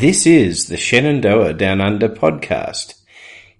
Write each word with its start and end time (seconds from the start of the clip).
This 0.00 0.26
is 0.26 0.68
the 0.68 0.78
Shenandoah 0.78 1.52
Down 1.52 1.82
Under 1.82 2.08
podcast. 2.08 2.94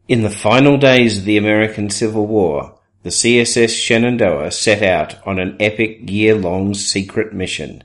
In 0.08 0.22
the 0.22 0.30
final 0.30 0.78
days 0.78 1.18
of 1.18 1.24
the 1.26 1.36
American 1.36 1.90
Civil 1.90 2.26
War, 2.26 2.78
the 3.02 3.10
CSS 3.10 3.78
Shenandoah 3.78 4.50
set 4.50 4.82
out 4.82 5.16
on 5.26 5.38
an 5.38 5.58
epic 5.60 6.08
year-long 6.08 6.72
secret 6.72 7.34
mission. 7.34 7.84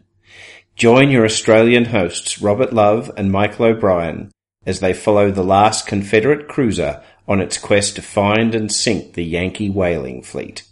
Join 0.77 1.11
your 1.11 1.25
Australian 1.25 1.83
hosts 1.83 2.41
Robert 2.41 2.71
Love 2.71 3.11
and 3.17 3.29
Michael 3.29 3.65
O'Brien 3.65 4.31
as 4.65 4.79
they 4.79 4.93
follow 4.93 5.31
the 5.31 5.43
last 5.43 5.85
Confederate 5.85 6.47
cruiser 6.47 7.03
on 7.27 7.41
its 7.41 7.57
quest 7.57 7.97
to 7.97 8.01
find 8.01 8.55
and 8.55 8.71
sink 8.71 9.15
the 9.15 9.25
Yankee 9.25 9.69
whaling 9.69 10.23
fleet, 10.23 10.63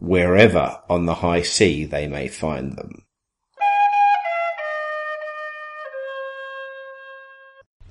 wherever 0.00 0.82
on 0.86 1.06
the 1.06 1.14
high 1.14 1.40
sea 1.40 1.86
they 1.86 2.06
may 2.06 2.28
find 2.28 2.76
them. 2.76 3.06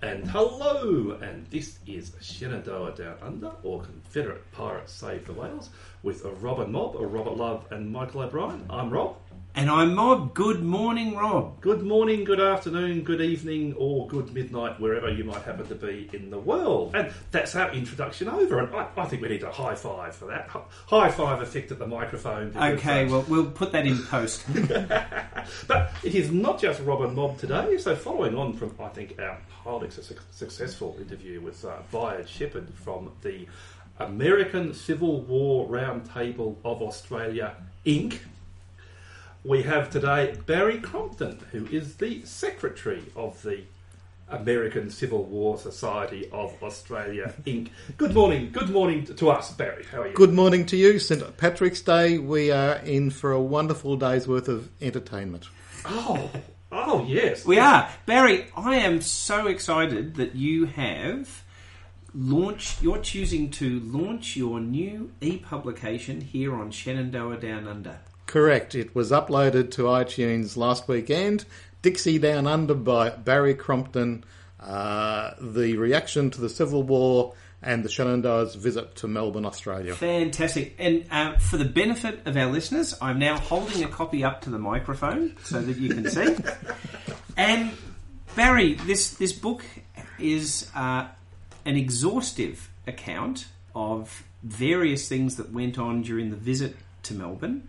And 0.04 0.28
hello, 0.28 1.12
and 1.22 1.46
this 1.52 1.78
is 1.86 2.14
Shenandoah 2.20 2.96
Down 2.96 3.18
Under, 3.22 3.52
or 3.62 3.84
Confederate 3.84 4.52
Pirates 4.52 4.94
Save 4.94 5.27
the 5.27 5.34
Whales, 5.34 5.70
with 6.02 6.26
Robert 6.41 6.70
Mob, 6.70 6.96
a 6.96 7.05
Robert 7.05 7.38
Love, 7.38 7.68
and 7.72 7.91
Michael 7.91 8.22
O'Brien. 8.22 8.66
I'm 8.68 8.90
Rob. 8.90 9.18
And 9.54 9.70
I'm 9.70 9.96
Mob. 9.96 10.34
Good 10.34 10.64
morning, 10.64 11.14
Rob. 11.14 11.60
Good 11.60 11.84
morning, 11.84 12.24
good 12.24 12.40
afternoon, 12.40 13.04
good 13.04 13.20
evening, 13.20 13.74
or 13.77 14.07
good 14.07 14.34
midnight, 14.34 14.80
wherever 14.80 15.12
you 15.12 15.26
might 15.26 15.41
happen 15.41 15.68
to 15.68 15.76
be 15.76 16.10
in 16.13 16.30
the 16.30 16.40
world. 16.40 16.96
And 16.96 17.12
that's 17.32 17.54
our 17.57 17.70
introduction 17.74 18.29
over, 18.29 18.60
and 18.60 18.74
I, 18.74 18.88
I 18.96 19.05
think 19.05 19.22
we 19.22 19.27
need 19.27 19.44
a 19.44 19.52
high 19.52 19.76
five 19.76 20.16
for 20.16 20.26
that. 20.27 20.49
High 20.88 21.12
five 21.12 21.41
effect 21.41 21.70
at 21.70 21.79
the 21.79 21.88
microphone. 21.88 22.55
Okay, 22.55 23.05
well, 23.07 23.26
we'll 23.27 23.52
put 23.52 23.74
that 23.74 23.85
in 23.85 24.02
post. 24.04 24.46
But 25.68 25.91
it 26.04 26.16
is 26.16 26.32
not 26.32 26.62
just 26.62 26.82
Rob 26.82 27.02
and 27.02 27.13
Mob 27.13 27.38
today. 27.38 27.77
So, 27.77 27.96
following 27.96 28.38
on 28.38 28.54
from, 28.54 28.74
I 28.79 28.88
think, 28.90 29.20
our 29.20 29.38
highly 29.49 29.90
su- 29.90 30.16
successful 30.32 30.96
interview 30.99 31.41
with 31.41 31.66
uh, 31.66 31.77
Viard 31.91 32.27
Shepherd 32.27 32.74
from 32.76 33.12
the 33.22 33.48
American 33.99 34.74
Civil 34.74 35.22
War 35.22 35.68
Roundtable 35.68 36.55
of 36.63 36.82
Australia, 36.82 37.55
Inc., 37.85 38.20
we 39.44 39.64
have 39.64 39.90
today 39.90 40.36
Barry 40.46 40.80
Crompton, 40.80 41.40
who 41.52 41.66
is 41.68 41.96
the 41.96 42.24
secretary 42.26 43.04
of 43.16 43.42
the 43.42 43.64
American 44.30 44.90
Civil 44.90 45.24
War 45.26 45.58
Society 45.58 46.30
of 46.32 46.56
Australia, 46.64 47.34
Inc. 47.46 47.70
Good 47.98 48.14
morning. 48.14 48.52
Good 48.52 48.70
morning 48.70 49.06
to 49.06 49.30
us, 49.30 49.52
Barry. 49.52 49.84
How 49.92 50.04
are 50.04 50.08
you? 50.08 50.14
Good 50.14 50.34
morning 50.34 50.66
to 50.68 50.78
you. 50.78 51.00
St. 51.00 51.38
Patrick's 51.38 51.82
Day, 51.82 52.18
we 52.18 52.52
are 52.52 52.76
in 52.76 53.10
for 53.10 53.32
a 53.32 53.42
wonderful 53.42 53.98
day's 53.98 54.28
worth 54.28 54.48
of 54.48 54.70
entertainment. 54.82 55.50
Oh, 55.86 56.30
oh 56.72 57.04
yes. 57.06 57.46
we 57.46 57.60
are. 57.60 57.90
Barry, 58.06 58.46
I 58.56 58.76
am 58.76 59.02
so 59.02 59.48
excited 59.48 60.16
that 60.16 60.36
you 60.36 60.66
have 60.66 61.44
launched, 62.14 62.82
you're 62.82 63.00
choosing 63.00 63.50
to 63.52 63.80
launch 63.82 64.38
your 64.38 64.59
new 64.59 65.12
e 65.19 65.38
publication 65.38 66.22
here 66.22 66.56
on 66.56 66.72
Shenandoah 66.72 67.38
Down 67.38 67.68
Under. 67.68 68.00
Correct. 68.31 68.75
It 68.75 68.96
was 68.96 69.12
uploaded 69.12 69.72
to 69.72 69.81
iTunes 69.84 70.56
last 70.56 70.88
weekend. 70.88 71.44
Dixie 71.81 72.18
Down 72.18 72.47
Under 72.47 72.73
by 72.73 73.09
Barry 73.09 73.53
Crompton. 73.53 74.23
Uh, 74.57 75.31
the 75.41 75.75
reaction 75.75 76.31
to 76.31 76.39
the 76.39 76.47
Civil 76.47 76.83
War 76.83 77.33
and 77.61 77.83
the 77.83 77.89
Shenandoah's 77.89 78.56
visit 78.56 78.95
to 78.95 79.09
Melbourne, 79.09 79.45
Australia. 79.45 79.95
Fantastic. 79.95 80.75
And 80.79 81.06
uh, 81.11 81.39
for 81.39 81.57
the 81.57 81.66
benefit 81.66 82.25
of 82.25 82.38
our 82.38 82.45
listeners, 82.45 82.97
I'm 83.01 83.19
now 83.19 83.38
holding 83.38 83.83
a 83.83 83.89
copy 83.89 84.23
up 84.23 84.39
to 84.44 84.50
the 84.50 84.59
microphone 84.59 85.35
so 85.44 85.61
that 85.61 85.75
you 85.75 85.89
can 85.89 86.09
see. 86.09 86.38
and 87.35 87.73
Barry, 88.38 88.75
this, 88.75 89.13
this 89.16 89.33
book 89.33 89.66
is 90.17 90.72
uh, 90.73 91.09
an 91.66 91.75
exhaustive 91.75 92.69
account 92.88 93.47
of 93.75 94.23
various 94.41 95.09
things 95.09 95.35
that 95.35 95.51
went 95.51 95.77
on 95.77 96.01
during 96.01 96.29
the 96.29 96.38
visit 96.38 96.77
to 97.03 97.13
Melbourne. 97.13 97.67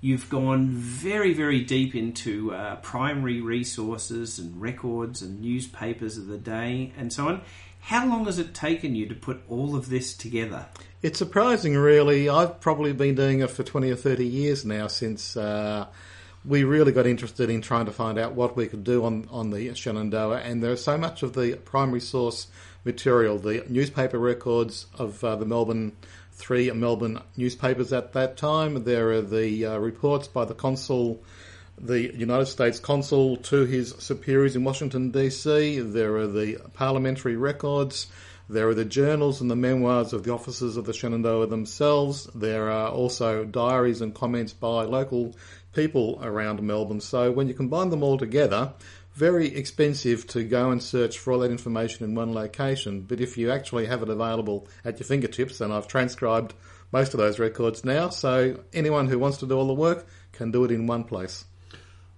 You've 0.00 0.30
gone 0.30 0.68
very, 0.68 1.34
very 1.34 1.60
deep 1.60 1.94
into 1.94 2.54
uh, 2.54 2.76
primary 2.76 3.40
resources 3.40 4.38
and 4.38 4.60
records 4.60 5.22
and 5.22 5.40
newspapers 5.40 6.16
of 6.16 6.28
the 6.28 6.38
day 6.38 6.92
and 6.96 7.12
so 7.12 7.26
on. 7.28 7.42
How 7.80 8.06
long 8.06 8.26
has 8.26 8.38
it 8.38 8.54
taken 8.54 8.94
you 8.94 9.08
to 9.08 9.14
put 9.14 9.42
all 9.48 9.74
of 9.74 9.88
this 9.88 10.14
together? 10.14 10.66
It's 11.02 11.18
surprising, 11.18 11.76
really. 11.76 12.28
I've 12.28 12.60
probably 12.60 12.92
been 12.92 13.14
doing 13.16 13.40
it 13.40 13.50
for 13.50 13.64
20 13.64 13.90
or 13.90 13.96
30 13.96 14.26
years 14.26 14.64
now 14.64 14.86
since 14.86 15.36
uh, 15.36 15.86
we 16.44 16.64
really 16.64 16.92
got 16.92 17.06
interested 17.06 17.50
in 17.50 17.60
trying 17.60 17.86
to 17.86 17.92
find 17.92 18.18
out 18.18 18.34
what 18.34 18.56
we 18.56 18.68
could 18.68 18.84
do 18.84 19.04
on, 19.04 19.26
on 19.30 19.50
the 19.50 19.74
Shenandoah. 19.74 20.38
And 20.38 20.62
there's 20.62 20.82
so 20.82 20.96
much 20.96 21.22
of 21.22 21.34
the 21.34 21.56
primary 21.56 22.00
source 22.00 22.46
material, 22.84 23.38
the 23.38 23.64
newspaper 23.68 24.18
records 24.18 24.86
of 24.96 25.22
uh, 25.24 25.36
the 25.36 25.46
Melbourne, 25.46 25.96
three 26.38 26.70
Melbourne 26.70 27.20
newspapers 27.36 27.92
at 27.92 28.12
that 28.14 28.36
time. 28.36 28.84
There 28.84 29.10
are 29.10 29.20
the 29.20 29.66
uh, 29.66 29.78
reports 29.78 30.28
by 30.28 30.44
the 30.44 30.54
consul 30.54 31.22
the 31.80 32.12
United 32.16 32.46
States 32.46 32.80
consul 32.80 33.36
to 33.36 33.64
his 33.64 33.94
superiors 33.98 34.56
in 34.56 34.64
Washington, 34.64 35.10
D.C. 35.12 35.78
There 35.80 36.16
are 36.16 36.26
the 36.26 36.56
parliamentary 36.74 37.36
records. 37.36 38.08
There 38.48 38.68
are 38.68 38.74
the 38.74 38.84
journals 38.84 39.40
and 39.40 39.50
the 39.50 39.56
memoirs 39.56 40.12
of 40.12 40.24
the 40.24 40.32
officers 40.32 40.76
of 40.76 40.86
the 40.86 40.92
Shenandoah 40.92 41.46
themselves. 41.46 42.24
There 42.34 42.70
are 42.70 42.88
also 42.88 43.44
diaries 43.44 44.00
and 44.00 44.14
comments 44.14 44.52
by 44.52 44.84
local 44.84 45.36
people 45.72 46.18
around 46.22 46.62
Melbourne. 46.62 47.00
So 47.00 47.30
when 47.30 47.46
you 47.46 47.54
combine 47.54 47.90
them 47.90 48.02
all 48.02 48.18
together, 48.18 48.72
very 49.18 49.48
expensive 49.54 50.26
to 50.28 50.44
go 50.44 50.70
and 50.70 50.80
search 50.80 51.18
for 51.18 51.32
all 51.32 51.40
that 51.40 51.50
information 51.50 52.04
in 52.04 52.14
one 52.14 52.32
location. 52.32 53.00
But 53.00 53.20
if 53.20 53.36
you 53.36 53.50
actually 53.50 53.86
have 53.86 54.00
it 54.00 54.08
available 54.08 54.68
at 54.84 55.00
your 55.00 55.06
fingertips, 55.06 55.60
and 55.60 55.72
I've 55.72 55.88
transcribed 55.88 56.54
most 56.92 57.14
of 57.14 57.18
those 57.18 57.40
records 57.40 57.84
now, 57.84 58.10
so 58.10 58.60
anyone 58.72 59.08
who 59.08 59.18
wants 59.18 59.38
to 59.38 59.46
do 59.46 59.58
all 59.58 59.66
the 59.66 59.74
work 59.74 60.06
can 60.30 60.52
do 60.52 60.64
it 60.64 60.70
in 60.70 60.86
one 60.86 61.02
place. 61.02 61.44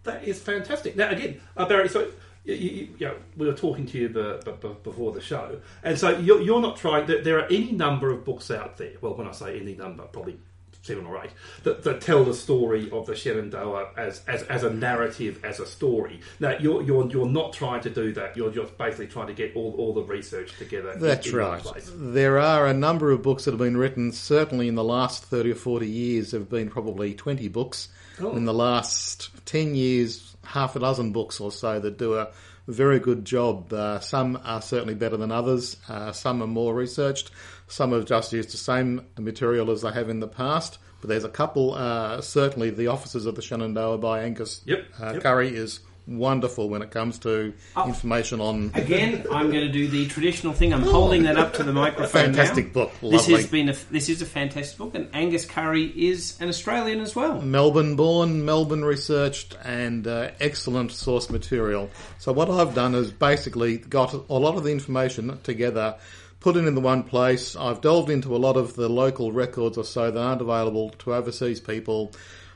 That 0.03 0.25
is 0.25 0.41
fantastic. 0.41 0.95
Now, 0.95 1.09
again, 1.09 1.41
uh, 1.57 1.67
Barry, 1.67 1.89
so 1.89 2.11
you, 2.45 2.55
you, 2.55 2.89
you 2.99 3.07
know, 3.07 3.17
we 3.37 3.47
were 3.47 3.55
talking 3.55 3.87
to 3.87 3.99
you 3.99 4.09
be, 4.11 4.53
be- 4.61 4.77
before 4.83 5.13
the 5.13 5.21
show, 5.23 5.61
and 5.83 5.99
so 5.99 6.19
you're, 6.19 6.43
you're 6.43 6.61
not 6.61 6.77
trying. 6.77 7.07
There 7.07 7.39
are 7.39 7.47
any 7.47 7.73
number 7.73 8.11
of 8.11 8.25
books 8.25 8.51
out 8.51 8.77
there. 8.77 8.93
Well, 9.01 9.15
when 9.15 9.27
I 9.27 9.33
say 9.33 9.59
any 9.59 9.75
number, 9.75 10.05
probably 10.05 10.39
seven 10.83 11.05
or 11.07 11.23
eight 11.23 11.31
that, 11.65 11.83
that 11.83 12.01
tell 12.01 12.25
the 12.25 12.35
story 12.35 12.91
of 12.91 13.07
the 13.07 13.15
Shenandoah 13.15 13.91
as, 13.97 14.23
as, 14.27 14.43
as 14.45 14.63
a 14.65 14.71
narrative, 14.71 15.45
as 15.45 15.61
a 15.61 15.67
story. 15.67 16.21
Now, 16.39 16.57
you're, 16.59 16.83
you're 16.83 17.07
you're 17.11 17.29
not 17.29 17.53
trying 17.53 17.83
to 17.83 17.91
do 17.91 18.13
that. 18.15 18.37
You're 18.37 18.51
just 18.51 18.77
basically 18.79 19.09
trying 19.09 19.27
to 19.29 19.35
get 19.35 19.55
all, 19.55 19.75
all 19.77 19.93
the 19.93 20.03
research 20.03 20.57
together. 20.59 20.95
That's 20.97 21.29
in 21.29 21.37
right. 21.37 21.61
place. 21.61 21.91
There 21.95 22.39
are 22.39 22.67
a 22.67 22.75
number 22.75 23.11
of 23.11 23.23
books 23.23 23.45
that 23.45 23.53
have 23.53 23.59
been 23.59 23.77
written, 23.77 24.13
certainly 24.13 24.69
in 24.69 24.75
the 24.75 24.85
last 24.85 25.25
30 25.25 25.53
or 25.53 25.55
40 25.55 25.89
years, 25.89 26.31
there 26.31 26.41
have 26.41 26.51
been 26.51 26.71
probably 26.71 27.15
20 27.15 27.49
books. 27.49 27.89
Oh. 28.21 28.37
In 28.37 28.45
the 28.45 28.55
last 28.55 29.31
10 29.47 29.75
years, 29.75 30.37
half 30.45 30.77
a 30.77 30.81
dozen 30.81 31.13
books 31.13 31.41
or 31.41 31.51
so 31.51 31.81
that 31.81 31.99
do 31.99 32.15
a 32.15 32.29
very 32.69 32.99
good 32.99 33.25
job. 33.25 33.73
Uh, 33.73 34.01
some 34.01 34.39
are 34.45 34.63
certainly 34.63 34.95
better 34.95 35.17
than 35.17 35.33
others, 35.33 35.77
uh, 35.89 36.13
some 36.13 36.43
are 36.43 36.47
more 36.47 36.75
researched, 36.75 37.31
some 37.71 37.93
have 37.93 38.05
just 38.05 38.33
used 38.33 38.53
the 38.53 38.57
same 38.57 39.07
material 39.19 39.71
as 39.71 39.83
they 39.83 39.93
have 39.93 40.09
in 40.09 40.21
the 40.21 40.29
past. 40.29 40.79
But 41.01 41.09
there's 41.09 41.25
a 41.25 41.31
couple, 41.31 41.75
uh, 41.75 42.21
certainly 42.21 42.69
the 42.71 42.89
officers 42.89 43.25
of 43.25 43.35
the 43.35 43.41
Shenandoah 43.43 43.99
by 43.99 44.23
Angus 44.23 44.61
Yep, 44.67 44.85
uh, 45.01 45.13
yep. 45.15 45.23
Curry 45.23 45.49
is 45.57 45.81
wonderful 46.07 46.69
when 46.69 46.83
it 46.83 46.91
comes 46.91 47.19
to 47.21 47.53
Oh. 47.77 47.87
information 47.87 48.41
on 48.41 48.73
Again, 48.75 49.25
I'm 49.31 49.51
going 49.51 49.65
to 49.65 49.73
do 49.73 49.87
the 49.87 50.07
traditional 50.09 50.53
thing. 50.53 50.75
I'm 50.75 50.83
holding 50.83 51.23
that 51.23 51.39
up 51.39 51.55
to 51.55 51.63
the 51.63 51.73
microphone. 51.73 52.09
Fantastic 52.35 52.67
now. 52.69 52.73
book. 52.73 52.93
This 53.01 53.27
has 53.29 53.47
been 53.47 53.69
a, 53.69 53.77
this 53.91 54.09
is 54.09 54.21
a 54.21 54.27
fantastic 54.27 54.77
book, 54.77 54.95
and 54.95 55.09
Angus 55.15 55.47
Curry 55.47 55.85
is 55.85 56.37
an 56.41 56.49
Australian 56.49 57.01
as 57.01 57.15
well. 57.15 57.41
Melbourne 57.41 57.97
born, 57.97 58.45
Melbourne 58.45 58.85
researched, 58.85 59.57
and 59.65 60.07
uh, 60.07 60.31
excellent 60.41 60.91
source 60.93 61.31
material. 61.31 61.89
So, 62.19 62.33
what 62.33 62.51
I've 62.51 62.75
done 62.75 62.95
is 62.95 63.13
basically 63.13 63.79
got 63.79 64.13
a 64.13 64.35
lot 64.35 64.57
of 64.57 64.65
the 64.65 64.73
information 64.73 65.39
together, 65.45 65.95
put 66.41 66.57
it 66.57 66.67
in 66.67 66.75
the 66.75 66.81
one 66.81 67.03
place. 67.03 67.55
I've 67.55 67.81
delved 67.81 68.11
into 68.11 68.35
a 68.35 68.39
lot 68.39 68.57
of 68.57 68.75
the 68.75 68.89
local 68.89 69.31
records 69.31 69.79
or 69.79 69.85
so 69.85 70.11
that 70.11 70.21
aren't 70.21 70.41
available 70.41 70.91
to 70.91 71.15
overseas 71.15 71.61
people. 71.61 72.13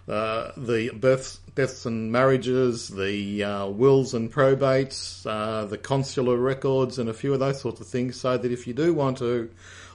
Uh, 0.08 0.50
the 0.56 0.90
births, 0.90 1.38
deaths 1.54 1.86
and 1.86 2.12
marriages, 2.12 2.88
the 2.88 3.42
uh, 3.42 3.66
wills 3.66 4.12
and 4.12 4.30
probates, 4.32 5.24
uh, 5.26 5.64
the 5.64 5.78
consular 5.78 6.36
records, 6.36 6.98
and 6.98 7.08
a 7.08 7.14
few 7.14 7.32
of 7.32 7.40
those 7.40 7.60
sorts 7.60 7.80
of 7.80 7.86
things. 7.86 8.20
So 8.20 8.36
that 8.36 8.52
if 8.52 8.66
you 8.66 8.74
do 8.74 8.92
want 8.92 9.18
to 9.18 9.50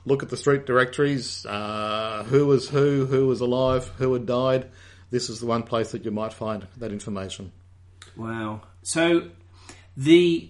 look 0.06 0.24
at 0.24 0.30
the 0.30 0.38
street 0.38 0.65
directories, 0.65 1.45
uh, 1.45 2.25
who 2.27 2.47
was 2.47 2.69
who, 2.69 3.06
who 3.06 3.27
was 3.27 3.42
alive, 3.42 3.88
who 3.97 4.13
had 4.13 4.25
died, 4.25 4.69
this 5.12 5.30
is 5.30 5.39
the 5.39 5.45
one 5.45 5.63
place 5.63 5.92
that 5.92 6.06
you 6.06 6.12
might 6.12 6.33
find 6.33 6.68
that 6.77 6.92
information. 6.92 7.51
Wow. 8.15 8.62
So 8.81 9.30
the 9.95 10.50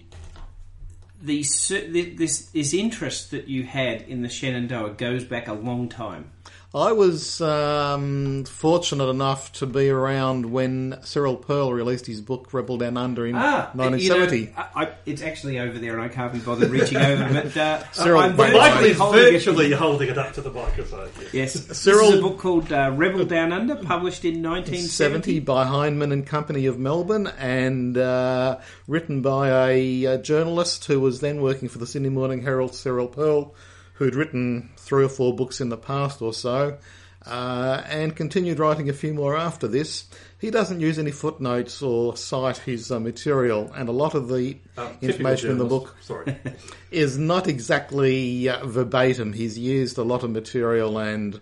the 1.22 1.42
this 1.42 2.46
this 2.46 2.74
interest 2.74 3.30
that 3.30 3.48
you 3.48 3.64
had 3.64 4.02
in 4.02 4.22
the 4.22 4.28
Shenandoah 4.28 4.94
goes 4.94 5.24
back 5.24 5.48
a 5.48 5.52
long 5.52 5.88
time. 5.88 6.30
I 6.72 6.92
was 6.92 7.40
um, 7.40 8.44
fortunate 8.44 9.08
enough 9.08 9.50
to 9.54 9.66
be 9.66 9.90
around 9.90 10.46
when 10.52 10.98
Cyril 11.02 11.34
Pearl 11.34 11.72
released 11.72 12.06
his 12.06 12.20
book 12.20 12.54
Rebel 12.54 12.78
Down 12.78 12.96
Under 12.96 13.26
in 13.26 13.34
Ah, 13.34 13.70
1970. 13.74 14.38
You 14.38 14.46
know, 14.46 14.52
I, 14.56 14.84
I, 14.84 14.92
it's 15.04 15.20
actually 15.20 15.58
over 15.58 15.76
there, 15.80 15.94
and 15.94 16.02
I 16.02 16.06
can't 16.06 16.32
be 16.32 16.38
bothered 16.38 16.70
reaching 16.70 16.98
over. 16.98 17.28
But 17.42 17.56
uh, 17.56 17.90
Cyril, 17.90 18.20
I'm 18.20 18.36
wait, 18.36 18.52
virtually 18.52 18.60
Michael 18.70 18.84
is 18.86 18.98
holding 19.44 19.72
it- 19.72 19.78
holding 19.78 20.08
it 20.10 20.18
up 20.18 20.32
to 20.34 20.42
the 20.42 20.52
microphone. 20.52 21.08
Yes. 21.32 21.34
Yes, 21.34 21.76
Cyril- 21.76 22.02
This 22.12 22.14
is 22.14 22.20
a 22.20 22.22
book 22.22 22.38
called 22.38 22.72
uh, 22.72 22.92
Rebel 22.94 23.24
Down 23.24 23.52
Under, 23.52 23.74
published 23.74 24.24
in 24.24 24.40
1970. 24.40 25.40
by 25.40 25.64
Heinemann 25.64 26.12
and 26.12 26.24
Company 26.24 26.66
of 26.66 26.78
Melbourne 26.78 27.26
and 27.38 27.98
uh, 27.98 28.58
written 28.86 29.22
by 29.22 29.70
a, 29.72 30.06
uh 30.06 30.16
journalist 30.18 30.84
who 30.84 31.00
was 31.00 31.18
then 31.18 31.40
working 31.42 31.68
for 31.68 31.78
the 31.78 31.86
Sydney 31.88 32.10
Morning 32.10 32.42
Herald, 32.42 32.76
Cyril 32.76 33.08
Pearl, 33.08 33.54
who'd 34.00 34.14
written 34.14 34.70
three 34.78 35.04
or 35.04 35.10
four 35.10 35.36
books 35.36 35.60
in 35.60 35.68
the 35.68 35.76
past 35.76 36.22
or 36.22 36.32
so, 36.32 36.78
uh, 37.26 37.82
and 37.86 38.16
continued 38.16 38.58
writing 38.58 38.88
a 38.88 38.94
few 38.94 39.12
more 39.12 39.36
after 39.36 39.68
this. 39.68 40.06
He 40.38 40.50
doesn't 40.50 40.80
use 40.80 40.98
any 40.98 41.10
footnotes 41.10 41.82
or 41.82 42.16
cite 42.16 42.56
his 42.56 42.90
uh, 42.90 42.98
material, 42.98 43.70
and 43.76 43.90
a 43.90 43.92
lot 43.92 44.14
of 44.14 44.28
the 44.28 44.56
Uh, 44.78 44.88
information 45.02 45.50
in 45.50 45.58
the 45.58 45.66
book 45.66 45.94
Sorry. 46.00 46.34
is 46.90 47.18
not 47.18 47.46
exactly 47.46 48.48
uh, 48.48 48.64
verbatim. 48.64 49.34
He's 49.34 49.58
used 49.58 49.98
a 49.98 50.02
lot 50.02 50.24
of 50.24 50.30
material 50.30 50.96
and 50.96 51.38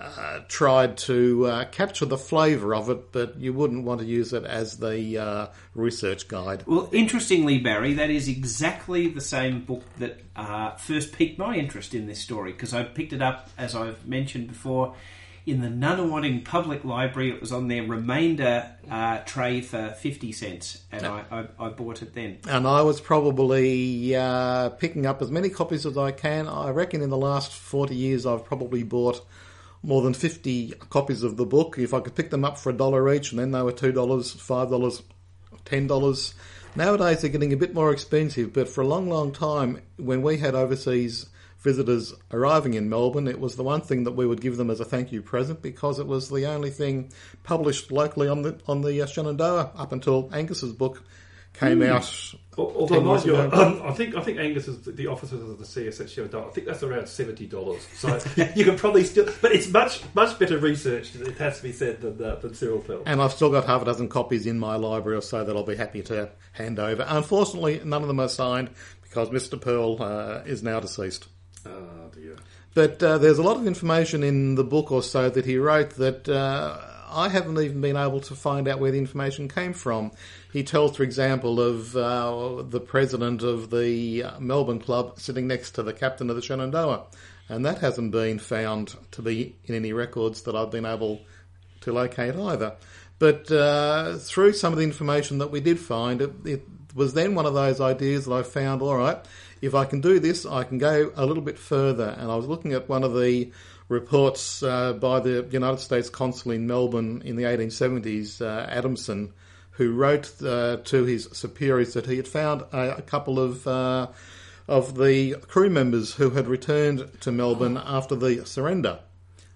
uh, 0.00 0.40
tried 0.48 0.96
to 0.96 1.46
uh, 1.46 1.64
capture 1.66 2.06
the 2.06 2.16
flavour 2.16 2.74
of 2.74 2.88
it, 2.88 3.12
but 3.12 3.36
you 3.38 3.52
wouldn't 3.52 3.84
want 3.84 4.00
to 4.00 4.06
use 4.06 4.32
it 4.32 4.44
as 4.44 4.78
the 4.78 5.18
uh, 5.18 5.46
research 5.74 6.26
guide. 6.26 6.64
Well, 6.66 6.88
interestingly, 6.92 7.58
Barry, 7.58 7.94
that 7.94 8.10
is 8.10 8.28
exactly 8.28 9.08
the 9.08 9.20
same 9.20 9.64
book 9.64 9.82
that 9.98 10.20
uh, 10.34 10.76
first 10.76 11.12
piqued 11.12 11.38
my 11.38 11.56
interest 11.56 11.94
in 11.94 12.06
this 12.06 12.20
story 12.20 12.52
because 12.52 12.72
I 12.72 12.84
picked 12.84 13.12
it 13.12 13.20
up, 13.20 13.50
as 13.58 13.74
I've 13.74 14.06
mentioned 14.06 14.48
before, 14.48 14.94
in 15.46 15.60
the 15.60 15.68
Nunawading 15.68 16.44
Public 16.44 16.84
Library. 16.84 17.30
It 17.30 17.40
was 17.40 17.52
on 17.52 17.68
their 17.68 17.82
remainder 17.82 18.70
uh, 18.90 19.18
tray 19.18 19.60
for 19.60 19.90
50 19.90 20.32
cents, 20.32 20.82
and 20.90 21.06
I, 21.06 21.24
I, 21.30 21.66
I 21.66 21.68
bought 21.68 22.00
it 22.00 22.14
then. 22.14 22.38
And 22.48 22.66
I 22.66 22.80
was 22.82 23.02
probably 23.02 24.16
uh, 24.16 24.70
picking 24.70 25.04
up 25.04 25.20
as 25.20 25.30
many 25.30 25.50
copies 25.50 25.84
as 25.84 25.98
I 25.98 26.12
can. 26.12 26.48
I 26.48 26.70
reckon 26.70 27.02
in 27.02 27.10
the 27.10 27.18
last 27.18 27.52
40 27.52 27.94
years 27.94 28.24
I've 28.24 28.46
probably 28.46 28.82
bought 28.82 29.20
more 29.82 30.02
than 30.02 30.14
50 30.14 30.74
copies 30.90 31.22
of 31.22 31.36
the 31.36 31.46
book. 31.46 31.78
If 31.78 31.94
I 31.94 32.00
could 32.00 32.14
pick 32.14 32.30
them 32.30 32.44
up 32.44 32.58
for 32.58 32.70
a 32.70 32.74
dollar 32.74 33.12
each, 33.12 33.32
and 33.32 33.38
then 33.38 33.52
they 33.52 33.62
were 33.62 33.72
$2, 33.72 33.92
$5, 33.92 35.02
$10. 35.64 36.34
Nowadays 36.76 37.20
they're 37.20 37.30
getting 37.30 37.52
a 37.52 37.56
bit 37.56 37.74
more 37.74 37.92
expensive, 37.92 38.52
but 38.52 38.68
for 38.68 38.82
a 38.82 38.86
long, 38.86 39.08
long 39.08 39.32
time, 39.32 39.80
when 39.96 40.22
we 40.22 40.38
had 40.38 40.54
overseas 40.54 41.26
visitors 41.58 42.14
arriving 42.32 42.74
in 42.74 42.88
Melbourne, 42.88 43.28
it 43.28 43.40
was 43.40 43.56
the 43.56 43.62
one 43.62 43.80
thing 43.80 44.04
that 44.04 44.12
we 44.12 44.26
would 44.26 44.40
give 44.40 44.56
them 44.56 44.70
as 44.70 44.80
a 44.80 44.84
thank 44.84 45.12
you 45.12 45.20
present 45.20 45.60
because 45.62 45.98
it 45.98 46.06
was 46.06 46.28
the 46.28 46.46
only 46.46 46.70
thing 46.70 47.12
published 47.42 47.90
locally 47.90 48.28
on 48.28 48.42
the 48.42 48.58
on 48.66 48.80
the 48.80 49.06
Shenandoah 49.06 49.72
up 49.76 49.92
until 49.92 50.30
Angus's 50.32 50.72
book 50.72 51.02
came 51.54 51.82
out. 51.82 52.34
Although, 52.56 52.96
10 52.96 53.04
mind 53.04 53.24
you, 53.24 53.36
um, 53.36 53.80
I 53.84 53.92
think 53.92 54.14
I 54.16 54.20
think 54.20 54.38
Angus 54.38 54.68
is 54.68 54.80
the, 54.82 54.92
the 54.92 55.06
officers 55.06 55.42
of 55.42 55.58
the 55.58 55.64
CSS 55.64 56.10
Shenandoah. 56.10 56.48
I 56.48 56.50
think 56.50 56.66
that's 56.66 56.82
around 56.82 57.06
seventy 57.08 57.46
dollars. 57.46 57.86
So 57.94 58.18
you 58.54 58.64
can 58.64 58.76
probably 58.76 59.04
still, 59.04 59.32
but 59.40 59.52
it's 59.52 59.68
much 59.68 60.02
much 60.14 60.38
better 60.38 60.58
researched. 60.58 61.16
It 61.16 61.38
has 61.38 61.58
to 61.58 61.62
be 61.62 61.72
said 61.72 62.00
than 62.00 62.22
uh, 62.22 62.36
than 62.36 62.54
Cyril 62.54 62.80
Pearl. 62.80 63.02
And 63.06 63.22
I've 63.22 63.32
still 63.32 63.50
got 63.50 63.64
half 63.64 63.82
a 63.82 63.84
dozen 63.84 64.08
copies 64.08 64.46
in 64.46 64.58
my 64.58 64.76
library 64.76 65.16
or 65.16 65.22
so 65.22 65.44
that 65.44 65.56
I'll 65.56 65.64
be 65.64 65.76
happy 65.76 66.02
to 66.02 66.30
hand 66.52 66.78
over. 66.78 67.04
Unfortunately, 67.08 67.80
none 67.84 68.02
of 68.02 68.08
them 68.08 68.20
are 68.20 68.28
signed 68.28 68.70
because 69.02 69.30
Mr. 69.30 69.60
Pearl 69.60 70.02
uh, 70.02 70.42
is 70.44 70.62
now 70.62 70.80
deceased. 70.80 71.28
Oh 71.64 72.10
dear. 72.12 72.36
But 72.74 73.02
uh, 73.02 73.18
there's 73.18 73.38
a 73.38 73.42
lot 73.42 73.56
of 73.56 73.66
information 73.66 74.22
in 74.22 74.54
the 74.54 74.64
book 74.64 74.92
or 74.92 75.02
so 75.02 75.28
that 75.28 75.44
he 75.44 75.58
wrote 75.58 75.90
that 75.96 76.28
uh, 76.28 76.78
I 77.10 77.28
haven't 77.28 77.58
even 77.58 77.80
been 77.80 77.96
able 77.96 78.20
to 78.22 78.34
find 78.34 78.68
out 78.68 78.78
where 78.78 78.90
the 78.90 78.98
information 78.98 79.48
came 79.48 79.72
from. 79.72 80.12
He 80.52 80.62
tells, 80.62 80.96
for 80.96 81.02
example, 81.02 81.60
of 81.60 81.96
uh, 81.96 82.62
the 82.62 82.80
president 82.80 83.42
of 83.42 83.70
the 83.70 84.24
uh, 84.24 84.40
Melbourne 84.40 84.80
club 84.80 85.18
sitting 85.18 85.46
next 85.46 85.72
to 85.72 85.82
the 85.82 85.92
captain 85.92 86.30
of 86.30 86.36
the 86.36 86.42
Shenandoah, 86.42 87.04
and 87.48 87.66
that 87.66 87.78
hasn't 87.78 88.12
been 88.12 88.38
found 88.38 88.96
to 89.12 89.22
be 89.22 89.56
in 89.64 89.74
any 89.74 89.92
records 89.92 90.42
that 90.42 90.54
I've 90.54 90.70
been 90.70 90.86
able 90.86 91.20
to 91.82 91.92
locate 91.92 92.36
either. 92.36 92.74
But 93.18 93.50
uh, 93.50 94.16
through 94.16 94.54
some 94.54 94.72
of 94.72 94.78
the 94.78 94.84
information 94.84 95.38
that 95.38 95.50
we 95.50 95.60
did 95.60 95.78
find, 95.78 96.22
it, 96.22 96.30
it 96.44 96.62
was 96.94 97.12
then 97.12 97.34
one 97.34 97.46
of 97.46 97.54
those 97.54 97.80
ideas 97.80 98.24
that 98.24 98.32
I 98.32 98.42
found, 98.42 98.82
all 98.82 98.96
right, 98.96 99.18
if 99.60 99.74
I 99.74 99.84
can 99.84 100.00
do 100.00 100.18
this, 100.18 100.46
I 100.46 100.64
can 100.64 100.78
go 100.78 101.12
a 101.14 101.26
little 101.26 101.42
bit 101.42 101.58
further. 101.58 102.16
And 102.18 102.30
I 102.30 102.36
was 102.36 102.46
looking 102.46 102.72
at 102.72 102.88
one 102.88 103.04
of 103.04 103.14
the 103.14 103.50
reports 103.90 104.62
uh, 104.62 104.94
by 104.94 105.20
the 105.20 105.46
United 105.50 105.80
States 105.80 106.08
consul 106.08 106.52
in 106.52 106.66
Melbourne 106.66 107.22
in 107.24 107.36
the 107.36 107.42
1870s, 107.42 108.40
uh, 108.40 108.66
Adamson, 108.70 109.32
who 109.72 109.92
wrote 109.92 110.32
uh, 110.42 110.78
to 110.84 111.04
his 111.04 111.28
superiors 111.32 111.94
that 111.94 112.06
he 112.06 112.16
had 112.16 112.28
found 112.28 112.62
a, 112.72 112.98
a 112.98 113.02
couple 113.02 113.38
of 113.38 113.66
uh, 113.66 114.06
of 114.68 114.96
the 114.96 115.34
crew 115.48 115.68
members 115.68 116.14
who 116.14 116.30
had 116.30 116.46
returned 116.46 117.10
to 117.20 117.32
Melbourne 117.32 117.76
after 117.76 118.14
the 118.14 118.46
surrender. 118.46 119.00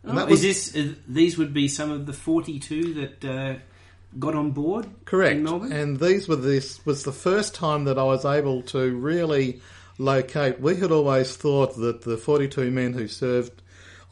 And 0.02 0.18
that 0.18 0.28
Oh, 0.28 0.32
is 0.32 0.42
this? 0.42 0.76
Uh, 0.76 0.94
these 1.06 1.38
would 1.38 1.54
be 1.54 1.68
some 1.68 1.90
of 1.90 2.06
the 2.06 2.12
forty-two 2.12 2.94
that 2.94 3.24
uh, 3.24 3.54
got 4.18 4.34
on 4.34 4.50
board. 4.50 4.88
Correct. 5.04 5.36
In 5.36 5.44
Melbourne. 5.44 5.72
And 5.72 6.00
these 6.00 6.26
were 6.26 6.36
this 6.36 6.84
was 6.84 7.04
the 7.04 7.12
first 7.12 7.54
time 7.54 7.84
that 7.84 7.98
I 7.98 8.02
was 8.02 8.24
able 8.24 8.62
to 8.62 8.96
really 8.96 9.60
locate. 9.96 10.60
We 10.60 10.74
had 10.76 10.90
always 10.90 11.36
thought 11.36 11.76
that 11.76 12.02
the 12.02 12.16
42 12.16 12.72
men 12.72 12.94
who 12.94 13.06
served 13.06 13.62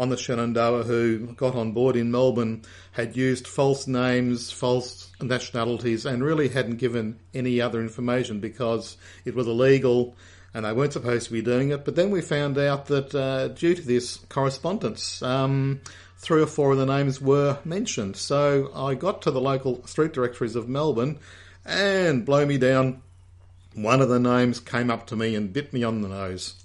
on 0.03 0.09
the 0.09 0.17
Shenandoah 0.17 0.83
who 0.83 1.29
got 1.35 1.55
on 1.55 1.71
board 1.71 1.95
in 1.95 2.11
Melbourne 2.11 2.63
had 2.91 3.17
used 3.17 3.47
false 3.47 3.87
names, 3.87 4.51
false 4.51 5.13
nationalities, 5.23 6.05
and 6.05 6.25
really 6.25 6.49
hadn't 6.49 6.79
given 6.79 7.21
any 7.33 7.61
other 7.61 7.81
information 7.81 8.41
because 8.41 8.97
it 9.25 9.37
was 9.37 9.47
illegal 9.47 10.17
and 10.55 10.65
they 10.65 10.73
weren't 10.73 10.93
supposed 10.93 11.27
to 11.27 11.33
be 11.33 11.41
doing 11.41 11.71
it. 11.71 11.85
But 11.85 11.95
then 11.95 12.11
we 12.11 12.21
found 12.21 12.59
out 12.59 12.87
that 12.87 13.15
uh, 13.15 13.49
due 13.49 13.77
to 13.77 13.83
this 13.83 14.17
correspondence, 14.29 15.23
um, 15.23 15.81
three 16.19 16.43
or 16.43 16.49
four 16.49 16.73
of 16.73 16.79
the 16.79 16.87
names 16.87 17.21
were 17.21 17.59
mentioned. 17.65 18.17
So 18.17 18.73
I 18.75 18.95
got 18.95 19.23
to 19.23 19.31
the 19.31 19.41
local 19.41 19.87
street 19.87 20.13
directories 20.13 20.57
of 20.57 20.69
Melbourne 20.69 21.21
and 21.65 22.27
blow 22.27 22.45
me 22.45 22.59
down. 22.59 23.03
One 23.77 24.01
of 24.01 24.09
the 24.09 24.19
names 24.19 24.59
came 24.59 24.91
up 24.91 25.07
to 25.07 25.17
me 25.17 25.37
and 25.37 25.53
bit 25.53 25.73
me 25.73 25.85
on 25.85 26.03
the 26.03 26.09
nose. 26.09 26.62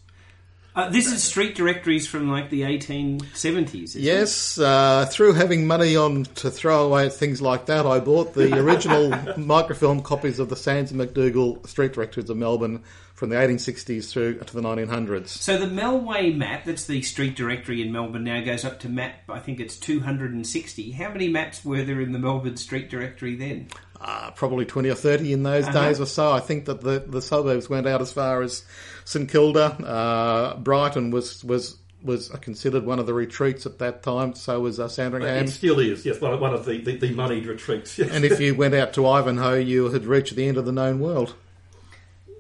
Uh, 0.78 0.88
this 0.90 1.12
is 1.12 1.24
street 1.24 1.56
directories 1.56 2.06
from 2.06 2.30
like 2.30 2.52
the 2.52 2.62
1870s. 2.62 3.84
isn't 3.84 4.00
it? 4.00 4.06
Yes, 4.06 4.60
uh, 4.60 5.08
through 5.10 5.34
having 5.34 5.66
money 5.66 5.96
on 5.96 6.26
to 6.36 6.52
throw 6.52 6.86
away 6.86 7.08
at 7.08 7.14
things 7.14 7.42
like 7.42 7.66
that, 7.66 7.88
I 7.88 8.00
bought 8.00 8.36
the 8.36 8.60
original 8.64 9.10
microfilm 9.38 10.04
copies 10.04 10.38
of 10.38 10.50
the 10.50 10.56
Sands 10.56 10.92
and 10.92 11.02
McDougall 11.02 11.68
street 11.68 11.94
directories 11.94 12.30
of 12.30 12.38
Melbourne 12.38 12.84
from 13.16 13.30
the 13.30 13.36
1860s 13.36 14.12
through 14.12 14.38
to 14.38 14.54
the 14.54 14.62
1900s. 14.62 15.30
So 15.30 15.58
the 15.58 15.66
Melway 15.66 16.38
map, 16.38 16.66
that's 16.66 16.86
the 16.86 17.02
street 17.02 17.36
directory 17.36 17.82
in 17.82 17.92
Melbourne 17.92 18.26
now, 18.26 18.44
goes 18.44 18.64
up 18.64 18.80
to 18.82 18.90
map, 18.90 19.16
I 19.28 19.40
think 19.40 19.60
it's 19.60 19.76
260. 19.78 20.92
How 20.92 21.10
many 21.10 21.28
maps 21.28 21.66
were 21.66 21.82
there 21.82 22.00
in 22.00 22.12
the 22.12 22.20
Melbourne 22.20 22.58
street 22.58 22.92
directory 22.92 23.36
then? 23.36 23.70
Uh, 24.00 24.32
probably 24.32 24.66
20 24.66 24.90
or 24.90 24.96
30 24.96 25.34
in 25.34 25.44
those 25.44 25.66
Uh-huh. 25.66 25.86
days 25.88 26.00
or 26.00 26.06
so. 26.06 26.32
I 26.32 26.40
think 26.40 26.66
that 26.66 26.82
the, 26.82 27.00
the 27.06 27.22
suburbs 27.22 27.70
went 27.70 27.88
out 27.88 28.02
as 28.02 28.12
far 28.14 28.42
as 28.42 28.64
St 29.06 29.30
Kilda. 29.30 29.66
Uh, 29.66 30.58
Brighton 30.58 31.12
was, 31.12 31.44
was, 31.44 31.78
was 32.04 32.30
considered 32.42 32.86
one 32.86 33.00
of 33.00 33.06
the 33.08 33.14
retreats 33.14 33.66
at 33.66 33.80
that 33.80 34.04
time, 34.04 34.36
so 34.36 34.60
was 34.60 34.80
uh, 34.80 34.88
Sandringham. 34.88 35.46
It 35.46 35.50
still 35.50 35.80
is, 35.80 36.06
yes, 36.06 36.22
one 36.22 36.34
of 36.54 36.66
the, 36.66 36.78
the, 36.80 36.96
the 36.98 37.12
moneyed 37.14 37.46
retreats. 37.48 37.98
Yes. 37.98 38.12
And 38.12 38.24
if 38.24 38.40
you 38.40 38.54
went 38.56 38.76
out 38.76 38.94
to 38.94 39.08
Ivanhoe, 39.08 39.56
you 39.56 39.90
had 39.90 40.06
reached 40.06 40.36
the 40.36 40.48
end 40.48 40.58
of 40.58 40.66
the 40.66 40.72
known 40.72 41.00
world. 41.00 41.34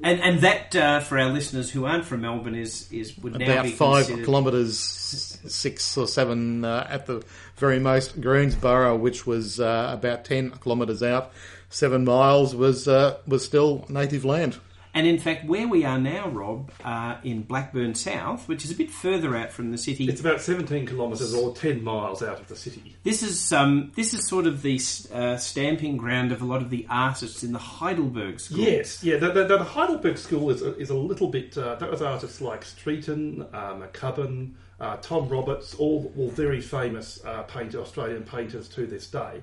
And 0.04 0.22
and 0.22 0.40
that, 0.42 0.76
uh, 0.76 1.00
for 1.00 1.18
our 1.18 1.30
listeners 1.30 1.72
who 1.72 1.86
aren't 1.86 2.06
from 2.06 2.22
Melbourne, 2.22 2.56
is, 2.56 2.92
is 2.92 3.18
would 3.18 3.40
now 3.40 3.46
About 3.46 3.64
be 3.64 3.72
five 3.72 4.06
considered... 4.06 4.26
kilometres, 4.26 4.78
six 4.78 5.98
or 5.98 6.08
seven 6.08 6.64
uh, 6.64 6.86
at 6.90 7.08
the 7.08 7.24
very 7.56 7.80
most. 7.80 8.22
Greensborough, 8.22 8.96
which 8.96 9.26
was 9.26 9.60
uh, 9.60 9.90
about 9.92 10.24
10 10.26 10.52
kilometres 10.64 11.02
out, 11.02 11.32
seven 11.70 12.06
miles, 12.06 12.56
was, 12.56 12.88
uh, 12.88 13.18
was 13.26 13.44
still 13.44 13.86
native 13.90 14.24
land. 14.24 14.58
And 14.98 15.06
in 15.06 15.20
fact, 15.20 15.46
where 15.46 15.68
we 15.68 15.86
are 15.86 16.00
now, 16.00 16.28
Rob, 16.28 16.72
uh, 16.84 17.18
in 17.24 17.44
Blackburn 17.44 17.94
South, 17.94 18.48
which 18.48 18.66
is 18.66 18.72
a 18.72 18.74
bit 18.74 18.90
further 18.90 19.36
out 19.38 19.52
from 19.52 19.70
the 19.70 19.78
city, 19.78 20.08
It's 20.10 20.22
about 20.22 20.42
17 20.42 20.88
kilometres 20.88 21.36
or 21.36 21.54
10 21.54 21.84
miles 21.84 22.24
out 22.24 22.40
of 22.40 22.48
the 22.48 22.56
city. 22.56 22.96
this 23.04 23.22
is 23.22 23.54
um, 23.54 23.92
this 23.96 24.16
is 24.16 24.28
sort 24.28 24.48
of 24.48 24.64
the 24.64 24.82
uh, 25.14 25.38
stamping 25.38 25.98
ground 25.98 26.32
of 26.32 26.42
a 26.42 26.46
lot 26.46 26.64
of 26.64 26.72
the 26.72 26.88
artists 26.90 27.44
in 27.44 27.52
the 27.52 27.60
Heidelberg 27.60 28.40
School. 28.40 28.58
Yes, 28.58 29.04
yeah. 29.04 29.18
The, 29.18 29.32
the, 29.34 29.44
the 29.46 29.64
Heidelberg 29.64 30.18
School 30.18 30.50
is 30.50 30.64
a, 30.64 30.76
is 30.78 30.90
a 30.90 30.96
little 30.96 31.28
bit. 31.28 31.56
Uh, 31.56 31.76
that 31.76 31.92
was 31.92 32.02
artists 32.02 32.42
like 32.42 32.64
Streeton, 32.64 33.46
uh, 33.54 33.76
McCubbin, 33.76 34.54
uh, 34.80 34.98
Tom 34.98 35.28
Roberts, 35.30 35.74
all 35.76 36.12
all 36.18 36.30
very 36.30 36.62
famous 36.62 37.20
uh, 37.26 37.44
painter, 37.44 37.80
Australian 37.82 38.24
painters 38.24 38.68
to 38.70 38.86
this 38.86 39.08
day. 39.08 39.42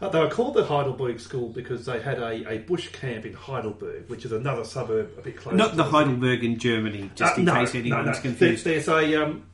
Uh, 0.00 0.08
they 0.08 0.20
were 0.20 0.28
called 0.30 0.54
the 0.54 0.64
Heidelberg 0.64 1.18
School 1.20 1.48
because 1.48 1.86
they 1.86 2.00
had 2.00 2.18
a, 2.18 2.48
a 2.50 2.58
bush 2.58 2.88
camp 2.88 3.24
in 3.24 3.32
Heidelberg, 3.32 4.08
which 4.08 4.24
is 4.24 4.32
another 4.32 4.64
suburb 4.64 5.10
a 5.18 5.22
bit 5.22 5.36
closer. 5.36 5.56
Not 5.56 5.70
to 5.70 5.76
the 5.76 5.84
Heidelberg 5.84 6.44
in 6.44 6.58
Germany, 6.58 7.10
just 7.14 7.34
Uh, 7.36 7.40
in 7.40 7.44
no, 7.46 7.54
case 7.54 7.74
anyone's 7.74 8.16
no. 8.16 8.22
confused. 8.22 8.64
There's, 8.64 8.86
there's 8.86 9.14
a 9.14 9.22
um, 9.24 9.44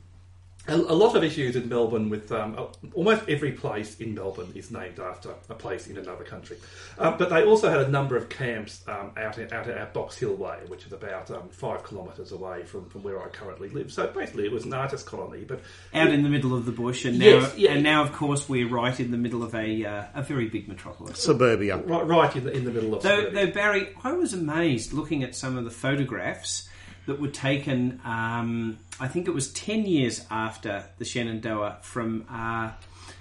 a, 0.67 0.75
a 0.75 0.95
lot 0.95 1.15
of 1.15 1.23
issues 1.23 1.55
in 1.57 1.67
Melbourne 1.67 2.09
with 2.09 2.31
um, 2.31 2.55
uh, 2.57 2.65
almost 2.93 3.27
every 3.27 3.51
place 3.51 3.99
in 3.99 4.15
Melbourne 4.15 4.51
is 4.55 4.71
named 4.71 4.99
after 4.99 5.31
a 5.49 5.53
place 5.55 5.87
in 5.87 5.97
another 5.97 6.23
country. 6.23 6.57
Um, 6.97 7.17
but 7.17 7.29
they 7.29 7.43
also 7.43 7.69
had 7.69 7.81
a 7.81 7.89
number 7.89 8.15
of 8.15 8.29
camps 8.29 8.81
um, 8.87 9.11
out, 9.17 9.37
in, 9.37 9.51
out 9.51 9.67
at 9.67 9.93
Box 9.93 10.17
Hill 10.17 10.35
Way, 10.35 10.59
which 10.67 10.85
is 10.85 10.93
about 10.93 11.29
um, 11.31 11.49
five 11.49 11.85
kilometres 11.85 12.31
away 12.31 12.63
from, 12.63 12.87
from 12.89 13.03
where 13.03 13.21
I 13.21 13.27
currently 13.27 13.67
live. 13.69 13.91
So 13.91 14.07
basically, 14.07 14.45
it 14.45 14.51
was 14.53 14.63
an 14.63 14.73
artist 14.73 15.05
colony. 15.05 15.43
But 15.43 15.59
Out 15.93 16.11
in 16.11 16.23
the 16.23 16.29
middle 16.29 16.55
of 16.55 16.65
the 16.65 16.71
bush, 16.71 17.03
and 17.03 17.19
now, 17.19 17.25
Yes, 17.25 17.57
yeah. 17.57 17.71
and 17.73 17.83
now, 17.83 18.01
of 18.03 18.13
course, 18.13 18.47
we're 18.47 18.69
right 18.69 18.97
in 18.99 19.11
the 19.11 19.17
middle 19.17 19.43
of 19.43 19.53
a 19.55 19.85
uh, 19.85 20.05
a 20.15 20.23
very 20.23 20.47
big 20.47 20.67
metropolis. 20.69 21.19
Suburbia. 21.19 21.77
right, 21.77 22.07
right 22.07 22.35
in 22.35 22.43
the 22.45 22.51
in 22.53 22.63
the 22.63 22.71
middle 22.71 22.93
of 22.93 23.03
Though, 23.03 23.17
suburbia. 23.25 23.45
though 23.47 23.51
Barry, 23.51 23.89
I 24.03 24.13
was 24.13 24.33
amazed 24.33 24.93
looking 24.93 25.23
at 25.23 25.35
some 25.35 25.57
of 25.57 25.65
the 25.65 25.71
photographs 25.71 26.69
that 27.05 27.19
were 27.19 27.27
taken. 27.27 27.99
Um, 28.05 28.77
I 28.99 29.07
think 29.07 29.27
it 29.27 29.33
was 29.33 29.51
ten 29.51 29.85
years 29.85 30.25
after 30.29 30.85
the 30.97 31.05
Shenandoah 31.05 31.77
from 31.81 32.25
uh, 32.29 32.71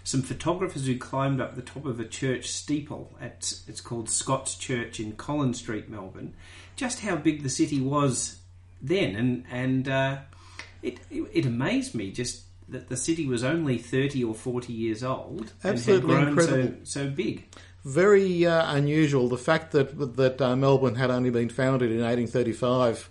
some 0.05 0.23
photographers 0.23 0.87
who 0.87 0.99
climbed 0.99 1.41
up 1.41 1.55
the 1.55 1.63
top 1.63 1.87
of 1.87 1.99
a 2.01 2.05
church 2.05 2.49
steeple. 2.49 3.13
At, 3.21 3.55
it's 3.67 3.81
called 3.81 4.11
Scots' 4.11 4.55
Church 4.55 5.01
in 5.01 5.13
Collins 5.13 5.59
Street, 5.59 5.89
Melbourne. 5.89 6.35
Just 6.77 7.01
how 7.01 7.17
big 7.17 7.43
the 7.43 7.49
city 7.49 7.81
was 7.81 8.37
then, 8.81 9.17
and 9.17 9.45
and 9.51 9.89
uh, 9.89 10.19
it, 10.83 10.99
it 11.11 11.23
it 11.33 11.47
amazed 11.47 11.95
me 11.95 12.11
just. 12.11 12.43
That 12.69 12.89
the 12.89 12.97
city 12.97 13.27
was 13.27 13.45
only 13.45 13.77
thirty 13.77 14.25
or 14.25 14.35
forty 14.35 14.73
years 14.73 15.03
old 15.03 15.53
Absolutely 15.63 16.15
and 16.15 16.25
had 16.25 16.35
grown 16.35 16.39
incredible. 16.47 16.75
so 16.85 17.03
so 17.03 17.11
big. 17.11 17.45
Very 17.85 18.47
uh, 18.47 18.75
unusual. 18.75 19.29
The 19.29 19.37
fact 19.37 19.73
that 19.73 20.17
that 20.17 20.41
uh, 20.41 20.57
Melbourne 20.57 20.95
had 20.95 21.11
only 21.11 21.29
been 21.31 21.51
founded 21.51 21.91
in 21.91 21.99
1835, 21.99 23.11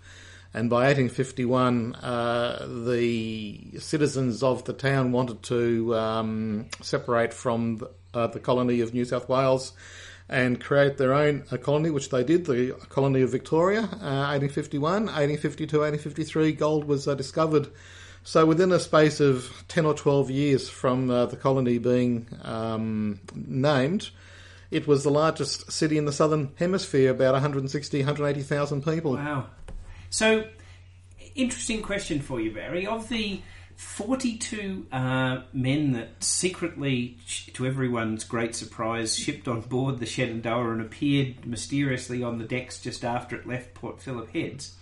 and 0.53 0.69
by 0.69 0.87
1851, 0.87 1.95
uh, 1.95 2.67
the 2.85 3.79
citizens 3.79 4.43
of 4.43 4.65
the 4.65 4.73
town 4.73 5.13
wanted 5.13 5.43
to 5.43 5.95
um, 5.95 6.65
separate 6.81 7.33
from 7.33 7.77
the, 7.77 7.91
uh, 8.13 8.27
the 8.27 8.39
colony 8.39 8.81
of 8.81 8.93
New 8.93 9.05
South 9.05 9.29
Wales 9.29 9.71
and 10.27 10.61
create 10.61 10.97
their 10.97 11.13
own 11.13 11.43
uh, 11.51 11.57
colony, 11.57 11.89
which 11.89 12.09
they 12.09 12.23
did, 12.23 12.45
the 12.45 12.71
colony 12.89 13.21
of 13.21 13.31
Victoria, 13.31 13.81
uh, 13.81 14.31
1851. 14.31 15.05
1852, 15.05 15.77
1853, 15.77 16.51
gold 16.53 16.85
was 16.85 17.07
uh, 17.07 17.15
discovered. 17.15 17.67
So 18.23 18.45
within 18.45 18.71
a 18.71 18.79
space 18.79 19.19
of 19.19 19.63
10 19.69 19.85
or 19.85 19.93
12 19.93 20.29
years 20.31 20.69
from 20.69 21.09
uh, 21.09 21.25
the 21.27 21.37
colony 21.37 21.77
being 21.77 22.27
um, 22.43 23.19
named, 23.33 24.09
it 24.69 24.87
was 24.87 25.03
the 25.03 25.11
largest 25.11 25.71
city 25.71 25.97
in 25.97 26.05
the 26.05 26.13
southern 26.13 26.51
hemisphere, 26.55 27.11
about 27.11 27.33
160, 27.33 27.99
180,000 27.99 28.85
people. 28.85 29.13
Wow. 29.15 29.47
So, 30.11 30.43
interesting 31.35 31.81
question 31.81 32.21
for 32.21 32.39
you, 32.39 32.53
Barry. 32.53 32.85
Of 32.85 33.07
the 33.07 33.41
42 33.77 34.87
uh, 34.91 35.41
men 35.53 35.93
that 35.93 36.21
secretly, 36.21 37.17
to 37.53 37.65
everyone's 37.65 38.25
great 38.25 38.53
surprise, 38.53 39.15
shipped 39.17 39.47
on 39.47 39.61
board 39.61 39.99
the 39.99 40.05
Shenandoah 40.05 40.73
and 40.73 40.81
appeared 40.81 41.47
mysteriously 41.47 42.21
on 42.21 42.37
the 42.37 42.43
decks 42.43 42.79
just 42.79 43.05
after 43.05 43.37
it 43.37 43.47
left 43.47 43.73
Port 43.73 44.01
Phillip 44.01 44.31
Heads, 44.33 44.75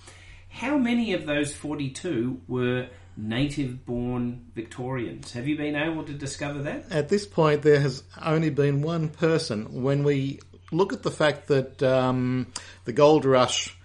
how 0.50 0.79
many 0.79 1.13
of 1.13 1.27
those 1.27 1.55
42 1.55 2.41
were 2.48 2.88
native 3.15 3.86
born 3.86 4.48
Victorians? 4.55 5.31
Have 5.33 5.48
you 5.48 5.55
been 5.55 5.75
able 5.75 6.03
to 6.05 6.13
discover 6.13 6.63
that? 6.63 6.91
At 6.91 7.09
this 7.09 7.27
point, 7.27 7.62
there 7.62 7.79
has 7.79 8.03
only 8.19 8.50
been 8.50 8.81
one 8.81 9.09
person. 9.09 9.83
When 9.83 10.03
we 10.03 10.39
look 10.71 10.91
at 10.91 11.03
the 11.03 11.12
fact 11.12 11.50
that 11.50 11.83
um, 11.83 12.48
the 12.86 12.93
gold 12.93 13.25
rush 13.25 13.77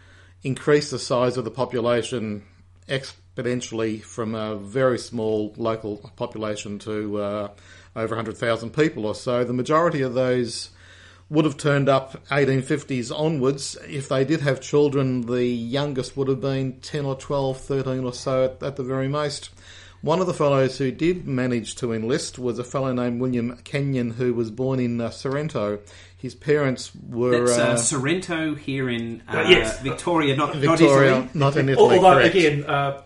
increased 0.45 0.91
the 0.91 0.99
size 0.99 1.37
of 1.37 1.45
the 1.45 1.51
population 1.51 2.45
exponentially 2.89 4.03
from 4.03 4.35
a 4.35 4.57
very 4.57 4.99
small 4.99 5.55
local 5.57 6.13
population 6.17 6.79
to 6.79 7.19
uh, 7.19 7.49
over 7.97 8.15
100,000 8.15 8.71
people 8.71 9.07
or 9.07 9.15
so, 9.15 9.45
the 9.45 9.53
majority 9.53 10.03
of 10.03 10.15
those 10.15 10.71
would 11.31 11.45
have 11.45 11.57
turned 11.57 11.89
up 11.89 12.25
1850s 12.27 13.17
onwards. 13.17 13.77
If 13.89 14.09
they 14.09 14.25
did 14.25 14.41
have 14.43 14.61
children, 14.61 15.23
the 15.23 15.47
youngest 15.47 16.17
would 16.17 16.29
have 16.29 16.41
been 16.41 16.81
10 16.81 17.05
or 17.07 17.17
12, 17.17 17.59
13 17.59 18.05
or 18.05 18.13
so 18.13 18.45
at, 18.45 18.63
at 18.63 18.77
the 18.77 18.83
very 18.83 19.09
most. 19.09 19.51
One 20.03 20.21
of 20.21 20.27
the 20.27 20.35
fellows 20.35 20.77
who 20.77 20.93
did 20.93 21.27
manage 21.27 21.77
to 21.77 21.93
enlist 21.95 22.39
was 22.39 22.59
a 22.59 22.65
fellow 22.65 22.93
named 22.93 23.23
William 23.23 23.57
Kenyon, 23.65 24.11
who 24.11 24.35
was 24.35 24.51
born 24.51 24.79
in 24.79 25.01
uh, 25.01 25.09
Sorrento. 25.09 25.79
His 26.25 26.35
parents 26.35 26.91
were 27.11 27.45
That's 27.45 27.59
uh, 27.59 27.63
uh, 27.63 27.77
Sorrento 27.77 28.55
here 28.55 28.89
in 28.89 29.23
uh, 29.29 29.41
Uh, 29.41 29.47
yes. 29.47 29.83
Victoria, 29.83 30.35
not, 30.35 30.55
not 30.55 30.57
Victoria, 30.57 31.17
Italy. 31.17 31.29
not 31.35 31.55
in 31.59 31.69
Italy. 31.69 31.97
Although 31.99 32.15
correct. 32.15 32.35
again, 32.35 32.65
uh, 32.65 33.03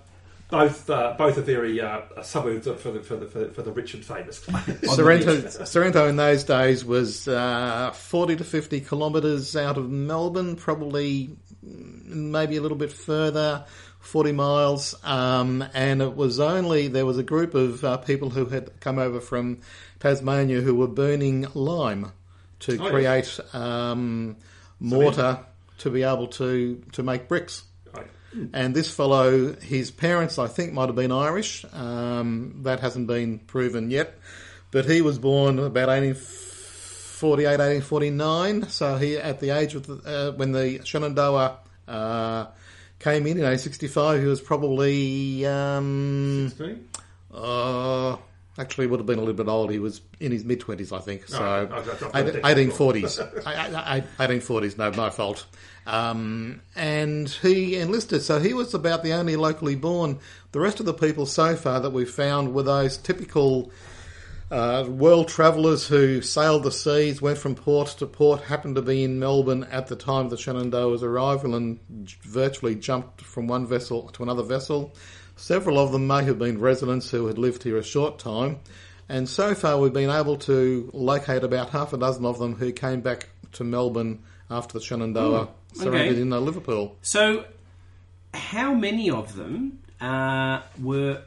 both 0.49 0.89
uh, 0.89 1.17
both 1.19 1.37
are 1.37 1.43
very 1.43 1.81
uh, 1.81 2.03
suburbs 2.23 2.69
for 2.81 2.93
the 2.93 3.01
for 3.01 3.17
the 3.17 3.27
for 3.27 3.39
the, 3.41 3.49
for 3.49 3.63
the 3.63 3.73
rich 3.73 3.95
and 3.95 4.05
famous. 4.05 4.37
Sorrento, 4.95 5.49
Sorrento 5.65 6.07
in 6.07 6.15
those 6.15 6.45
days 6.45 6.85
was 6.85 7.27
uh, 7.27 7.91
40 7.91 8.37
to 8.37 8.45
50 8.45 8.83
kilometres 8.83 9.57
out 9.57 9.77
of 9.79 9.91
Melbourne, 9.91 10.55
probably 10.55 11.37
mm, 11.67 12.07
maybe 12.07 12.57
a 12.57 12.63
little 12.63 12.79
bit 12.79 12.93
further, 12.93 13.65
40 13.99 14.31
miles. 14.31 14.95
Um, 15.03 15.65
and 15.75 16.01
it 16.01 16.15
was 16.15 16.39
only, 16.39 16.87
there 16.87 17.05
was 17.05 17.19
a 17.19 17.25
group 17.25 17.55
of 17.57 17.85
uh, 17.85 17.97
people 17.97 18.31
who 18.31 18.47
had 18.47 18.79
come 18.79 19.01
over 19.01 19.19
from 19.19 19.59
Tasmania 19.99 20.61
who 20.61 20.77
were 20.77 20.87
burning 20.87 21.49
lime 21.55 22.13
to 22.61 22.73
Oh, 22.79 22.83
yes. 22.99 23.37
create 23.41 23.55
um, 23.55 24.37
mortar 24.81 25.41
to 25.79 25.91
be 25.91 26.03
able 26.03 26.27
to, 26.29 26.83
to 26.93 27.03
make 27.03 27.29
bricks. 27.29 27.63
And 28.53 28.75
this 28.75 28.95
fellow, 28.95 29.55
his 29.55 29.91
parents, 29.91 30.39
I 30.39 30.49
think, 30.49 30.73
might 30.73 30.87
have 30.87 30.95
been 30.97 31.11
Irish. 31.13 31.65
Um, 31.73 32.61
that 32.65 32.81
hasn't 32.81 33.07
been 33.07 33.39
proven 33.41 33.91
yet. 33.91 34.15
But 34.71 34.85
he 34.85 35.01
was 35.01 35.19
born 35.19 35.59
about 35.59 35.89
1848, 35.89 37.47
1849. 37.47 38.69
So 38.69 38.97
he, 38.97 39.17
at 39.17 39.41
the 39.41 39.51
age 39.51 39.75
of 39.75 39.87
the, 39.87 39.95
uh, 40.05 40.33
when 40.37 40.53
the 40.53 40.81
Shenandoah 40.85 41.59
uh, 41.89 42.47
came 42.99 43.27
in 43.27 43.39
in 43.39 43.45
1865, 43.45 44.21
he 44.21 44.27
was 44.27 44.41
probably 44.43 45.47
um, 45.47 46.53
uh, 47.33 47.39
actually 48.59 48.87
would 48.89 49.01
have 49.01 49.07
been 49.07 49.19
a 49.19 49.23
little 49.23 49.35
bit 49.35 49.49
old. 49.51 49.71
He 49.71 49.79
was 49.79 50.01
in 50.21 50.33
his 50.33 50.45
mid 50.45 50.61
twenties, 50.61 50.93
I 50.93 50.99
think. 50.99 51.29
So 51.29 51.43
Oh, 51.43 51.77
I've 51.77 51.87
got- 51.87 52.15
I've 52.15 52.25
got 52.27 52.43
that 52.43 52.47
eighteen 52.47 52.71
forties, 52.71 53.19
eighteen 54.21 54.41
forties. 54.41 54.77
No, 54.77 54.91
my 54.93 55.11
fault. 55.11 55.47
Um, 55.87 56.61
and 56.77 57.29
he 57.29 57.77
enlisted, 57.77 58.21
so 58.23 58.39
he 58.39 58.53
was 58.53 58.75
about 58.75 59.03
the 59.03 59.13
only 59.15 59.37
locally 59.37 59.75
born. 59.75 60.19
The 60.53 60.61
rest 60.61 60.81
of 60.81 60.87
the 60.87 60.93
people 60.95 61.25
so 61.25 61.57
far 61.57 61.81
that 61.81 61.91
we've 61.91 62.11
found 62.11 62.53
were 62.55 62.63
those 62.65 62.99
typical. 62.99 63.71
Uh, 64.51 64.87
world 64.89 65.29
travellers 65.29 65.87
who 65.87 66.23
sailed 66.23 66.63
the 66.63 66.73
seas, 66.73 67.21
went 67.21 67.37
from 67.37 67.55
port 67.55 67.89
to 67.89 68.07
port, 68.07 68.41
happened 68.41 68.77
to 68.77 68.81
be 68.81 69.05
in 69.05 69.19
Melbourne 69.19 69.65
at 69.71 69.89
the 69.89 69.95
time 69.95 70.25
of 70.25 70.31
the 70.31 70.39
Shenandoah's 70.39 71.03
arrival 71.03 71.55
and 71.55 71.79
virtually 72.23 72.75
jumped 72.75 73.21
from 73.21 73.47
one 73.47 73.67
vessel 73.67 74.09
to 74.15 74.23
another 74.23 74.43
vessel. 74.43 74.95
Several 75.39 75.79
of 75.79 75.93
them 75.93 76.09
may 76.09 76.25
have 76.25 76.39
been 76.39 76.59
residents 76.59 77.11
who 77.11 77.27
had 77.27 77.39
lived 77.39 77.63
here 77.63 77.77
a 77.77 77.83
short 77.83 78.19
time. 78.19 78.59
And 79.09 79.29
so 79.29 79.55
far 79.55 79.79
we've 79.79 79.93
been 79.93 80.11
able 80.11 80.37
to 80.39 80.91
locate 80.93 81.45
about 81.45 81.71
half 81.71 81.93
a 81.93 81.97
dozen 81.97 82.27
of 82.27 82.41
them 82.41 82.57
who 82.57 82.73
came 82.73 83.01
back 83.01 83.29
to 83.53 83.63
Melbourne 83.63 84.25
after 84.51 84.79
the 84.79 84.85
Shenandoah 84.85 85.49
surrendered 85.75 86.13
okay. 86.15 86.21
in 86.21 86.31
Liverpool. 86.31 86.97
So, 87.03 87.45
how 88.35 88.75
many 88.75 89.11
of 89.11 89.37
them 89.37 89.79
uh, 90.01 90.63
were 90.83 91.23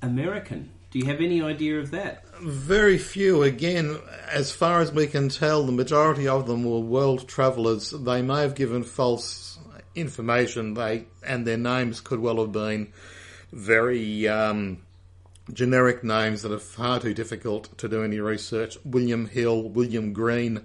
American? 0.00 0.70
Do 0.92 1.00
you 1.00 1.06
have 1.06 1.20
any 1.20 1.42
idea 1.42 1.80
of 1.80 1.90
that? 1.90 2.24
Very 2.40 2.98
few. 2.98 3.42
Again, 3.42 3.98
as 4.30 4.52
far 4.52 4.80
as 4.80 4.92
we 4.92 5.08
can 5.08 5.28
tell, 5.28 5.64
the 5.66 5.72
majority 5.72 6.28
of 6.28 6.46
them 6.46 6.64
were 6.64 6.78
world 6.78 7.26
travellers. 7.26 7.90
They 7.90 8.22
may 8.22 8.42
have 8.42 8.54
given 8.54 8.84
false 8.84 9.58
information. 9.96 10.74
They 10.74 11.06
and 11.26 11.44
their 11.44 11.56
names 11.56 12.00
could 12.00 12.20
well 12.20 12.38
have 12.38 12.52
been 12.52 12.92
very 13.52 14.28
um, 14.28 14.78
generic 15.52 16.02
names 16.02 16.42
that 16.42 16.52
are 16.52 16.58
far 16.58 17.00
too 17.00 17.14
difficult 17.14 17.76
to 17.78 17.88
do 17.88 18.02
any 18.02 18.18
research. 18.18 18.78
William 18.84 19.26
Hill, 19.26 19.62
William 19.62 20.12
Green 20.12 20.64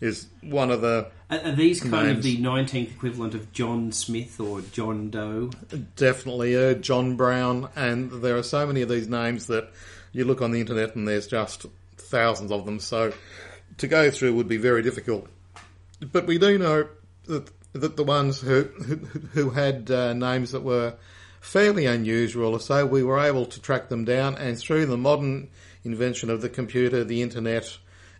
is 0.00 0.26
one 0.42 0.70
of 0.70 0.80
the 0.80 1.08
Are, 1.30 1.38
are 1.38 1.52
these 1.52 1.80
kind 1.80 2.10
of 2.10 2.22
the 2.22 2.36
19th 2.38 2.90
equivalent 2.90 3.34
of 3.34 3.52
John 3.52 3.92
Smith 3.92 4.40
or 4.40 4.60
John 4.60 5.10
Doe? 5.10 5.50
definitely 5.96 6.56
uh, 6.56 6.74
John 6.74 7.16
Brown, 7.16 7.68
and 7.76 8.10
there 8.10 8.36
are 8.36 8.42
so 8.42 8.66
many 8.66 8.82
of 8.82 8.88
these 8.88 9.08
names 9.08 9.46
that 9.46 9.70
you 10.12 10.24
look 10.24 10.42
on 10.42 10.50
the 10.50 10.60
internet 10.60 10.96
and 10.96 11.06
there's 11.06 11.26
just 11.26 11.66
thousands 11.96 12.50
of 12.50 12.66
them. 12.66 12.80
So 12.80 13.12
to 13.78 13.86
go 13.86 14.10
through 14.10 14.34
would 14.34 14.48
be 14.48 14.56
very 14.56 14.82
difficult. 14.82 15.28
But 16.00 16.26
we 16.26 16.36
do 16.36 16.58
know 16.58 16.88
that, 17.26 17.50
that 17.72 17.96
the 17.96 18.04
ones 18.04 18.40
who 18.40 18.64
who, 18.64 18.96
who 19.32 19.50
had 19.50 19.90
uh, 19.90 20.12
names 20.14 20.52
that 20.52 20.62
were 20.62 20.94
fairly 21.42 21.86
unusual, 21.86 22.56
so 22.60 22.86
we 22.86 23.02
were 23.02 23.18
able 23.18 23.44
to 23.44 23.60
track 23.60 23.88
them 23.88 24.04
down, 24.04 24.36
and 24.36 24.56
through 24.56 24.86
the 24.86 24.96
modern 24.96 25.50
invention 25.84 26.30
of 26.30 26.40
the 26.40 26.48
computer, 26.48 27.02
the 27.02 27.20
internet, 27.20 27.76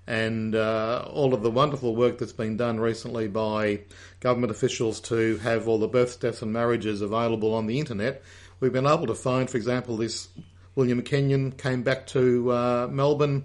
and 0.08 0.56
uh, 0.56 1.06
all 1.08 1.32
of 1.32 1.42
the 1.42 1.50
wonderful 1.50 1.94
work 1.94 2.18
that's 2.18 2.32
been 2.32 2.56
done 2.56 2.80
recently 2.80 3.28
by 3.28 3.80
government 4.18 4.50
officials 4.50 5.00
to 5.00 5.38
have 5.38 5.68
all 5.68 5.78
the 5.78 5.86
births, 5.86 6.16
deaths, 6.16 6.42
and 6.42 6.52
marriages 6.52 7.00
available 7.00 7.54
on 7.54 7.66
the 7.66 7.78
internet, 7.78 8.22
we've 8.58 8.72
been 8.72 8.86
able 8.86 9.06
to 9.06 9.14
find, 9.14 9.48
for 9.48 9.56
example, 9.56 9.96
this 9.96 10.28
William 10.74 11.00
Kenyon, 11.02 11.52
came 11.52 11.82
back 11.82 12.06
to 12.08 12.50
uh, 12.50 12.88
Melbourne, 12.90 13.44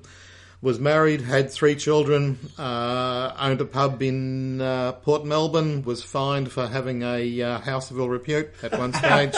was 0.59 0.79
married, 0.79 1.21
had 1.21 1.51
three 1.51 1.75
children, 1.75 2.37
uh, 2.57 3.31
owned 3.39 3.61
a 3.61 3.65
pub 3.65 4.01
in 4.01 4.59
uh, 4.59 4.93
Port 4.93 5.23
Melbourne, 5.23 5.83
was 5.83 6.01
fined 6.01 6.51
for 6.51 6.67
having 6.67 7.03
a 7.03 7.41
uh, 7.41 7.59
house 7.59 7.91
of 7.91 7.99
ill 7.99 8.09
repute 8.09 8.49
at 8.63 8.77
one 8.77 8.91
stage, 9.03 9.35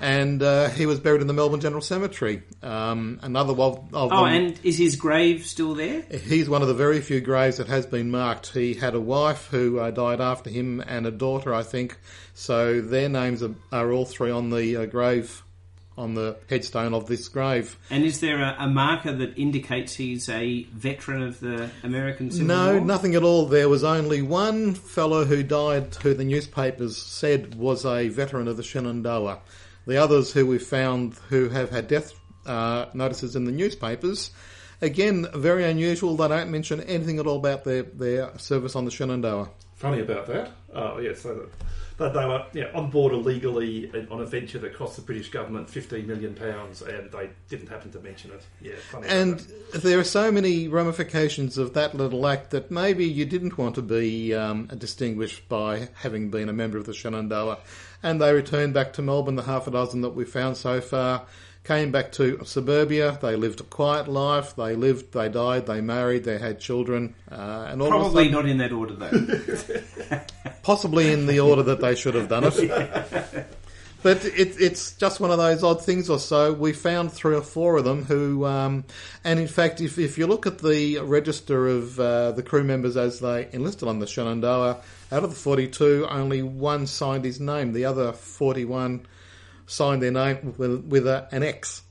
and 0.00 0.40
uh, 0.40 0.68
he 0.68 0.86
was 0.86 1.00
buried 1.00 1.20
in 1.20 1.26
the 1.26 1.32
Melbourne 1.32 1.60
General 1.60 1.82
Cemetery. 1.82 2.42
Um, 2.62 3.18
another 3.22 3.52
of, 3.54 3.78
of 3.92 4.12
Oh, 4.12 4.24
them- 4.24 4.34
and 4.34 4.60
is 4.62 4.78
his 4.78 4.94
grave 4.96 5.44
still 5.46 5.74
there? 5.74 6.02
He's 6.10 6.48
one 6.48 6.62
of 6.62 6.68
the 6.68 6.74
very 6.74 7.00
few 7.00 7.20
graves 7.20 7.56
that 7.56 7.66
has 7.66 7.84
been 7.84 8.10
marked. 8.12 8.52
He 8.52 8.74
had 8.74 8.94
a 8.94 9.00
wife 9.00 9.48
who 9.50 9.80
uh, 9.80 9.90
died 9.90 10.20
after 10.20 10.48
him 10.48 10.80
and 10.86 11.06
a 11.06 11.10
daughter, 11.10 11.52
I 11.52 11.64
think. 11.64 11.98
So 12.34 12.80
their 12.80 13.08
names 13.08 13.42
are, 13.42 13.54
are 13.72 13.92
all 13.92 14.04
three 14.06 14.30
on 14.30 14.50
the 14.50 14.76
uh, 14.76 14.86
grave, 14.86 15.41
on 15.96 16.14
the 16.14 16.36
headstone 16.48 16.94
of 16.94 17.06
this 17.06 17.28
grave. 17.28 17.76
And 17.90 18.04
is 18.04 18.20
there 18.20 18.40
a, 18.40 18.56
a 18.58 18.68
marker 18.68 19.14
that 19.14 19.36
indicates 19.38 19.94
he's 19.94 20.28
a 20.28 20.64
veteran 20.72 21.22
of 21.22 21.40
the 21.40 21.70
American 21.82 22.30
Civil 22.30 22.46
no, 22.46 22.64
War? 22.64 22.74
No, 22.74 22.84
nothing 22.84 23.14
at 23.14 23.22
all. 23.22 23.46
There 23.46 23.68
was 23.68 23.84
only 23.84 24.22
one 24.22 24.74
fellow 24.74 25.24
who 25.24 25.42
died 25.42 25.94
who 25.96 26.14
the 26.14 26.24
newspapers 26.24 26.96
said 26.96 27.54
was 27.54 27.84
a 27.84 28.08
veteran 28.08 28.48
of 28.48 28.56
the 28.56 28.62
Shenandoah. 28.62 29.40
The 29.86 29.96
others 29.96 30.32
who 30.32 30.46
we 30.46 30.58
found 30.58 31.14
who 31.28 31.48
have 31.48 31.70
had 31.70 31.88
death 31.88 32.12
uh, 32.46 32.86
notices 32.94 33.36
in 33.36 33.44
the 33.44 33.52
newspapers, 33.52 34.30
again, 34.80 35.26
very 35.34 35.64
unusual. 35.64 36.16
They 36.16 36.28
don't 36.28 36.50
mention 36.50 36.80
anything 36.82 37.18
at 37.18 37.26
all 37.26 37.36
about 37.36 37.64
their, 37.64 37.82
their 37.82 38.36
service 38.38 38.76
on 38.76 38.84
the 38.84 38.90
Shenandoah. 38.90 39.50
Funny 39.82 40.00
about 40.00 40.26
that. 40.28 40.52
Oh, 40.72 40.98
yeah, 41.00 41.12
so 41.14 41.48
that, 41.96 42.14
they 42.14 42.24
were 42.24 42.46
yeah, 42.52 42.70
on 42.72 42.88
board 42.88 43.12
illegally 43.12 43.90
on 44.12 44.20
a 44.20 44.24
venture 44.24 44.60
that 44.60 44.74
cost 44.74 44.94
the 44.94 45.02
British 45.02 45.28
government 45.30 45.68
fifteen 45.68 46.06
million 46.06 46.34
pounds, 46.34 46.82
and 46.82 47.10
they 47.10 47.30
didn't 47.48 47.68
happen 47.68 47.90
to 47.90 47.98
mention 47.98 48.30
it. 48.30 48.46
Yeah, 48.60 48.76
funny. 48.90 49.08
And 49.08 49.40
there 49.74 49.98
are 49.98 50.04
so 50.04 50.30
many 50.30 50.68
ramifications 50.68 51.58
of 51.58 51.74
that 51.74 51.96
little 51.96 52.24
act 52.28 52.52
that 52.52 52.70
maybe 52.70 53.04
you 53.04 53.24
didn't 53.24 53.58
want 53.58 53.74
to 53.74 53.82
be 53.82 54.32
um, 54.32 54.68
distinguished 54.78 55.48
by 55.48 55.88
having 55.94 56.30
been 56.30 56.48
a 56.48 56.52
member 56.52 56.78
of 56.78 56.86
the 56.86 56.94
Shenandoah. 56.94 57.58
And 58.04 58.20
they 58.20 58.32
returned 58.32 58.74
back 58.74 58.92
to 58.94 59.02
Melbourne, 59.02 59.34
the 59.34 59.42
half 59.42 59.66
a 59.66 59.72
dozen 59.72 60.00
that 60.02 60.10
we've 60.10 60.28
found 60.28 60.56
so 60.56 60.80
far. 60.80 61.26
Came 61.64 61.92
back 61.92 62.10
to 62.12 62.44
suburbia. 62.44 63.18
They 63.22 63.36
lived 63.36 63.60
a 63.60 63.64
quiet 63.64 64.08
life. 64.08 64.56
They 64.56 64.74
lived, 64.74 65.12
they 65.12 65.28
died, 65.28 65.66
they 65.66 65.80
married, 65.80 66.24
they 66.24 66.38
had 66.38 66.58
children. 66.58 67.14
Uh, 67.30 67.68
and 67.70 67.80
all 67.80 67.88
Probably 67.88 68.28
not 68.28 68.46
in 68.46 68.58
that 68.58 68.72
order, 68.72 68.94
though. 68.94 70.20
possibly 70.62 71.12
in 71.12 71.26
the 71.26 71.38
order 71.38 71.62
that 71.62 71.80
they 71.80 71.94
should 71.94 72.14
have 72.14 72.28
done 72.28 72.44
it. 72.46 73.46
But 74.02 74.24
it, 74.24 74.60
it's 74.60 74.96
just 74.96 75.20
one 75.20 75.30
of 75.30 75.38
those 75.38 75.62
odd 75.62 75.84
things 75.84 76.10
or 76.10 76.18
so. 76.18 76.52
We 76.52 76.72
found 76.72 77.12
three 77.12 77.36
or 77.36 77.42
four 77.42 77.76
of 77.76 77.84
them 77.84 78.04
who, 78.04 78.44
um, 78.44 78.84
and 79.22 79.38
in 79.38 79.46
fact, 79.46 79.80
if, 79.80 79.96
if 79.96 80.18
you 80.18 80.26
look 80.26 80.44
at 80.44 80.58
the 80.58 80.98
register 80.98 81.68
of 81.68 82.00
uh, 82.00 82.32
the 82.32 82.42
crew 82.42 82.64
members 82.64 82.96
as 82.96 83.20
they 83.20 83.48
enlisted 83.52 83.86
on 83.88 84.00
the 84.00 84.06
Shenandoah, 84.08 84.80
out 85.12 85.24
of 85.24 85.30
the 85.30 85.36
42, 85.36 86.08
only 86.10 86.42
one 86.42 86.88
signed 86.88 87.24
his 87.24 87.38
name. 87.38 87.72
The 87.72 87.84
other 87.84 88.12
41 88.12 89.06
signed 89.72 90.02
their 90.02 90.12
name 90.12 90.54
with, 90.58 90.84
with 90.84 91.06
a, 91.06 91.28
an 91.32 91.42
X. 91.42 91.82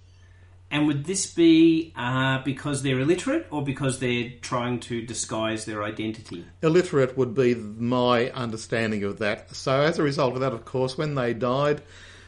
and 0.70 0.88
would 0.88 1.04
this 1.06 1.34
be 1.34 1.92
uh, 1.98 2.42
because 2.44 2.82
they're 2.84 3.00
illiterate 3.00 3.48
or 3.52 3.64
because 3.64 4.00
they're 4.00 4.32
trying 4.42 4.80
to 4.82 5.02
disguise 5.02 5.66
their 5.66 5.84
identity? 5.84 6.46
illiterate 6.62 7.18
would 7.18 7.34
be 7.34 7.56
my 7.56 8.30
understanding 8.32 9.04
of 9.04 9.20
that. 9.20 9.54
So 9.56 9.82
as 9.82 10.00
a 10.00 10.04
result 10.04 10.36
of 10.36 10.40
that, 10.42 10.54
of 10.54 10.64
course, 10.64 10.98
when 10.98 11.16
they 11.16 11.34
died, 11.34 11.82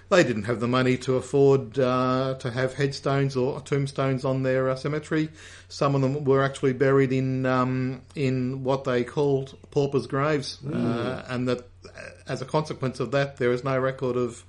they 0.10 0.24
didn't 0.24 0.44
have 0.44 0.60
the 0.60 0.68
money 0.68 0.98
to 0.98 1.16
afford 1.16 1.80
uh, 1.80 2.36
to 2.40 2.52
have 2.52 2.74
headstones 2.74 3.36
or 3.36 3.62
tombstones 3.62 4.26
on 4.26 4.44
their 4.44 4.70
uh, 4.70 4.76
cemetery. 4.76 5.30
Some 5.70 5.96
of 5.96 6.02
them 6.02 6.24
were 6.24 6.44
actually 6.44 6.74
buried 6.74 7.12
in 7.14 7.46
um, 7.46 8.02
in 8.16 8.64
what 8.64 8.84
they 8.84 9.04
called 9.04 9.58
paupers' 9.72 10.08
graves, 10.08 10.60
uh, 10.66 11.24
and 11.30 11.48
that 11.48 11.60
uh, 11.86 11.90
as 12.28 12.42
a 12.42 12.46
consequence 12.46 13.00
of 13.00 13.12
that, 13.12 13.38
there 13.38 13.52
is 13.52 13.64
no 13.64 13.80
record 13.80 14.18
of 14.18 14.44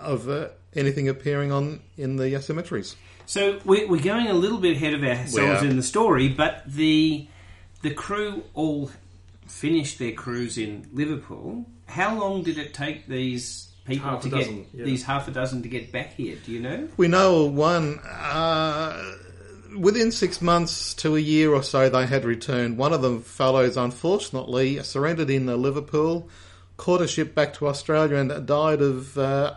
of 0.00 0.28
uh, 0.28 0.48
anything 0.74 1.08
appearing 1.08 1.52
on 1.52 1.80
in 1.96 2.16
the 2.16 2.40
cemeteries. 2.40 2.96
So 3.26 3.60
we- 3.64 3.84
we're 3.86 4.02
going 4.02 4.26
a 4.26 4.32
little 4.34 4.58
bit 4.58 4.76
ahead 4.76 4.94
of 4.94 5.02
ourselves 5.04 5.62
in 5.62 5.76
the 5.76 5.82
story, 5.82 6.28
but 6.28 6.62
the 6.66 7.26
the 7.82 7.90
crew 7.90 8.42
all 8.54 8.90
finished 9.46 9.98
their 9.98 10.12
cruise 10.12 10.58
in 10.58 10.86
Liverpool. 10.92 11.64
How 11.86 12.18
long 12.18 12.42
did 12.42 12.58
it 12.58 12.74
take 12.74 13.06
these 13.08 13.68
people 13.86 14.08
Half 14.10 14.22
to 14.22 14.28
get 14.28 14.38
dozen, 14.40 14.66
yeah. 14.74 14.84
these 14.84 15.02
half 15.04 15.26
a 15.28 15.30
dozen 15.30 15.62
to 15.62 15.68
get 15.68 15.90
back 15.90 16.14
here? 16.14 16.36
Do 16.44 16.52
you 16.52 16.60
know? 16.60 16.88
We 16.96 17.08
know 17.08 17.44
one. 17.46 17.98
Uh, 18.00 19.14
within 19.78 20.10
six 20.12 20.40
months 20.42 20.94
to 20.94 21.16
a 21.16 21.20
year 21.20 21.52
or 21.54 21.62
so, 21.62 21.88
they 21.88 22.06
had 22.06 22.24
returned. 22.24 22.76
One 22.76 22.92
of 22.92 23.02
the 23.02 23.18
fellows, 23.20 23.76
unfortunately, 23.76 24.82
surrendered 24.82 25.30
in 25.30 25.48
uh, 25.48 25.56
Liverpool, 25.56 26.28
caught 26.80 27.02
a 27.02 27.06
ship 27.06 27.34
back 27.34 27.52
to 27.52 27.68
Australia, 27.68 28.16
and 28.16 28.46
died 28.46 28.80
of 28.80 29.18
uh, 29.18 29.54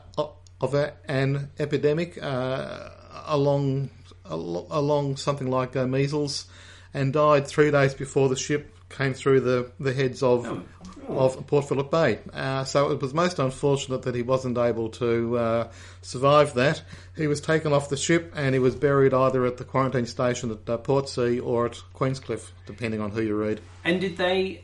of 0.60 0.74
a, 0.74 0.94
an 1.08 1.50
epidemic 1.58 2.22
uh, 2.22 2.90
along 3.26 3.90
along 4.26 5.16
something 5.16 5.50
like 5.50 5.74
uh, 5.78 5.88
measles, 5.88 6.46
and 6.94 7.14
died 7.14 7.48
three 7.48 7.72
days 7.72 7.94
before 7.94 8.28
the 8.28 8.36
ship 8.36 8.70
came 8.90 9.14
through 9.14 9.40
the, 9.40 9.72
the 9.80 9.94
heads 9.94 10.22
of 10.22 10.66
of 11.08 11.48
Port 11.48 11.70
Phillip 11.70 11.90
Bay. 11.90 12.20
Uh, 12.34 12.66
so 12.66 12.92
it 12.92 13.02
was 13.02 13.14
most 13.14 13.40
unfortunate 13.40 14.04
that 14.04 14.16
he 14.16 14.22
wasn't 14.22 14.58
able 14.58 14.90
to 14.90 15.38
uh, 15.38 15.72
survive 16.02 16.54
that. 16.56 16.82
He 17.16 17.28
was 17.28 17.42
taken 17.42 17.74
off 17.74 17.90
the 17.90 17.98
ship 17.98 18.34
and 18.36 18.54
he 18.54 18.60
was 18.60 18.76
buried 18.76 19.14
either 19.14 19.46
at 19.46 19.58
the 19.58 19.66
quarantine 19.66 20.06
station 20.06 20.52
at 20.52 20.70
uh, 20.70 20.78
Portsea 20.78 21.42
or 21.44 21.66
at 21.66 21.82
Queenscliff, 21.94 22.52
depending 22.66 23.02
on 23.02 23.12
who 23.12 23.22
you 23.22 23.36
read. 23.36 23.60
And 23.84 24.00
did 24.00 24.16
they, 24.18 24.64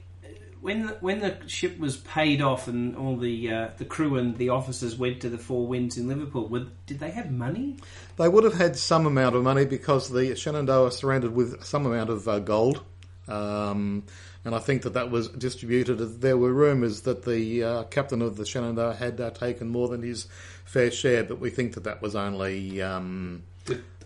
when 0.61 0.87
the, 0.87 0.97
when 0.99 1.19
the 1.19 1.37
ship 1.47 1.79
was 1.79 1.97
paid 1.97 2.41
off 2.41 2.67
and 2.67 2.95
all 2.95 3.15
the 3.15 3.51
uh, 3.51 3.69
the 3.77 3.85
crew 3.85 4.17
and 4.17 4.37
the 4.37 4.49
officers 4.49 4.97
went 4.97 5.21
to 5.21 5.29
the 5.29 5.37
Four 5.37 5.67
Winds 5.67 5.97
in 5.97 6.07
Liverpool, 6.07 6.47
were, 6.47 6.67
did 6.85 6.99
they 6.99 7.11
have 7.11 7.31
money? 7.31 7.77
They 8.17 8.27
would 8.27 8.43
have 8.43 8.55
had 8.55 8.77
some 8.77 9.05
amount 9.05 9.35
of 9.35 9.43
money 9.43 9.65
because 9.65 10.09
the 10.09 10.35
Shenandoah 10.35 10.91
surrendered 10.91 11.33
with 11.33 11.63
some 11.63 11.85
amount 11.85 12.09
of 12.09 12.27
uh, 12.27 12.39
gold. 12.39 12.83
Um, 13.27 14.03
and 14.43 14.55
I 14.55 14.59
think 14.59 14.83
that 14.83 14.93
that 14.93 15.11
was 15.11 15.27
distributed. 15.29 15.97
There 16.21 16.37
were 16.37 16.51
rumours 16.51 17.01
that 17.01 17.23
the 17.25 17.63
uh, 17.63 17.83
captain 17.83 18.21
of 18.21 18.37
the 18.37 18.45
Shenandoah 18.45 18.95
had 18.95 19.19
uh, 19.21 19.29
taken 19.31 19.69
more 19.69 19.87
than 19.87 20.01
his 20.01 20.27
fair 20.65 20.91
share, 20.91 21.23
but 21.23 21.39
we 21.39 21.49
think 21.49 21.73
that 21.73 21.83
that 21.83 22.01
was 22.01 22.15
only 22.15 22.81
um, 22.81 23.43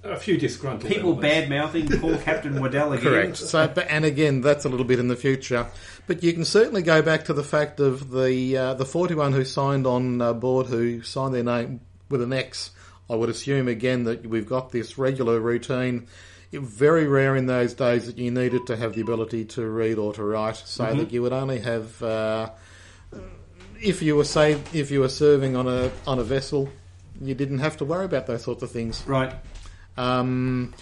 a 0.03 0.17
few 0.17 0.37
disgruntled 0.37 0.91
People 0.91 1.11
elements. 1.11 1.29
bad 1.29 1.49
mouthing 1.49 1.87
poor 1.99 2.17
Captain 2.23 2.59
Waddell 2.59 2.93
again. 2.93 3.03
Correct. 3.05 3.37
So, 3.37 3.67
but, 3.67 3.87
and 3.89 4.03
again, 4.03 4.41
that's 4.41 4.65
a 4.65 4.69
little 4.69 4.85
bit 4.85 4.99
in 4.99 5.07
the 5.07 5.15
future. 5.15 5.67
But 6.07 6.23
you 6.23 6.33
can 6.33 6.45
certainly 6.45 6.81
go 6.81 7.01
back 7.01 7.25
to 7.25 7.33
the 7.33 7.43
fact 7.43 7.79
of 7.79 8.11
the 8.11 8.57
uh, 8.57 8.73
the 8.73 8.85
41 8.85 9.33
who 9.33 9.45
signed 9.45 9.87
on 9.87 10.21
uh, 10.21 10.33
board, 10.33 10.67
who 10.67 11.01
signed 11.01 11.33
their 11.33 11.43
name 11.43 11.81
with 12.09 12.21
an 12.21 12.33
X. 12.33 12.71
I 13.09 13.15
would 13.15 13.29
assume 13.29 13.67
again 13.67 14.03
that 14.05 14.25
we've 14.25 14.47
got 14.47 14.71
this 14.71 14.97
regular 14.97 15.39
routine. 15.39 16.07
It, 16.51 16.61
very 16.61 17.07
rare 17.07 17.35
in 17.35 17.47
those 17.47 17.73
days 17.73 18.05
that 18.05 18.17
you 18.17 18.29
needed 18.29 18.67
to 18.67 18.75
have 18.75 18.93
the 18.93 19.01
ability 19.01 19.45
to 19.45 19.65
read 19.65 19.97
or 19.97 20.13
to 20.13 20.23
write, 20.23 20.57
so 20.57 20.93
that 20.93 21.11
you 21.11 21.21
would 21.21 21.33
only 21.33 21.59
have. 21.59 22.01
Uh, 22.03 22.49
if 23.81 24.01
you 24.01 24.15
were 24.15 24.23
say 24.23 24.61
if 24.73 24.91
you 24.91 24.99
were 24.99 25.09
serving 25.09 25.55
on 25.55 25.67
a 25.67 25.91
on 26.05 26.19
a 26.19 26.23
vessel, 26.23 26.69
you 27.21 27.33
didn't 27.33 27.59
have 27.59 27.77
to 27.77 27.85
worry 27.85 28.05
about 28.05 28.27
those 28.27 28.43
sorts 28.43 28.63
of 28.63 28.71
things. 28.71 29.03
Right. 29.07 29.33
Um, 29.97 30.73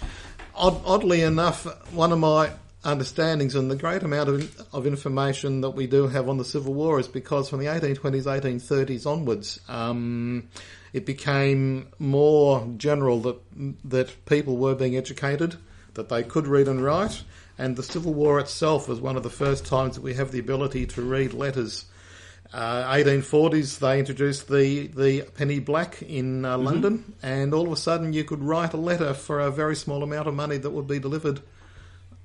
odd, 0.54 0.80
oddly 0.84 1.22
enough, 1.22 1.64
one 1.92 2.12
of 2.12 2.18
my 2.18 2.52
understandings 2.84 3.54
and 3.54 3.70
the 3.70 3.76
great 3.76 4.02
amount 4.02 4.28
of, 4.28 4.66
of 4.72 4.86
information 4.86 5.60
that 5.60 5.70
we 5.70 5.86
do 5.86 6.08
have 6.08 6.28
on 6.28 6.36
the 6.36 6.44
Civil 6.44 6.74
War 6.74 6.98
is 6.98 7.08
because 7.08 7.48
from 7.48 7.60
the 7.60 7.66
1820s, 7.66 8.24
1830s 8.24 9.06
onwards, 9.06 9.60
um, 9.68 10.48
it 10.92 11.06
became 11.06 11.88
more 11.98 12.66
general 12.76 13.20
that 13.20 13.38
that 13.84 14.24
people 14.26 14.56
were 14.56 14.74
being 14.74 14.96
educated, 14.96 15.56
that 15.94 16.08
they 16.08 16.22
could 16.22 16.46
read 16.46 16.68
and 16.68 16.82
write, 16.82 17.22
and 17.56 17.76
the 17.76 17.82
Civil 17.82 18.14
War 18.14 18.40
itself 18.40 18.88
was 18.88 19.00
one 19.00 19.16
of 19.16 19.22
the 19.22 19.30
first 19.30 19.64
times 19.64 19.94
that 19.94 20.02
we 20.02 20.14
have 20.14 20.32
the 20.32 20.40
ability 20.40 20.86
to 20.86 21.02
read 21.02 21.32
letters. 21.32 21.86
Uh, 22.52 22.92
1840s, 22.92 23.78
they 23.78 23.98
introduced 23.98 24.48
the, 24.48 24.88
the 24.88 25.22
penny 25.36 25.58
black 25.58 26.02
in 26.02 26.44
uh, 26.44 26.58
London, 26.58 27.14
and 27.22 27.54
all 27.54 27.66
of 27.66 27.72
a 27.72 27.76
sudden 27.76 28.12
you 28.12 28.24
could 28.24 28.42
write 28.42 28.74
a 28.74 28.76
letter 28.76 29.14
for 29.14 29.40
a 29.40 29.50
very 29.50 29.74
small 29.74 30.02
amount 30.02 30.28
of 30.28 30.34
money 30.34 30.58
that 30.58 30.70
would 30.70 30.86
be 30.86 30.98
delivered 30.98 31.40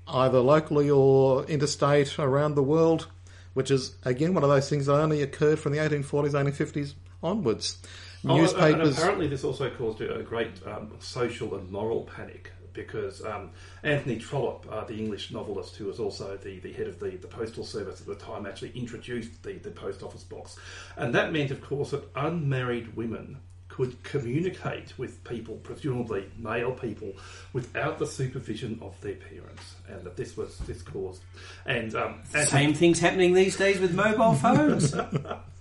either 0.06 0.40
locally 0.40 0.90
or 0.90 1.46
interstate 1.46 2.20
around 2.20 2.56
the 2.56 2.64
world, 2.64 3.08
which 3.54 3.72
is, 3.72 3.96
again, 4.04 4.34
one 4.34 4.44
of 4.44 4.50
those 4.50 4.70
things 4.70 4.88
that 4.88 4.96
only 4.96 5.22
occurred 5.22 5.60
from 5.60 5.72
the 5.72 5.78
1840s, 5.78 6.32
1850s 6.32 6.94
onwards. 7.24 7.78
Oh, 8.26 8.36
Newspapers. 8.36 8.98
apparently, 8.98 9.28
this 9.28 9.46
also 9.46 9.70
caused 9.70 10.02
a 10.02 10.24
great 10.24 10.52
um, 10.66 10.92
social 11.00 11.56
and 11.56 11.70
moral 11.72 12.04
panic 12.04 12.52
because 12.78 13.26
um, 13.26 13.50
Anthony 13.84 14.18
Trollope, 14.18 14.66
uh, 14.72 14.86
the 14.86 14.96
English 14.96 15.32
novelist 15.32 15.76
who 15.76 15.86
was 15.86 16.00
also 16.00 16.38
the, 16.38 16.60
the 16.60 16.72
head 16.72 16.88
of 16.88 17.00
the, 17.00 17.10
the 17.18 17.28
postal 17.28 17.66
service 17.66 18.00
at 18.00 18.08
the 18.08 18.16
time, 18.16 18.46
actually 18.46 18.72
introduced 18.76 19.44
the, 19.44 19.54
the 19.54 19.72
post 19.72 20.04
office 20.04 20.24
box. 20.24 20.56
And 20.96 21.14
that 21.16 21.34
meant, 21.34 21.52
of 21.52 21.60
course, 21.60 21.92
that 21.92 22.04
unmarried 22.16 22.96
women 22.96 23.40
could 23.68 24.02
communicate 24.04 24.98
with 24.98 25.24
people, 25.24 25.56
presumably 25.58 26.26
male 26.38 26.72
people, 26.72 27.14
without 27.54 28.00
the 28.00 28.08
supervision 28.08 28.80
of 28.82 29.00
their 29.02 29.16
parents, 29.16 29.76
and 29.88 30.04
that 30.04 30.16
this 30.16 30.36
was 30.36 30.58
this 30.60 30.82
caused 30.82 31.22
and 31.66 31.94
um, 31.94 32.22
and 32.34 32.48
Same 32.48 32.74
things 32.74 33.00
happening 33.00 33.34
these 33.34 33.56
days 33.56 33.80
with 33.80 33.94
mobile 33.94 34.34
phones. 34.34 34.96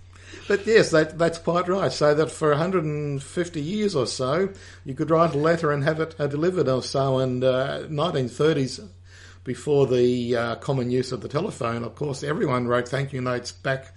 But 0.47 0.65
yes, 0.65 0.91
that, 0.91 1.17
that's 1.17 1.37
quite 1.37 1.67
right. 1.67 1.91
So 1.91 2.13
that 2.13 2.31
for 2.31 2.49
150 2.49 3.61
years 3.61 3.95
or 3.95 4.07
so, 4.07 4.49
you 4.85 4.93
could 4.93 5.09
write 5.09 5.33
a 5.33 5.37
letter 5.37 5.71
and 5.71 5.83
have 5.83 5.99
it 5.99 6.15
uh, 6.19 6.27
delivered 6.27 6.67
or 6.67 6.81
so. 6.83 7.19
And 7.19 7.43
uh, 7.43 7.83
1930s, 7.89 8.87
before 9.43 9.87
the 9.87 10.35
uh, 10.35 10.55
common 10.55 10.91
use 10.91 11.11
of 11.11 11.21
the 11.21 11.29
telephone, 11.29 11.83
of 11.83 11.95
course, 11.95 12.23
everyone 12.23 12.67
wrote 12.67 12.89
thank 12.89 13.13
you 13.13 13.21
notes 13.21 13.51
back. 13.51 13.93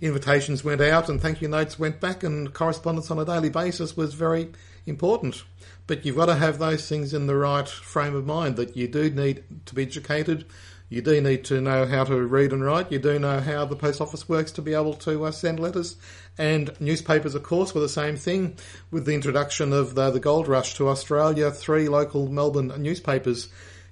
Invitations 0.00 0.64
went 0.64 0.80
out 0.80 1.08
and 1.08 1.20
thank 1.20 1.40
you 1.40 1.48
notes 1.48 1.78
went 1.78 2.00
back, 2.00 2.22
and 2.22 2.52
correspondence 2.52 3.10
on 3.10 3.18
a 3.18 3.24
daily 3.24 3.50
basis 3.50 3.96
was 3.96 4.14
very 4.14 4.48
important. 4.86 5.44
But 5.86 6.04
you've 6.04 6.16
got 6.16 6.26
to 6.26 6.34
have 6.34 6.58
those 6.58 6.88
things 6.88 7.12
in 7.12 7.26
the 7.26 7.36
right 7.36 7.68
frame 7.68 8.14
of 8.14 8.26
mind 8.26 8.56
that 8.56 8.76
you 8.76 8.88
do 8.88 9.10
need 9.10 9.44
to 9.66 9.74
be 9.74 9.82
educated. 9.82 10.46
You 10.94 11.02
do 11.02 11.20
need 11.20 11.42
to 11.46 11.60
know 11.60 11.86
how 11.86 12.04
to 12.04 12.16
read 12.24 12.52
and 12.52 12.64
write. 12.64 12.92
You 12.92 13.00
do 13.00 13.18
know 13.18 13.40
how 13.40 13.64
the 13.64 13.74
post 13.74 14.00
office 14.00 14.28
works 14.28 14.52
to 14.52 14.62
be 14.62 14.74
able 14.74 14.94
to 14.94 15.24
uh, 15.24 15.32
send 15.32 15.58
letters. 15.58 15.96
And 16.38 16.70
newspapers, 16.80 17.34
of 17.34 17.42
course, 17.42 17.74
were 17.74 17.80
the 17.80 17.88
same 17.88 18.16
thing. 18.16 18.56
With 18.92 19.04
the 19.04 19.12
introduction 19.12 19.72
of 19.72 19.96
the, 19.96 20.10
the 20.10 20.20
gold 20.20 20.46
rush 20.46 20.74
to 20.74 20.86
Australia, 20.86 21.50
three 21.50 21.88
local 21.88 22.28
Melbourne 22.28 22.72
newspapers 22.78 23.48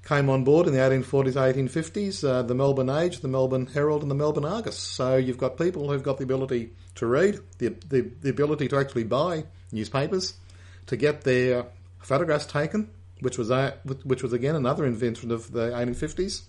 came 0.06 0.30
on 0.30 0.44
board 0.44 0.68
in 0.68 0.74
the 0.74 0.78
1840s, 0.78 1.32
1850s, 1.32 2.22
uh, 2.22 2.42
the 2.42 2.54
Melbourne 2.54 2.88
Age, 2.88 3.18
the 3.18 3.26
Melbourne 3.26 3.66
Herald 3.66 4.02
and 4.02 4.10
the 4.10 4.14
Melbourne 4.14 4.44
Argus. 4.44 4.78
So 4.78 5.16
you've 5.16 5.38
got 5.38 5.58
people 5.58 5.90
who've 5.90 6.04
got 6.04 6.18
the 6.18 6.24
ability 6.24 6.70
to 6.94 7.06
read, 7.06 7.40
the, 7.58 7.70
the, 7.88 8.12
the 8.20 8.30
ability 8.30 8.68
to 8.68 8.78
actually 8.78 9.04
buy 9.04 9.46
newspapers, 9.72 10.34
to 10.86 10.96
get 10.96 11.22
their 11.22 11.66
photographs 11.98 12.46
taken, 12.46 12.90
which 13.18 13.38
was, 13.38 13.50
a, 13.50 13.76
which 14.04 14.22
was 14.22 14.32
again 14.32 14.54
another 14.54 14.86
invention 14.86 15.32
of 15.32 15.50
the 15.50 15.70
1850s. 15.70 16.42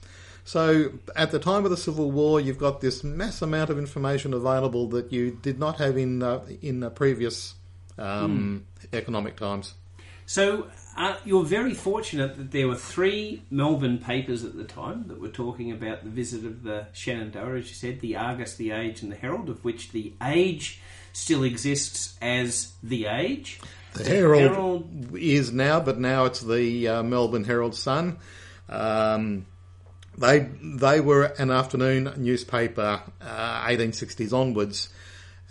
So 0.45 0.91
at 1.15 1.31
the 1.31 1.39
time 1.39 1.63
of 1.63 1.71
the 1.71 1.77
Civil 1.77 2.11
War, 2.11 2.39
you've 2.39 2.57
got 2.57 2.81
this 2.81 3.03
mass 3.03 3.41
amount 3.41 3.69
of 3.69 3.77
information 3.77 4.33
available 4.33 4.87
that 4.89 5.11
you 5.11 5.31
did 5.41 5.57
not 5.57 5.77
have 5.77 5.97
in 5.97 6.21
uh, 6.21 6.45
in 6.61 6.89
previous 6.91 7.55
um, 7.97 8.65
economic 8.91 9.37
times. 9.37 9.73
So 10.25 10.67
uh, 10.97 11.15
you're 11.25 11.43
very 11.43 11.73
fortunate 11.73 12.37
that 12.37 12.51
there 12.51 12.67
were 12.67 12.75
three 12.75 13.43
Melbourne 13.49 13.97
papers 13.97 14.43
at 14.43 14.55
the 14.55 14.63
time 14.63 15.05
that 15.07 15.19
were 15.19 15.29
talking 15.29 15.71
about 15.71 16.03
the 16.03 16.09
visit 16.09 16.45
of 16.45 16.63
the 16.63 16.87
Shenandoah, 16.93 17.57
as 17.57 17.69
you 17.69 17.75
said, 17.75 17.99
the 17.99 18.15
Argus, 18.15 18.55
the 18.55 18.71
Age, 18.71 19.01
and 19.01 19.11
the 19.11 19.15
Herald, 19.15 19.49
of 19.49 19.63
which 19.63 19.91
the 19.91 20.13
Age 20.21 20.81
still 21.11 21.43
exists 21.43 22.17
as 22.21 22.71
the 22.81 23.07
Age. 23.07 23.59
The 23.93 24.05
Herald, 24.05 25.15
is 25.15 25.51
now, 25.51 25.79
but 25.79 25.99
now 25.99 26.25
it's 26.25 26.41
the 26.41 26.87
uh, 26.87 27.03
Melbourne 27.03 27.43
Herald 27.43 27.75
Sun. 27.75 28.17
Um, 28.69 29.45
they 30.17 30.49
they 30.61 30.99
were 30.99 31.23
an 31.23 31.51
afternoon 31.51 32.13
newspaper, 32.17 33.01
uh, 33.21 33.65
1860s 33.65 34.33
onwards, 34.33 34.89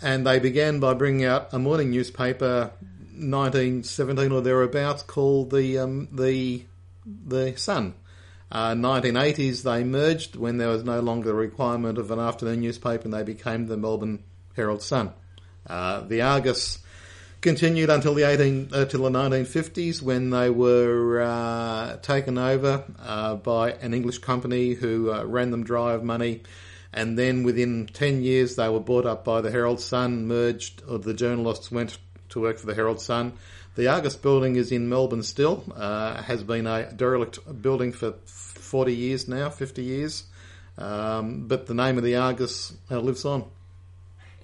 and 0.01 0.25
they 0.25 0.39
began 0.39 0.79
by 0.79 0.93
bringing 0.93 1.25
out 1.25 1.53
a 1.53 1.59
morning 1.59 1.91
newspaper, 1.91 2.71
1917 3.11 4.31
or 4.31 4.41
thereabouts, 4.41 5.03
called 5.03 5.51
the 5.51 5.79
um, 5.79 6.07
the 6.11 6.65
the 7.05 7.55
Sun. 7.57 7.95
Uh, 8.51 8.73
1980s 8.73 9.63
they 9.63 9.83
merged 9.83 10.35
when 10.35 10.57
there 10.57 10.69
was 10.69 10.83
no 10.83 10.99
longer 10.99 11.29
the 11.29 11.33
requirement 11.33 11.97
of 11.97 12.11
an 12.11 12.19
afternoon 12.19 12.61
newspaper, 12.61 13.05
and 13.05 13.13
they 13.13 13.23
became 13.23 13.67
the 13.67 13.77
Melbourne 13.77 14.23
Herald 14.55 14.83
Sun. 14.83 15.11
Uh, 15.65 16.01
the 16.01 16.21
Argus 16.21 16.82
continued 17.43 17.89
until 17.89 18.13
the 18.13 18.23
18 18.23 18.69
uh, 18.71 18.85
till 18.85 19.03
the 19.03 19.09
1950s 19.09 20.01
when 20.01 20.29
they 20.29 20.49
were 20.49 21.21
uh, 21.21 21.97
taken 21.97 22.37
over 22.37 22.85
uh, 22.99 23.35
by 23.35 23.71
an 23.73 23.93
English 23.93 24.19
company 24.19 24.73
who 24.73 25.11
uh, 25.11 25.23
ran 25.25 25.51
them 25.51 25.63
dry 25.63 25.91
of 25.91 26.03
money. 26.03 26.41
And 26.93 27.19
then 27.19 27.43
within 27.43 27.87
10 27.91 28.21
years, 28.21 28.55
they 28.55 28.69
were 28.69 28.79
bought 28.79 29.05
up 29.05 29.25
by 29.25 29.41
the 29.41 29.51
Herald 29.51 29.81
Sun, 29.81 30.27
merged, 30.27 30.83
or 30.87 30.99
the 30.99 31.13
journalists 31.13 31.69
went 31.69 31.97
to 32.29 32.39
work 32.39 32.57
for 32.57 32.65
the 32.65 32.75
Herald 32.75 33.01
Sun. 33.01 33.33
The 33.75 33.87
Argus 33.87 34.15
building 34.15 34.55
is 34.55 34.71
in 34.71 34.87
Melbourne 34.87 35.23
still, 35.23 35.63
uh, 35.75 36.21
has 36.21 36.43
been 36.43 36.65
a 36.65 36.93
derelict 36.93 37.39
building 37.61 37.91
for 37.91 38.13
40 38.25 38.95
years 38.95 39.27
now, 39.27 39.49
50 39.49 39.83
years. 39.83 40.23
Um, 40.77 41.47
but 41.47 41.67
the 41.67 41.73
name 41.73 41.97
of 41.97 42.03
the 42.03 42.15
Argus 42.15 42.73
uh, 42.89 42.99
lives 42.99 43.25
on. 43.25 43.45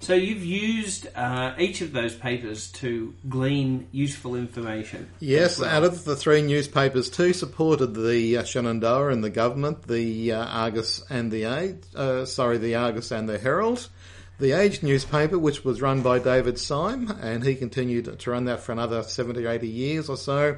So 0.00 0.14
you've 0.14 0.44
used 0.44 1.08
uh, 1.14 1.54
each 1.58 1.82
of 1.82 1.92
those 1.92 2.14
papers 2.14 2.72
to 2.72 3.14
glean 3.28 3.86
useful 3.92 4.34
information. 4.34 5.10
Yes, 5.20 5.60
well. 5.60 5.68
out 5.68 5.84
of 5.84 6.04
the 6.04 6.16
three 6.16 6.40
newspapers, 6.40 7.10
two 7.10 7.34
supported 7.34 7.88
the 7.88 8.38
uh, 8.38 8.44
Shenandoah 8.44 9.10
and 9.10 9.22
the 9.22 9.30
government, 9.30 9.86
the 9.86 10.32
uh, 10.32 10.46
Argus 10.46 11.02
and 11.10 11.30
the 11.30 11.44
Age, 11.44 11.76
uh, 11.94 12.24
sorry, 12.24 12.56
the 12.56 12.76
Argus 12.76 13.10
and 13.10 13.28
the 13.28 13.38
Herald. 13.38 13.90
The 14.38 14.52
Age 14.52 14.82
newspaper, 14.82 15.38
which 15.38 15.66
was 15.66 15.82
run 15.82 16.00
by 16.00 16.18
David 16.18 16.58
Syme, 16.58 17.10
and 17.20 17.44
he 17.44 17.54
continued 17.54 18.18
to 18.18 18.30
run 18.30 18.46
that 18.46 18.60
for 18.60 18.72
another 18.72 19.02
70 19.02 19.44
80 19.44 19.68
years 19.68 20.08
or 20.08 20.16
so. 20.16 20.56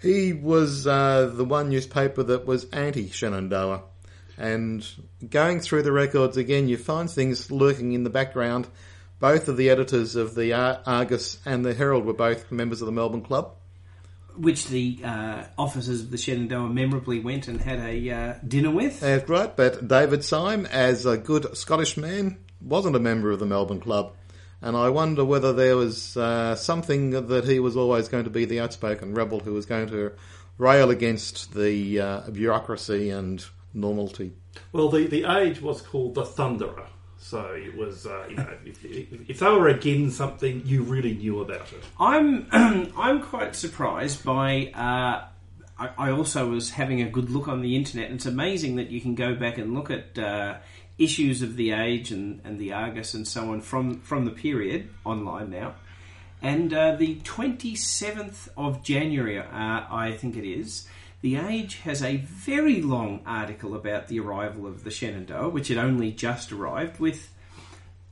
He 0.00 0.32
was 0.32 0.86
uh, 0.86 1.30
the 1.34 1.44
one 1.44 1.68
newspaper 1.68 2.22
that 2.22 2.46
was 2.46 2.64
anti-Shenandoah. 2.70 3.82
And 4.38 4.86
going 5.28 5.60
through 5.60 5.82
the 5.82 5.92
records 5.92 6.36
again, 6.36 6.68
you 6.68 6.76
find 6.76 7.10
things 7.10 7.50
lurking 7.50 7.92
in 7.92 8.04
the 8.04 8.10
background. 8.10 8.68
Both 9.18 9.48
of 9.48 9.56
the 9.56 9.68
editors 9.68 10.14
of 10.14 10.36
the 10.36 10.52
Ar- 10.52 10.80
Argus 10.86 11.38
and 11.44 11.64
the 11.64 11.74
Herald 11.74 12.04
were 12.04 12.12
both 12.12 12.52
members 12.52 12.80
of 12.80 12.86
the 12.86 12.92
Melbourne 12.92 13.22
Club. 13.22 13.56
which 14.36 14.68
the 14.68 15.00
uh, 15.02 15.42
officers 15.58 16.02
of 16.02 16.10
the 16.12 16.16
Shenandoah 16.16 16.68
memorably 16.68 17.18
went 17.18 17.48
and 17.48 17.60
had 17.60 17.80
a 17.80 18.10
uh, 18.10 18.34
dinner 18.46 18.70
with. 18.70 19.00
That's 19.00 19.28
right, 19.28 19.54
but 19.56 19.88
David 19.88 20.24
Syme, 20.24 20.64
as 20.66 21.04
a 21.06 21.18
good 21.18 21.56
Scottish 21.56 21.96
man, 21.96 22.38
wasn't 22.60 22.94
a 22.94 23.00
member 23.00 23.32
of 23.32 23.40
the 23.40 23.46
Melbourne 23.46 23.80
Club. 23.80 24.14
And 24.60 24.76
I 24.76 24.88
wonder 24.90 25.24
whether 25.24 25.52
there 25.52 25.76
was 25.76 26.16
uh, 26.16 26.54
something 26.56 27.10
that 27.10 27.44
he 27.44 27.60
was 27.60 27.76
always 27.76 28.08
going 28.08 28.24
to 28.24 28.30
be 28.30 28.44
the 28.44 28.60
outspoken 28.60 29.14
rebel 29.14 29.40
who 29.40 29.52
was 29.52 29.66
going 29.66 29.88
to 29.88 30.12
rail 30.56 30.90
against 30.90 31.54
the 31.54 32.00
uh, 32.00 32.30
bureaucracy 32.30 33.10
and 33.10 33.44
normality. 33.80 34.32
Well, 34.72 34.88
the, 34.88 35.06
the 35.06 35.24
age 35.24 35.60
was 35.60 35.82
called 35.82 36.14
the 36.14 36.24
Thunderer. 36.24 36.86
So 37.18 37.52
it 37.52 37.76
was, 37.76 38.06
uh, 38.06 38.26
you 38.30 38.36
know, 38.36 38.56
if, 38.64 38.84
if, 38.84 39.30
if 39.30 39.38
they 39.40 39.46
were 39.46 39.68
against 39.68 40.16
something, 40.16 40.62
you 40.64 40.84
really 40.84 41.14
knew 41.14 41.40
about 41.40 41.72
it. 41.72 41.82
I'm 41.98 42.46
I'm 42.96 43.22
quite 43.22 43.56
surprised 43.56 44.24
by. 44.24 44.70
Uh, 44.74 45.26
I, 45.78 45.90
I 45.98 46.10
also 46.10 46.50
was 46.50 46.70
having 46.70 47.02
a 47.02 47.08
good 47.08 47.30
look 47.30 47.48
on 47.48 47.60
the 47.60 47.74
internet. 47.76 48.06
and 48.06 48.16
It's 48.16 48.26
amazing 48.26 48.76
that 48.76 48.90
you 48.90 49.00
can 49.00 49.14
go 49.14 49.34
back 49.34 49.58
and 49.58 49.74
look 49.74 49.90
at 49.90 50.18
uh, 50.18 50.58
issues 50.96 51.42
of 51.42 51.56
the 51.56 51.72
Age 51.72 52.10
and, 52.10 52.40
and 52.44 52.58
the 52.58 52.72
Argus 52.72 53.14
and 53.14 53.26
so 53.26 53.52
on 53.52 53.60
from 53.62 54.00
from 54.00 54.24
the 54.24 54.30
period 54.30 54.88
online 55.04 55.50
now. 55.50 55.74
And 56.40 56.72
uh, 56.72 56.94
the 56.94 57.16
27th 57.16 58.48
of 58.56 58.84
January, 58.84 59.38
uh, 59.38 59.44
I 59.50 60.16
think 60.16 60.36
it 60.36 60.48
is, 60.48 60.86
The 61.20 61.36
Age 61.36 61.76
has 61.80 62.02
a 62.02 62.18
very 62.18 62.80
long 62.80 63.20
article 63.26 63.74
about 63.74 64.06
the 64.06 64.20
arrival 64.20 64.66
of 64.66 64.84
the 64.84 64.90
Shenandoah, 64.90 65.48
which 65.48 65.68
had 65.68 65.78
only 65.78 66.12
just 66.12 66.52
arrived, 66.52 67.00
with, 67.00 67.32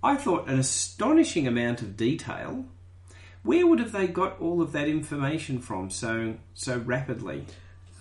I 0.02 0.16
thought, 0.16 0.48
an 0.48 0.58
astonishing 0.58 1.46
amount 1.46 1.82
of 1.82 1.96
detail. 1.96 2.64
Where 3.44 3.64
would 3.64 3.78
have 3.78 3.92
they 3.92 4.08
got 4.08 4.40
all 4.40 4.60
of 4.60 4.72
that 4.72 4.88
information 4.88 5.60
from 5.60 5.88
so 5.88 6.34
so 6.54 6.78
rapidly? 6.78 7.44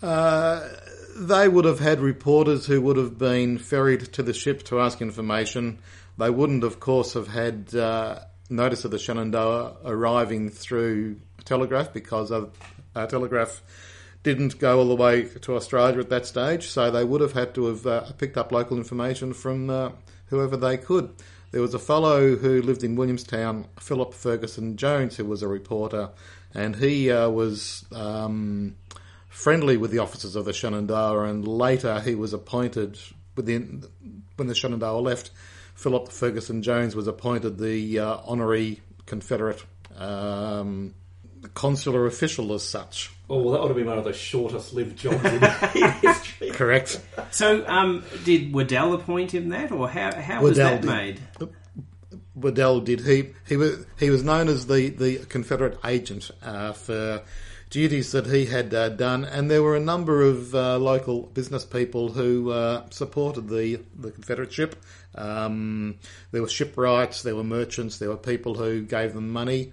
Uh, 0.01 0.67
they 1.15 1.47
would 1.47 1.65
have 1.65 1.79
had 1.79 1.99
reporters 1.99 2.65
who 2.65 2.81
would 2.81 2.97
have 2.97 3.19
been 3.19 3.59
ferried 3.59 4.11
to 4.13 4.23
the 4.23 4.33
ship 4.33 4.63
to 4.63 4.79
ask 4.79 5.01
information. 5.01 5.77
They 6.17 6.31
wouldn't, 6.31 6.63
of 6.63 6.79
course, 6.79 7.13
have 7.13 7.27
had 7.27 7.75
uh, 7.75 8.21
notice 8.49 8.85
of 8.85 8.91
the 8.91 8.97
Shenandoah 8.97 9.77
arriving 9.85 10.49
through 10.49 11.19
telegraph 11.43 11.93
because 11.93 12.31
of, 12.31 12.57
telegraph 12.95 13.61
didn't 14.25 14.57
go 14.57 14.79
all 14.79 14.87
the 14.87 14.95
way 14.95 15.23
to 15.23 15.55
Australia 15.55 15.99
at 15.99 16.09
that 16.09 16.25
stage. 16.25 16.67
So 16.67 16.89
they 16.89 17.05
would 17.05 17.21
have 17.21 17.33
had 17.33 17.53
to 17.55 17.67
have 17.67 17.85
uh, 17.85 18.11
picked 18.17 18.37
up 18.37 18.51
local 18.51 18.75
information 18.75 19.33
from 19.33 19.69
uh, 19.69 19.91
whoever 20.27 20.57
they 20.57 20.77
could. 20.77 21.13
There 21.51 21.61
was 21.61 21.75
a 21.75 21.79
fellow 21.79 22.35
who 22.35 22.61
lived 22.63 22.83
in 22.83 22.95
Williamstown, 22.95 23.67
Philip 23.79 24.13
Ferguson 24.13 24.77
Jones, 24.77 25.15
who 25.15 25.25
was 25.25 25.43
a 25.43 25.47
reporter, 25.47 26.09
and 26.53 26.75
he 26.75 27.11
uh, 27.11 27.29
was 27.29 27.85
um, 27.93 28.75
friendly 29.29 29.77
with 29.77 29.91
the 29.91 29.99
officers 29.99 30.35
of 30.35 30.45
the 30.45 30.53
Shenandoah, 30.53 31.29
and 31.29 31.47
later 31.47 32.01
he 32.01 32.15
was 32.15 32.33
appointed 32.33 32.99
within 33.35 33.83
when 34.35 34.47
the 34.47 34.55
Shenandoah 34.55 34.99
left. 34.99 35.29
Philip 35.75 36.11
Ferguson 36.11 36.63
Jones 36.63 36.95
was 36.95 37.07
appointed 37.07 37.59
the 37.59 37.99
uh, 37.99 38.17
honorary 38.25 38.81
Confederate 39.05 39.63
um, 39.97 40.95
consular 41.53 42.05
official 42.05 42.53
as 42.53 42.63
such. 42.63 43.11
Oh, 43.29 43.41
well, 43.41 43.53
that 43.53 43.61
would 43.61 43.69
have 43.69 43.77
been 43.77 43.87
one 43.87 43.97
of 43.97 44.03
the 44.03 44.13
shortest 44.13 44.73
lived 44.73 44.97
jobs 44.97 45.25
in, 45.25 45.43
in 45.83 45.91
history. 45.93 46.51
Correct. 46.51 47.01
So, 47.31 47.65
um, 47.67 48.03
did 48.23 48.53
Waddell 48.53 48.93
appoint 48.93 49.33
him 49.33 49.49
that, 49.49 49.71
or 49.71 49.89
how 49.89 50.13
how 50.13 50.41
was 50.41 50.57
Waddell 50.57 50.77
that 50.77 50.81
did. 50.81 50.87
made? 50.87 51.19
Waddell 52.35 52.81
did. 52.81 53.01
He 53.01 53.29
he 53.47 53.57
was 53.57 53.85
he 53.97 54.09
was 54.09 54.23
known 54.23 54.47
as 54.47 54.67
the 54.67 54.89
the 54.89 55.17
Confederate 55.25 55.79
agent 55.83 56.29
uh, 56.43 56.73
for 56.73 57.23
duties 57.69 58.11
that 58.11 58.27
he 58.27 58.45
had 58.45 58.73
uh, 58.73 58.89
done, 58.89 59.25
and 59.25 59.49
there 59.49 59.63
were 59.63 59.75
a 59.75 59.79
number 59.79 60.21
of 60.21 60.53
uh, 60.53 60.77
local 60.77 61.23
business 61.23 61.65
people 61.65 62.09
who 62.09 62.51
uh, 62.51 62.83
supported 62.91 63.49
the 63.49 63.79
the 63.95 64.11
Confederate 64.11 64.53
ship. 64.53 64.75
Um, 65.15 65.95
there 66.31 66.41
were 66.41 66.49
shipwrights, 66.49 67.23
there 67.23 67.35
were 67.35 67.43
merchants, 67.43 67.97
there 67.97 68.09
were 68.09 68.17
people 68.17 68.53
who 68.55 68.81
gave 68.81 69.13
them 69.13 69.31
money. 69.31 69.71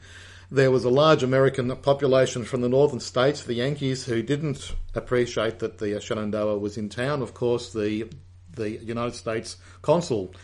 There 0.52 0.70
was 0.70 0.84
a 0.84 0.90
large 0.90 1.22
American 1.22 1.74
population 1.76 2.44
from 2.44 2.60
the 2.60 2.68
northern 2.68 3.00
states, 3.00 3.42
the 3.42 3.54
Yankees, 3.54 4.04
who 4.04 4.22
didn't 4.22 4.74
appreciate 4.94 5.60
that 5.60 5.78
the 5.78 5.98
Shenandoah 5.98 6.58
was 6.58 6.76
in 6.76 6.90
town. 6.90 7.22
Of 7.22 7.32
course, 7.32 7.72
the 7.72 8.10
the 8.54 8.68
United 8.68 9.14
States 9.14 9.56
consul 9.80 10.34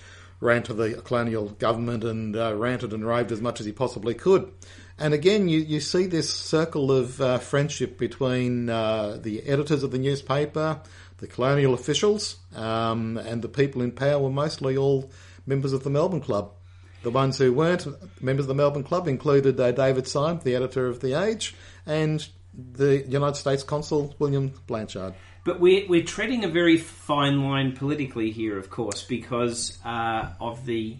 ran 0.40 0.62
to 0.62 0.72
the 0.72 1.02
colonial 1.02 1.50
government 1.50 2.04
and 2.04 2.34
uh, 2.34 2.56
ranted 2.56 2.94
and 2.94 3.06
raved 3.06 3.32
as 3.32 3.42
much 3.42 3.60
as 3.60 3.66
he 3.66 3.72
possibly 3.72 4.14
could. 4.14 4.50
And 4.98 5.12
again, 5.12 5.46
you, 5.50 5.58
you 5.58 5.78
see 5.78 6.06
this 6.06 6.32
circle 6.32 6.90
of 6.90 7.20
uh, 7.20 7.36
friendship 7.36 7.98
between 7.98 8.70
uh, 8.70 9.18
the 9.20 9.42
editors 9.42 9.82
of 9.82 9.90
the 9.90 9.98
newspaper, 9.98 10.80
the 11.18 11.26
colonial 11.26 11.74
officials, 11.74 12.36
um, 12.54 13.18
and 13.18 13.42
the 13.42 13.48
people 13.48 13.82
in 13.82 13.92
power 13.92 14.18
were 14.18 14.30
mostly 14.30 14.74
all 14.74 15.10
members 15.44 15.74
of 15.74 15.84
the 15.84 15.90
Melbourne 15.90 16.22
Club. 16.22 16.54
The 17.02 17.10
ones 17.10 17.38
who 17.38 17.52
weren't 17.52 17.86
members 18.22 18.44
of 18.44 18.48
the 18.48 18.54
Melbourne 18.54 18.84
Club 18.84 19.06
included 19.06 19.58
uh, 19.60 19.72
David 19.72 20.06
Syme, 20.08 20.40
the 20.42 20.56
editor 20.56 20.86
of 20.86 21.00
The 21.00 21.14
Age, 21.14 21.54
and 21.86 22.26
the 22.54 23.04
United 23.06 23.36
States 23.36 23.62
consul 23.62 24.14
William 24.18 24.52
Blanchard. 24.66 25.14
But 25.44 25.60
we're, 25.60 25.86
we're 25.88 26.04
treading 26.04 26.44
a 26.44 26.48
very 26.48 26.76
fine 26.76 27.42
line 27.44 27.76
politically 27.76 28.30
here, 28.32 28.58
of 28.58 28.68
course, 28.68 29.04
because 29.04 29.78
uh, 29.84 30.30
of 30.40 30.66
the 30.66 30.96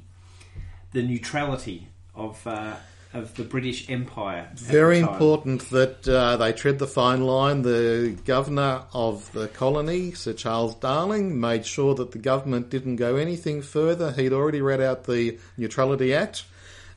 the 0.92 1.02
neutrality 1.02 1.86
of 2.14 2.46
uh, 2.46 2.74
of 3.14 3.34
the 3.36 3.42
British 3.42 3.88
Empire. 3.88 4.48
Very 4.54 4.98
important 4.98 5.70
that 5.70 6.06
uh, 6.06 6.36
they 6.36 6.52
tread 6.52 6.78
the 6.78 6.86
fine 6.86 7.22
line. 7.22 7.62
The 7.62 8.16
governor 8.24 8.82
of 8.92 9.30
the 9.32 9.48
colony, 9.48 10.12
Sir 10.12 10.34
Charles 10.34 10.74
Darling, 10.74 11.40
made 11.40 11.64
sure 11.64 11.94
that 11.94 12.12
the 12.12 12.18
government 12.18 12.68
didn't 12.68 12.96
go 12.96 13.16
anything 13.16 13.62
further. 13.62 14.12
He'd 14.12 14.32
already 14.32 14.60
read 14.60 14.82
out 14.82 15.04
the 15.04 15.38
Neutrality 15.56 16.12
Act, 16.14 16.44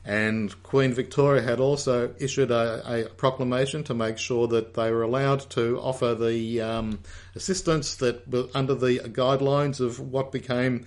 and 0.04 0.62
Queen 0.62 0.92
Victoria 0.92 1.40
had 1.40 1.60
also 1.60 2.14
issued 2.18 2.50
a, 2.50 2.82
a 2.86 3.08
proclamation 3.08 3.82
to 3.84 3.94
make 3.94 4.18
sure 4.18 4.46
that 4.48 4.74
they 4.74 4.90
were 4.90 5.02
allowed 5.02 5.48
to 5.50 5.80
offer 5.80 6.14
the 6.14 6.60
um, 6.60 6.98
assistance 7.34 7.96
that 7.96 8.28
were 8.28 8.48
under 8.54 8.74
the 8.74 8.98
guidelines 8.98 9.80
of 9.80 9.98
what 9.98 10.30
became 10.30 10.86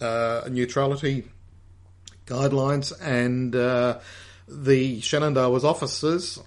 uh, 0.00 0.42
neutrality 0.50 1.28
guidelines 2.26 2.92
and. 3.00 3.54
Uh, 3.54 4.00
the 4.48 5.00
Shenandoah's 5.00 5.64
officers, 5.64 6.38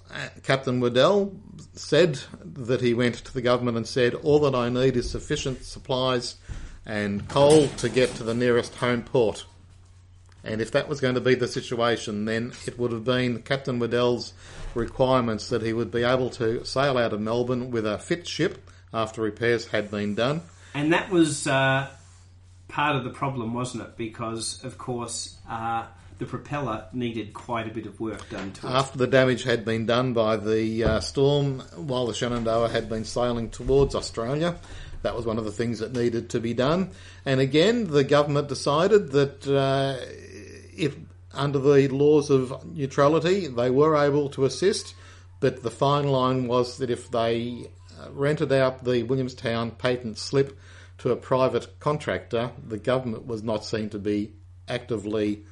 Captain 0.42 0.80
Waddell, 0.80 1.34
said 1.74 2.20
that 2.42 2.80
he 2.80 2.94
went 2.94 3.16
to 3.16 3.32
the 3.32 3.42
government 3.42 3.76
and 3.76 3.86
said, 3.86 4.14
All 4.14 4.40
that 4.40 4.54
I 4.54 4.68
need 4.68 4.96
is 4.96 5.10
sufficient 5.10 5.64
supplies 5.64 6.36
and 6.86 7.28
coal 7.28 7.68
to 7.68 7.88
get 7.88 8.14
to 8.16 8.24
the 8.24 8.34
nearest 8.34 8.74
home 8.76 9.02
port. 9.02 9.44
And 10.42 10.62
if 10.62 10.70
that 10.70 10.88
was 10.88 11.00
going 11.00 11.16
to 11.16 11.20
be 11.20 11.34
the 11.34 11.48
situation, 11.48 12.24
then 12.24 12.52
it 12.66 12.78
would 12.78 12.92
have 12.92 13.04
been 13.04 13.42
Captain 13.42 13.78
Waddell's 13.78 14.32
requirements 14.74 15.48
that 15.50 15.62
he 15.62 15.72
would 15.72 15.90
be 15.90 16.02
able 16.02 16.30
to 16.30 16.64
sail 16.64 16.96
out 16.96 17.12
of 17.12 17.20
Melbourne 17.20 17.70
with 17.70 17.86
a 17.86 17.98
fit 17.98 18.26
ship 18.26 18.70
after 18.92 19.20
repairs 19.20 19.66
had 19.66 19.90
been 19.90 20.14
done. 20.14 20.40
And 20.72 20.92
that 20.92 21.10
was 21.10 21.46
uh, 21.46 21.90
part 22.68 22.96
of 22.96 23.04
the 23.04 23.10
problem, 23.10 23.52
wasn't 23.52 23.82
it? 23.82 23.96
Because, 23.96 24.64
of 24.64 24.78
course, 24.78 25.36
uh, 25.48 25.86
the 26.20 26.26
propeller 26.26 26.84
needed 26.92 27.32
quite 27.32 27.66
a 27.66 27.70
bit 27.70 27.86
of 27.86 27.98
work 27.98 28.28
done 28.28 28.52
to 28.52 28.66
it. 28.66 28.70
After 28.70 28.98
the 28.98 29.06
damage 29.06 29.42
had 29.42 29.64
been 29.64 29.86
done 29.86 30.12
by 30.12 30.36
the 30.36 30.84
uh, 30.84 31.00
storm, 31.00 31.60
while 31.74 32.06
the 32.06 32.14
Shenandoah 32.14 32.68
had 32.68 32.90
been 32.90 33.06
sailing 33.06 33.48
towards 33.48 33.94
Australia, 33.94 34.56
that 35.00 35.16
was 35.16 35.24
one 35.24 35.38
of 35.38 35.46
the 35.46 35.50
things 35.50 35.78
that 35.78 35.94
needed 35.94 36.28
to 36.30 36.38
be 36.38 36.52
done. 36.52 36.90
And 37.24 37.40
again, 37.40 37.88
the 37.88 38.04
government 38.04 38.48
decided 38.48 39.12
that 39.12 39.48
uh, 39.48 39.96
if 40.76 40.94
under 41.32 41.58
the 41.58 41.88
laws 41.88 42.28
of 42.28 42.66
neutrality, 42.66 43.46
they 43.46 43.70
were 43.70 43.96
able 43.96 44.28
to 44.30 44.44
assist, 44.44 44.94
but 45.40 45.62
the 45.62 45.70
fine 45.70 46.08
line 46.08 46.48
was 46.48 46.76
that 46.78 46.90
if 46.90 47.10
they 47.10 47.70
uh, 47.98 48.10
rented 48.12 48.52
out 48.52 48.84
the 48.84 49.04
Williamstown 49.04 49.70
patent 49.70 50.18
slip 50.18 50.58
to 50.98 51.12
a 51.12 51.16
private 51.16 51.80
contractor, 51.80 52.50
the 52.62 52.76
government 52.76 53.26
was 53.26 53.42
not 53.42 53.64
seen 53.64 53.88
to 53.88 53.98
be 53.98 54.32
actively 54.68 55.44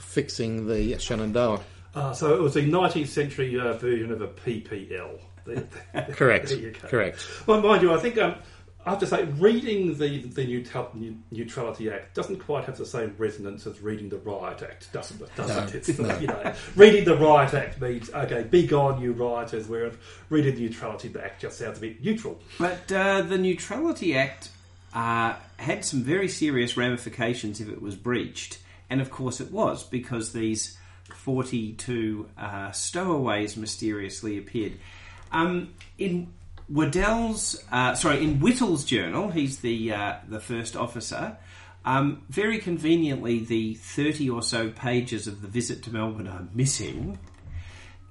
fixing 0.00 0.66
the 0.66 0.98
Shenandoah. 0.98 1.60
Uh, 1.94 2.12
so 2.12 2.34
it 2.34 2.40
was 2.40 2.54
the 2.54 2.60
19th 2.62 3.08
century 3.08 3.58
uh, 3.58 3.72
version 3.74 4.12
of 4.12 4.20
a 4.22 4.28
PPL. 4.28 5.18
Correct. 6.12 6.48
There 6.48 6.58
you 6.58 6.70
go. 6.70 6.88
Correct. 6.88 7.26
Well, 7.46 7.60
mind 7.60 7.82
you, 7.82 7.92
I 7.92 7.98
think 7.98 8.16
um, 8.18 8.36
I 8.86 8.90
have 8.90 9.00
to 9.00 9.06
say, 9.06 9.24
reading 9.24 9.98
the 9.98 10.18
the 10.22 10.46
Neutral- 10.46 10.92
Neutrality 11.30 11.90
Act 11.90 12.14
doesn't 12.14 12.38
quite 12.38 12.64
have 12.66 12.78
the 12.78 12.86
same 12.86 13.14
resonance 13.18 13.66
as 13.66 13.80
reading 13.80 14.08
the 14.08 14.18
Riot 14.18 14.62
Act, 14.62 14.92
doesn't 14.92 15.20
it? 15.20 15.34
Doesn't 15.34 15.98
No, 15.98 16.04
it? 16.06 16.08
No. 16.08 16.18
you 16.20 16.26
know, 16.28 16.54
reading 16.76 17.04
the 17.04 17.16
Riot 17.16 17.54
Act 17.54 17.80
means 17.80 18.10
okay, 18.10 18.44
be 18.44 18.66
gone, 18.66 19.00
you 19.02 19.12
rioters. 19.12 19.66
Whereas 19.66 19.94
reading 20.28 20.54
the 20.54 20.60
Neutrality 20.62 21.12
Act 21.20 21.40
just 21.42 21.58
sounds 21.58 21.78
a 21.78 21.80
bit 21.80 22.02
neutral. 22.04 22.38
But 22.58 22.92
uh, 22.92 23.22
the 23.22 23.38
Neutrality 23.38 24.16
Act 24.16 24.50
uh, 24.94 25.34
had 25.56 25.84
some 25.84 26.02
very 26.02 26.28
serious 26.28 26.76
ramifications 26.76 27.60
if 27.60 27.68
it 27.68 27.82
was 27.82 27.96
breached. 27.96 28.58
And 28.90 29.00
of 29.00 29.10
course 29.10 29.40
it 29.40 29.50
was, 29.50 29.84
because 29.84 30.32
these 30.32 30.76
42 31.14 32.28
uh, 32.36 32.72
stowaways 32.72 33.56
mysteriously 33.56 34.36
appeared. 34.36 34.72
Um, 35.32 35.74
in 35.96 36.32
Waddell's, 36.68 37.62
uh, 37.72 37.94
sorry, 37.94 38.22
in 38.22 38.40
Whittle's 38.40 38.84
journal, 38.84 39.30
he's 39.30 39.60
the, 39.60 39.92
uh, 39.92 40.14
the 40.28 40.40
first 40.40 40.76
officer. 40.76 41.36
Um, 41.84 42.22
very 42.28 42.58
conveniently, 42.58 43.38
the 43.38 43.74
30 43.74 44.28
or 44.30 44.42
so 44.42 44.70
pages 44.70 45.26
of 45.26 45.40
the 45.40 45.48
visit 45.48 45.82
to 45.84 45.92
Melbourne 45.92 46.28
are 46.28 46.46
missing. 46.54 47.18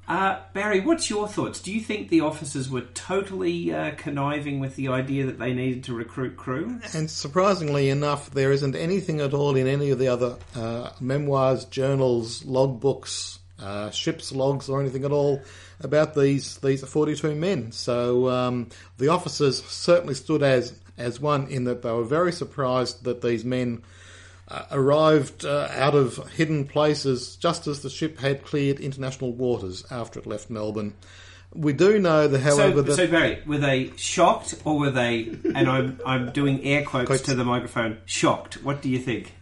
Uh, 0.10 0.39
Barry, 0.54 0.80
what's 0.80 1.08
your 1.08 1.28
thoughts? 1.28 1.62
Do 1.62 1.72
you 1.72 1.80
think 1.80 2.10
the 2.10 2.22
officers 2.22 2.67
were 2.67 2.82
totally 2.82 3.72
uh, 3.72 3.91
conniving 3.95 4.60
with 4.60 4.76
the 4.76 4.88
idea 4.88 5.28
that 5.28 5.38
they 5.38 5.54
needed 5.54 5.84
to 5.84 5.93
recruit 5.93 6.36
crew? 6.36 6.80
And 6.95 7.12
surprisingly 7.12 7.89
enough, 7.89 8.32
there 8.32 8.52
isn't 8.52 8.76
anything 8.76 9.22
at 9.22 9.36
all 9.36 9.56
in 9.56 9.67
any 9.67 9.91
of 9.91 10.00
the 10.00 10.08
other 10.08 10.38
uh, 10.56 10.89
memoirs, 11.00 11.65
journals, 11.65 12.41
logbooks, 12.41 13.38
uh, 13.60 13.91
ship's 13.91 14.32
logs, 14.32 14.67
or 14.67 14.82
anything 14.82 15.06
at 15.06 15.12
all 15.12 15.43
about 15.80 16.15
these 16.15 16.58
these 16.58 16.84
42 16.84 17.36
men. 17.36 17.72
So 17.72 18.30
um, 18.30 18.69
the 18.98 19.10
officers 19.10 19.63
certainly 19.65 20.15
stood 20.15 20.41
as 20.41 20.74
as 20.98 21.19
one 21.19 21.48
in 21.50 21.65
that 21.65 21.84
they 21.84 21.91
were 21.91 22.04
very 22.04 22.32
surprised 22.32 23.04
that 23.04 23.22
these 23.22 23.45
men 23.45 23.84
uh, 24.50 24.66
arrived 24.72 25.46
uh, 25.46 25.70
out 25.74 25.96
of 25.96 26.18
hidden 26.32 26.66
places 26.66 27.36
just 27.36 27.68
as 27.68 27.82
the 27.82 27.90
ship 27.90 28.20
had 28.20 28.44
cleared 28.44 28.80
international 28.80 29.32
waters 29.32 29.86
after 29.92 30.20
it 30.20 30.26
left 30.26 30.50
Melbourne. 30.50 30.94
We 31.54 31.74
do 31.74 31.98
know, 31.98 32.28
that, 32.28 32.42
however, 32.42 32.78
So, 32.78 32.82
that 32.84 32.96
so 32.96 33.08
Barry, 33.08 33.42
were 33.46 33.58
they 33.58 33.92
shocked 33.96 34.56
or 34.66 34.78
were 34.78 34.92
they? 34.92 35.36
And 35.56 35.68
I'm 35.68 36.00
I'm 36.06 36.32
doing 36.32 36.64
air 36.64 36.84
quotes 36.86 37.08
Quotes. 37.08 37.24
to 37.24 37.36
the 37.36 37.44
microphone. 37.44 37.98
Shocked. 38.06 38.64
What 38.64 38.84
do 38.84 38.90
you 38.90 39.00
think? 39.00 39.34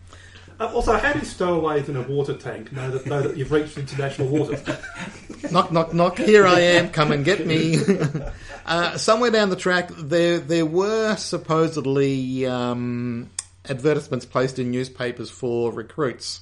Uh, 0.60 0.72
also, 0.74 0.98
how 0.98 1.14
do 1.14 1.24
stowaways 1.24 1.88
in 1.88 1.96
a 1.98 2.02
water 2.02 2.34
tank 2.34 2.72
know 2.72 2.90
that, 2.90 3.06
know 3.06 3.22
that 3.22 3.38
you've 3.38 3.52
reached 3.52 3.78
international 3.78 4.30
waters? 4.30 4.62
knock, 5.52 5.72
knock, 5.72 5.94
knock. 5.94 6.18
Here 6.18 6.48
I 6.48 6.60
am. 6.62 6.90
Come 6.90 7.12
and 7.12 7.24
get 7.24 7.46
me. 7.46 7.78
uh, 8.66 8.98
somewhere 8.98 9.30
down 9.30 9.50
the 9.50 9.56
track, 9.56 9.90
there 9.90 10.40
there 10.40 10.66
were 10.66 11.16
supposedly 11.18 12.46
um, 12.48 13.30
advertisements 13.70 14.26
placed 14.26 14.60
in 14.60 14.72
newspapers 14.72 15.30
for 15.30 15.72
recruits 15.72 16.42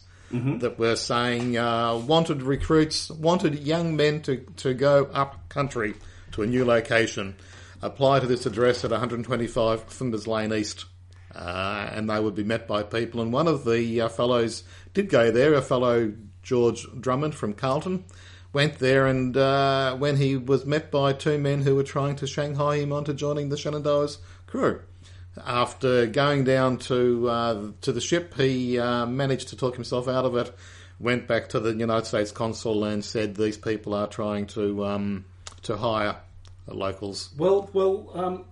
that 0.60 0.80
were 0.80 0.96
saying 0.96 1.58
uh, 1.58 1.96
wanted 1.96 2.42
recruits, 2.42 3.10
wanted 3.10 3.60
young 3.60 3.96
men 3.96 4.22
to 4.22 4.38
to 4.58 4.74
go 4.74 5.06
up 5.14 5.48
country 5.50 5.94
to 6.32 6.42
a 6.42 6.48
new 6.48 6.66
location. 6.66 7.36
Apply 7.82 8.20
to 8.20 8.28
this 8.28 8.46
address 8.46 8.84
at 8.84 8.92
125 8.92 9.84
Flinders 9.84 10.28
Lane 10.28 10.54
East. 10.54 10.86
Uh, 11.34 11.90
and 11.92 12.10
they 12.10 12.18
would 12.18 12.34
be 12.34 12.46
met 12.46 12.66
by 12.66 12.82
people. 12.82 13.22
And 13.22 13.34
one 13.34 13.48
of 13.50 13.66
the 13.66 14.02
uh, 14.02 14.08
fellows 14.08 14.64
did 14.94 15.10
go 15.10 15.32
there, 15.32 15.54
a 15.54 15.62
fellow 15.62 16.14
George 16.44 16.88
Drummond 16.98 17.36
from 17.36 17.54
Carlton, 17.54 18.06
went 18.54 18.80
there, 18.80 19.06
and 19.06 19.36
uh, 19.36 19.98
when 19.98 20.16
he 20.16 20.38
was 20.38 20.66
met 20.66 20.92
by 20.92 21.12
two 21.12 21.38
men 21.38 21.62
who 21.62 21.76
were 21.76 21.84
trying 21.84 22.16
to 22.16 22.26
Shanghai 22.26 22.78
him 22.78 22.94
onto 22.94 23.14
joining 23.14 23.50
the 23.50 23.58
Shenandoah's 23.58 24.20
crew. 24.48 24.82
After 25.46 26.06
going 26.06 26.44
down 26.44 26.78
to 26.78 27.30
uh, 27.30 27.72
to 27.82 27.92
the 27.92 28.02
ship, 28.02 28.36
he 28.36 28.80
uh, 28.80 29.06
managed 29.06 29.50
to 29.50 29.58
talk 29.58 29.76
himself 29.76 30.08
out 30.08 30.26
of 30.26 30.36
it. 30.36 30.56
Went 31.00 31.28
back 31.28 31.50
to 31.50 31.60
the 31.60 31.74
United 31.74 32.06
States 32.06 32.32
consul 32.32 32.86
and 32.86 33.04
said 33.04 33.36
these 33.36 33.58
people 33.58 33.94
are 33.94 34.08
trying 34.08 34.48
to 34.48 34.86
um, 34.86 35.26
to 35.64 35.76
hire 35.76 36.18
locals. 36.68 37.32
well, 37.38 37.70
well, 37.74 38.10
um, 38.14 38.46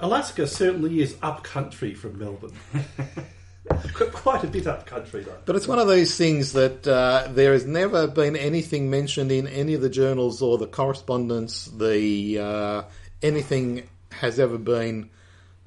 Alaska 0.00 0.46
certainly 0.46 1.00
is 1.00 1.16
up 1.22 1.44
country 1.44 1.94
from 1.94 2.18
Melbourne. 2.18 2.52
Quite 3.94 4.44
a 4.44 4.46
bit 4.46 4.66
up 4.66 4.86
country, 4.86 5.22
though. 5.22 5.38
But 5.46 5.56
it's 5.56 5.66
one 5.66 5.78
of 5.78 5.86
those 5.86 6.16
things 6.16 6.52
that 6.52 6.86
uh, 6.86 7.28
there 7.30 7.52
has 7.52 7.64
never 7.64 8.06
been 8.06 8.36
anything 8.36 8.90
mentioned 8.90 9.32
in 9.32 9.46
any 9.46 9.74
of 9.74 9.80
the 9.80 9.88
journals 9.88 10.42
or 10.42 10.58
the 10.58 10.66
correspondence. 10.66 11.66
The 11.66 12.38
uh, 12.38 12.82
anything 13.22 13.88
has 14.10 14.38
ever 14.38 14.58
been 14.58 15.10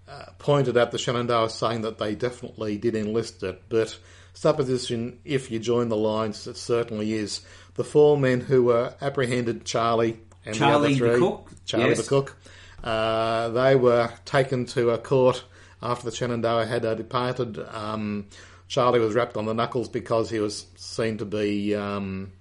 uh, 0.08 0.26
pointed 0.40 0.78
at 0.78 0.92
the 0.92 0.98
Shenandoah 0.98 1.50
saying 1.50 1.82
that 1.82 1.98
they 1.98 2.16
definitely 2.16 2.78
did 2.78 2.96
enlist 2.96 3.44
it. 3.44 3.62
But 3.70 3.98
supposition, 4.34 5.20
if 5.26 5.52
you 5.52 5.60
join 5.60 5.90
the 5.90 5.98
lines, 5.98 6.48
it 6.48 6.58
certainly 6.58 7.14
is. 7.14 7.42
The 7.76 7.84
four 7.84 8.18
men 8.18 8.42
who 8.42 8.64
were 8.64 8.94
apprehended, 9.02 9.66
Charlie 9.66 10.20
and 10.46 10.56
Charlie 10.56 10.94
the 10.94 11.00
the 11.00 11.06
other 11.06 11.18
three, 11.18 11.20
cook, 11.20 11.52
Charlie 11.66 11.90
yes. 11.90 12.04
the 12.04 12.10
cook, 12.10 12.38
uh, 12.84 13.50
they 13.50 13.76
were 13.76 14.12
taken 14.26 14.66
to 14.68 14.92
a 14.92 14.98
court 14.98 15.44
after 15.82 16.10
the 16.10 16.16
Shenandoah 16.16 16.66
had 16.66 16.86
uh, 16.86 16.96
departed. 16.96 17.60
Um, 17.72 18.28
Charlie 18.68 19.00
was 19.00 19.16
rapped 19.16 19.38
on 19.38 19.46
the 19.46 19.54
knuckles 19.54 19.90
because 19.90 20.30
he 20.30 20.40
was 20.40 20.68
seen 20.76 21.18
to 21.18 21.26
be 21.26 21.76
um, 21.76 22.32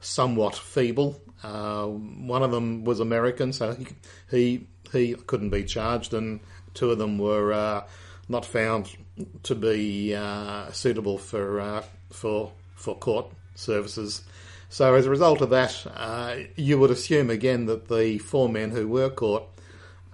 somewhat 0.00 0.54
feeble. 0.54 1.20
Uh, 1.42 1.86
one 1.86 2.42
of 2.42 2.50
them 2.50 2.84
was 2.84 3.00
American, 3.00 3.52
so 3.52 3.74
he 3.74 3.86
he, 4.30 4.66
he 4.92 5.14
couldn't 5.14 5.50
be 5.50 5.64
charged, 5.64 6.14
and 6.14 6.40
two 6.76 6.90
of 6.90 6.98
them 6.98 7.18
were 7.18 7.52
uh, 7.52 7.84
not 8.28 8.44
found 8.44 8.96
to 9.42 9.54
be 9.54 10.14
uh, 10.14 10.70
suitable 10.70 11.18
for 11.18 11.60
uh, 11.60 11.82
for 12.10 12.52
for 12.74 12.96
court 12.96 13.26
services. 13.54 14.22
So 14.68 14.94
as 14.94 15.06
a 15.06 15.10
result 15.10 15.40
of 15.40 15.50
that, 15.50 15.86
uh, 15.94 16.36
you 16.56 16.78
would 16.78 16.90
assume 16.90 17.30
again 17.30 17.66
that 17.66 17.88
the 17.88 18.18
four 18.18 18.48
men 18.48 18.70
who 18.70 18.88
were 18.88 19.10
caught, 19.10 19.48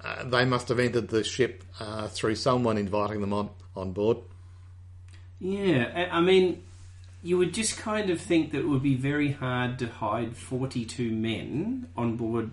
uh, 0.05 0.25
they 0.25 0.44
must 0.44 0.68
have 0.68 0.79
entered 0.79 1.09
the 1.09 1.25
ship 1.25 1.64
through 2.11 2.37
someone 2.37 2.79
inviting 2.79 3.20
them 3.22 3.33
on, 3.33 3.51
on 3.75 3.92
board. 3.92 4.18
Yeah, 5.40 6.09
I 6.12 6.20
mean, 6.20 6.62
you 7.22 7.38
would 7.38 7.55
just 7.55 7.79
kind 7.79 8.11
of 8.11 8.20
think 8.20 8.53
that 8.53 8.59
it 8.59 8.68
would 8.68 8.83
be 8.83 8.94
very 8.94 9.33
hard 9.33 9.79
to 9.79 9.87
hide 9.87 10.37
42 10.37 11.11
men 11.11 11.88
on 11.96 12.16
board 12.16 12.51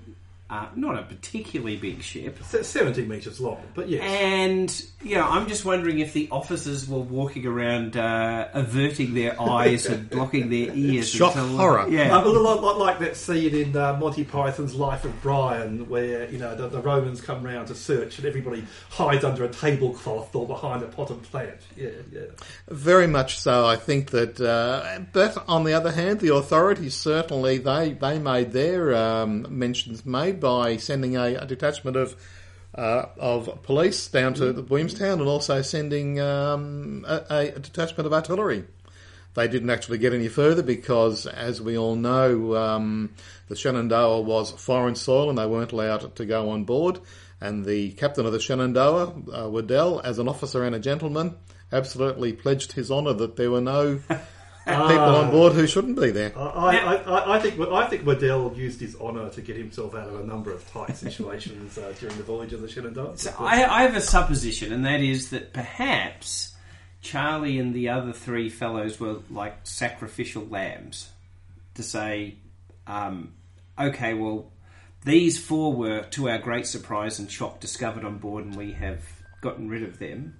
uh, 0.49 0.67
not 0.75 0.97
a 0.97 1.03
particularly 1.03 1.77
big 1.77 2.01
ship. 2.01 2.39
Se- 2.43 2.63
70 2.63 3.05
metres 3.05 3.39
long, 3.39 3.61
but 3.75 3.87
yes. 3.87 4.01
And, 4.01 4.85
you 5.03 5.15
know, 5.15 5.27
I'm 5.29 5.47
just 5.47 5.63
wondering 5.63 5.99
if 5.99 6.13
the 6.13 6.27
officers 6.31 6.87
were 6.87 6.99
walking 6.99 7.45
around 7.45 7.95
uh, 7.95 8.47
averting 8.53 9.13
their 9.13 9.39
eyes 9.39 9.85
and 9.85 10.09
blocking 10.11 10.49
their 10.49 10.73
ears. 10.73 11.07
Shock 11.09 11.35
until- 11.35 11.55
horror. 11.57 11.87
Yeah. 11.89 12.17
Uh, 12.17 12.27
like, 12.31 12.61
like, 12.61 12.77
like 12.77 12.99
that 12.99 13.15
scene 13.15 13.53
in 13.53 13.77
uh, 13.77 13.97
Monty 13.99 14.23
Python's 14.23 14.73
Life 14.73 15.05
of 15.05 15.21
Brian, 15.21 15.87
where 15.87 16.27
you 16.31 16.39
know 16.39 16.55
the, 16.55 16.67
the 16.67 16.81
Romans 16.81 17.21
come 17.21 17.43
round 17.43 17.67
to 17.67 17.75
search, 17.75 18.17
and 18.17 18.25
everybody 18.27 18.65
hides 18.89 19.23
under 19.23 19.43
a 19.43 19.49
tablecloth 19.49 20.35
or 20.35 20.47
behind 20.47 20.81
a 20.81 20.87
potted 20.87 21.21
plant. 21.23 21.59
Yeah, 21.77 21.89
yeah. 22.11 22.21
Very 22.69 23.05
much 23.07 23.39
so. 23.39 23.67
I 23.67 23.75
think 23.75 24.09
that, 24.11 24.41
uh, 24.41 25.01
but 25.13 25.43
on 25.47 25.63
the 25.63 25.73
other 25.73 25.91
hand, 25.91 26.21
the 26.21 26.33
authorities 26.33 26.95
certainly 26.95 27.59
they 27.59 27.91
they 27.93 28.17
made 28.17 28.51
their 28.51 28.95
um, 28.95 29.45
mentions 29.49 30.05
made 30.05 30.38
by 30.39 30.77
sending 30.77 31.15
a, 31.15 31.35
a 31.35 31.45
detachment 31.45 31.97
of 31.97 32.15
uh, 32.75 33.07
of 33.17 33.63
police 33.63 34.07
down 34.07 34.33
to 34.35 34.53
the 34.53 34.61
Williamstown 34.61 35.19
and 35.19 35.27
also 35.27 35.61
sending 35.61 36.19
um, 36.19 37.03
a, 37.07 37.51
a 37.55 37.59
detachment 37.59 38.05
of 38.05 38.13
artillery. 38.13 38.63
They 39.35 39.47
didn't 39.47 39.69
actually 39.69 39.99
get 39.99 40.13
any 40.13 40.27
further 40.27 40.63
because, 40.63 41.25
as 41.25 41.61
we 41.61 41.77
all 41.77 41.95
know, 41.95 42.55
um, 42.55 43.11
the 43.47 43.55
Shenandoah 43.55 44.21
was 44.21 44.51
foreign 44.51 44.95
soil 44.95 45.29
and 45.29 45.37
they 45.37 45.45
weren't 45.45 45.71
allowed 45.71 46.15
to 46.15 46.25
go 46.25 46.49
on 46.49 46.63
board. 46.63 46.99
And 47.39 47.63
the 47.63 47.91
captain 47.91 48.25
of 48.25 48.33
the 48.33 48.39
Shenandoah, 48.39 49.43
uh, 49.43 49.49
Waddell, 49.49 50.01
as 50.03 50.19
an 50.19 50.27
officer 50.27 50.63
and 50.63 50.75
a 50.75 50.79
gentleman, 50.79 51.37
absolutely 51.71 52.33
pledged 52.33 52.73
his 52.73 52.91
honour 52.91 53.13
that 53.13 53.35
there 53.35 53.51
were 53.51 53.61
no 53.61 54.01
people 54.87 55.15
on 55.15 55.31
board 55.31 55.53
who 55.53 55.67
shouldn't 55.67 55.99
be 55.99 56.11
there. 56.11 56.37
I, 56.37 56.77
I, 56.77 56.95
I, 56.95 57.35
I 57.37 57.39
think 57.39 57.59
I 57.59 57.87
think 57.87 58.05
Waddell 58.05 58.53
used 58.55 58.79
his 58.79 58.95
honour 58.99 59.29
to 59.29 59.41
get 59.41 59.57
himself 59.57 59.95
out 59.95 60.07
of 60.07 60.19
a 60.19 60.23
number 60.23 60.51
of 60.51 60.69
tight 60.71 60.95
situations 60.97 61.77
uh, 61.77 61.93
during 61.99 62.17
the 62.17 62.23
voyage 62.23 62.53
of 62.53 62.61
the 62.61 62.67
Shenandoah. 62.67 63.17
So 63.17 63.33
I, 63.39 63.63
I 63.63 63.81
have 63.83 63.95
a 63.95 64.01
supposition, 64.01 64.73
and 64.73 64.85
that 64.85 65.01
is 65.01 65.29
that 65.31 65.53
perhaps 65.53 66.55
Charlie 67.01 67.59
and 67.59 67.73
the 67.73 67.89
other 67.89 68.13
three 68.13 68.49
fellows 68.49 68.99
were 68.99 69.19
like 69.29 69.59
sacrificial 69.63 70.45
lambs 70.45 71.09
to 71.75 71.83
say, 71.83 72.35
um, 72.87 73.33
okay, 73.79 74.13
well, 74.13 74.51
these 75.05 75.39
four 75.39 75.73
were, 75.73 76.01
to 76.01 76.29
our 76.29 76.39
great 76.39 76.67
surprise 76.67 77.19
and 77.19 77.31
shock, 77.31 77.59
discovered 77.59 78.03
on 78.03 78.17
board, 78.17 78.45
and 78.45 78.55
we 78.55 78.73
have 78.73 79.01
gotten 79.41 79.69
rid 79.69 79.83
of 79.83 79.99
them. 79.99 80.37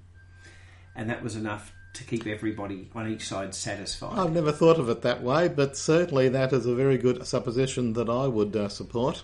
And 0.95 1.09
that 1.09 1.23
was 1.23 1.35
enough 1.35 1.71
to 1.93 2.03
keep 2.03 2.27
everybody 2.27 2.89
on 2.93 3.07
each 3.07 3.27
side 3.27 3.53
satisfied. 3.55 4.17
I've 4.17 4.31
never 4.31 4.51
thought 4.51 4.79
of 4.79 4.89
it 4.89 5.01
that 5.01 5.21
way, 5.23 5.47
but 5.47 5.75
certainly 5.75 6.29
that 6.29 6.53
is 6.53 6.65
a 6.65 6.75
very 6.75 6.97
good 6.97 7.25
supposition 7.25 7.93
that 7.93 8.09
I 8.09 8.27
would 8.27 8.55
uh, 8.55 8.69
support. 8.69 9.23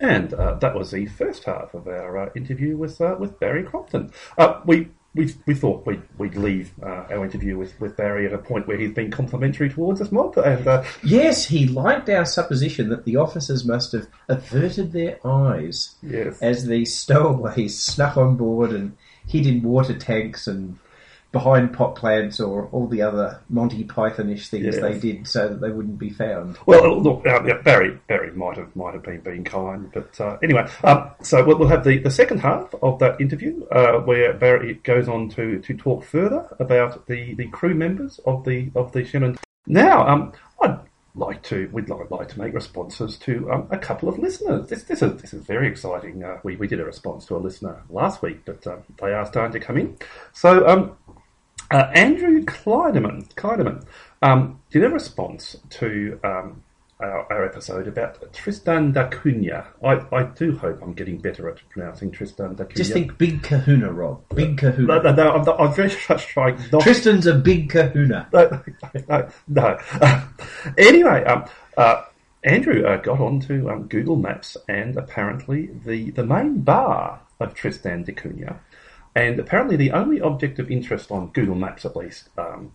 And 0.00 0.34
uh, 0.34 0.54
that 0.56 0.74
was 0.74 0.90
the 0.90 1.06
first 1.06 1.44
half 1.44 1.72
of 1.72 1.86
our 1.86 2.18
uh, 2.18 2.30
interview 2.34 2.76
with 2.76 3.00
uh, 3.00 3.16
with 3.18 3.38
Barry 3.40 3.62
Crompton. 3.62 4.12
Uh, 4.36 4.60
we, 4.66 4.88
we 5.14 5.34
we 5.46 5.54
thought 5.54 5.86
we'd, 5.86 6.02
we'd 6.18 6.36
leave 6.36 6.72
uh, 6.82 7.06
our 7.10 7.24
interview 7.24 7.56
with, 7.56 7.78
with 7.80 7.96
Barry 7.96 8.26
at 8.26 8.32
a 8.32 8.38
point 8.38 8.66
where 8.66 8.76
he's 8.76 8.92
been 8.92 9.10
complimentary 9.10 9.68
towards 9.68 10.00
us, 10.00 10.10
Mob, 10.10 10.36
and 10.38 10.66
uh, 10.66 10.84
Yes, 11.02 11.46
he 11.46 11.66
liked 11.66 12.08
our 12.08 12.24
supposition 12.24 12.88
that 12.88 13.04
the 13.04 13.16
officers 13.16 13.64
must 13.64 13.92
have 13.92 14.08
averted 14.28 14.92
their 14.92 15.24
eyes 15.24 15.94
yes, 16.02 16.40
as 16.42 16.66
the 16.66 16.84
stowaways 16.84 17.78
snuck 17.82 18.16
on 18.16 18.36
board 18.36 18.72
and 18.72 18.96
hid 19.26 19.46
in 19.46 19.62
water 19.62 19.94
tanks 19.94 20.46
and 20.46 20.78
behind 21.34 21.74
pot 21.74 21.96
plants 21.96 22.40
or 22.40 22.68
all 22.72 22.86
the 22.86 23.02
other 23.02 23.42
Monty 23.50 23.84
Pythonish 23.84 24.48
things 24.48 24.64
Yes. 24.64 24.80
they 24.80 24.98
did 24.98 25.26
so 25.26 25.48
that 25.48 25.60
they 25.60 25.70
wouldn't 25.70 25.98
be 25.98 26.08
found. 26.08 26.56
Well, 26.64 27.02
look, 27.02 27.26
uh, 27.26 27.42
yeah, 27.44 27.60
Barry 27.60 27.98
Barry 28.06 28.32
might 28.32 28.56
have 28.56 28.74
might 28.74 28.94
have 28.94 29.02
been 29.02 29.20
being 29.20 29.44
kind, 29.44 29.90
but 29.92 30.18
uh, 30.18 30.38
anyway. 30.42 30.66
Um, 30.84 31.10
so 31.22 31.44
we'll, 31.44 31.58
we'll 31.58 31.68
have 31.68 31.84
the, 31.84 31.98
the 31.98 32.10
second 32.10 32.38
half 32.38 32.74
of 32.82 32.98
that 33.00 33.20
interview 33.20 33.66
uh, 33.66 33.98
where 33.98 34.32
Barry 34.32 34.74
goes 34.84 35.08
on 35.08 35.28
to, 35.30 35.58
to 35.58 35.76
talk 35.76 36.04
further 36.04 36.46
about 36.60 37.06
the, 37.08 37.34
the 37.34 37.48
crew 37.48 37.74
members 37.74 38.20
of 38.24 38.44
the 38.44 38.70
of 38.76 38.92
the 38.92 39.04
Shannon. 39.04 39.36
Now, 39.66 40.06
um, 40.06 40.32
I'd 40.62 40.78
like 41.16 41.42
to 41.44 41.68
we'd 41.72 41.88
like, 41.88 42.10
like 42.10 42.28
to 42.28 42.38
make 42.38 42.54
responses 42.54 43.16
to 43.18 43.50
um, 43.50 43.66
a 43.70 43.78
couple 43.78 44.08
of 44.08 44.18
listeners. 44.18 44.68
This 44.68 44.84
this 44.84 45.02
is 45.02 45.20
this 45.20 45.34
is 45.34 45.44
very 45.44 45.66
exciting. 45.66 46.22
Uh, 46.22 46.38
we 46.44 46.54
we 46.56 46.68
did 46.68 46.78
a 46.78 46.84
response 46.84 47.26
to 47.26 47.36
a 47.36 47.38
listener 47.38 47.82
last 47.90 48.22
week, 48.22 48.44
but 48.44 48.64
um, 48.68 48.84
they 49.02 49.12
are 49.12 49.26
starting 49.26 49.58
to 49.58 49.66
come 49.66 49.78
in. 49.78 49.96
So. 50.32 50.96
Uh, 51.70 51.90
Andrew 51.94 52.44
Kleiderman, 52.44 53.32
Kleiderman 53.34 53.84
um, 54.22 54.60
did 54.70 54.84
a 54.84 54.88
response 54.88 55.56
to 55.70 56.18
um, 56.22 56.62
our, 57.00 57.32
our 57.32 57.44
episode 57.44 57.88
about 57.88 58.32
Tristan 58.32 58.92
da 58.92 59.08
Cunha. 59.08 59.66
I, 59.82 60.00
I 60.14 60.22
do 60.24 60.56
hope 60.56 60.80
I'm 60.82 60.92
getting 60.92 61.18
better 61.18 61.48
at 61.48 61.58
pronouncing 61.70 62.10
Tristan 62.10 62.54
da 62.54 62.64
Cunha. 62.64 62.76
Just 62.76 62.92
think 62.92 63.18
big 63.18 63.42
kahuna, 63.42 63.92
Rob. 63.92 64.22
Big 64.34 64.56
kahuna. 64.58 64.86
No, 64.86 65.02
no, 65.02 65.12
no, 65.14 65.30
I'm, 65.32 65.42
not- 65.44 65.60
I'm 65.60 65.74
very 65.74 65.92
much 66.08 66.26
trying 66.26 66.58
not 66.72 66.82
Tristan's 66.82 67.26
a 67.26 67.34
big 67.34 67.70
kahuna. 67.70 68.28
no, 68.32 68.62
no, 69.08 69.28
no. 69.48 69.78
anyway, 70.78 71.24
um, 71.24 71.44
uh, 71.76 72.04
Andrew 72.44 72.84
uh, 72.86 72.98
got 72.98 73.20
onto 73.20 73.68
um, 73.70 73.84
Google 73.88 74.16
Maps 74.16 74.56
and 74.68 74.96
apparently 74.96 75.70
the, 75.84 76.10
the 76.10 76.24
main 76.24 76.60
bar 76.60 77.20
of 77.40 77.54
Tristan 77.54 78.04
da 78.04 78.12
Cunha, 78.12 78.58
and 79.14 79.38
apparently 79.38 79.76
the 79.76 79.92
only 79.92 80.20
object 80.20 80.58
of 80.58 80.70
interest 80.70 81.10
on 81.10 81.28
Google 81.28 81.54
Maps, 81.54 81.84
at 81.84 81.96
least, 81.96 82.30
um, 82.38 82.72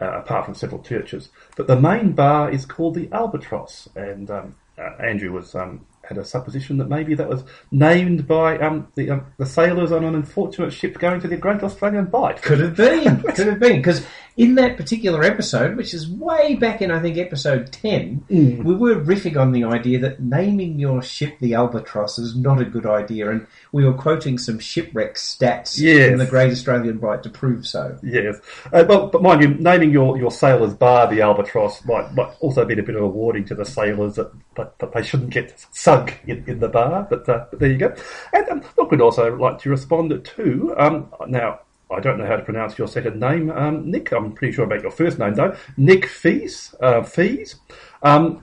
uh, 0.00 0.18
apart 0.18 0.44
from 0.44 0.54
several 0.54 0.82
churches, 0.82 1.30
but 1.56 1.66
the 1.66 1.80
main 1.80 2.12
bar 2.12 2.50
is 2.50 2.66
called 2.66 2.94
the 2.94 3.08
Albatross, 3.12 3.88
and 3.96 4.30
um, 4.30 4.54
uh, 4.78 5.02
Andrew 5.02 5.32
was 5.32 5.54
um, 5.54 5.84
had 6.08 6.18
a 6.18 6.24
supposition 6.24 6.78
that 6.78 6.88
maybe 6.88 7.14
that 7.14 7.28
was 7.28 7.44
named 7.70 8.26
by 8.26 8.58
um, 8.58 8.88
the 8.94 9.10
um, 9.10 9.26
the 9.36 9.46
sailors 9.46 9.92
on 9.92 10.04
an 10.04 10.14
unfortunate 10.14 10.72
ship 10.72 10.98
going 10.98 11.20
to 11.20 11.28
the 11.28 11.36
Great 11.36 11.62
Australian 11.62 12.06
Bight. 12.06 12.40
Could 12.40 12.60
have 12.60 12.76
been. 12.76 13.20
Could 13.22 13.46
have 13.46 13.58
been. 13.58 13.76
Because 13.76 14.06
in 14.38 14.54
that 14.54 14.76
particular 14.76 15.24
episode, 15.24 15.76
which 15.76 15.92
is 15.92 16.08
way 16.08 16.54
back 16.54 16.80
in, 16.80 16.92
I 16.92 17.00
think, 17.00 17.18
episode 17.18 17.72
10, 17.72 18.22
Mm. 18.30 18.62
we 18.62 18.74
were 18.74 18.94
riffing 18.94 19.36
on 19.36 19.50
the 19.50 19.64
idea 19.64 19.98
that 19.98 20.20
naming 20.22 20.78
your 20.78 21.02
ship 21.02 21.36
the 21.40 21.54
Albatross 21.54 22.18
is 22.20 22.36
not 22.36 22.60
a 22.60 22.64
good 22.64 22.86
idea. 22.86 23.30
And 23.30 23.46
we 23.72 23.84
were 23.84 23.92
quoting 23.92 24.38
some 24.38 24.60
shipwreck 24.60 25.16
stats 25.16 25.78
Yes. 25.80 26.12
in 26.12 26.18
the 26.18 26.24
Great 26.26 26.52
Australian 26.52 26.98
Bight 26.98 27.24
to 27.24 27.30
prove 27.30 27.66
so. 27.66 27.98
Yes, 28.02 28.36
uh, 28.72 28.84
well, 28.88 29.08
but 29.08 29.22
mind 29.22 29.42
you, 29.42 29.48
naming 29.48 29.90
your, 29.90 30.16
your 30.16 30.30
sailor's 30.30 30.72
bar 30.74 31.08
the 31.12 31.20
Albatross 31.20 31.84
might, 31.84 32.14
might 32.14 32.30
also 32.38 32.64
be 32.64 32.78
a 32.78 32.82
bit 32.82 32.94
of 32.94 33.02
a 33.02 33.08
warning 33.08 33.44
to 33.46 33.56
the 33.56 33.64
sailors 33.64 34.14
that, 34.14 34.30
that, 34.54 34.78
that 34.78 34.92
they 34.92 35.02
shouldn't 35.02 35.30
get 35.30 35.66
sunk 35.72 36.20
in, 36.28 36.44
in 36.46 36.60
the 36.60 36.68
bar. 36.68 37.08
But, 37.10 37.28
uh, 37.28 37.46
but 37.50 37.58
there 37.58 37.70
you 37.72 37.78
go. 37.78 37.92
And 38.32 38.48
um, 38.50 38.62
look, 38.76 38.92
we'd 38.92 39.00
also 39.00 39.34
like 39.36 39.58
to 39.62 39.70
respond 39.70 40.24
to 40.36 40.74
um, 40.78 41.08
now. 41.26 41.58
I 41.90 42.00
don't 42.00 42.18
know 42.18 42.26
how 42.26 42.36
to 42.36 42.44
pronounce 42.44 42.76
your 42.78 42.88
second 42.88 43.18
name, 43.18 43.50
um, 43.50 43.90
Nick. 43.90 44.12
I'm 44.12 44.32
pretty 44.32 44.52
sure 44.54 44.64
about 44.64 44.82
your 44.82 44.90
first 44.90 45.18
name 45.18 45.34
though. 45.34 45.56
Nick 45.76 46.06
Fees. 46.06 46.74
Uh, 46.80 47.02
Fees. 47.02 47.56
Um, 48.02 48.42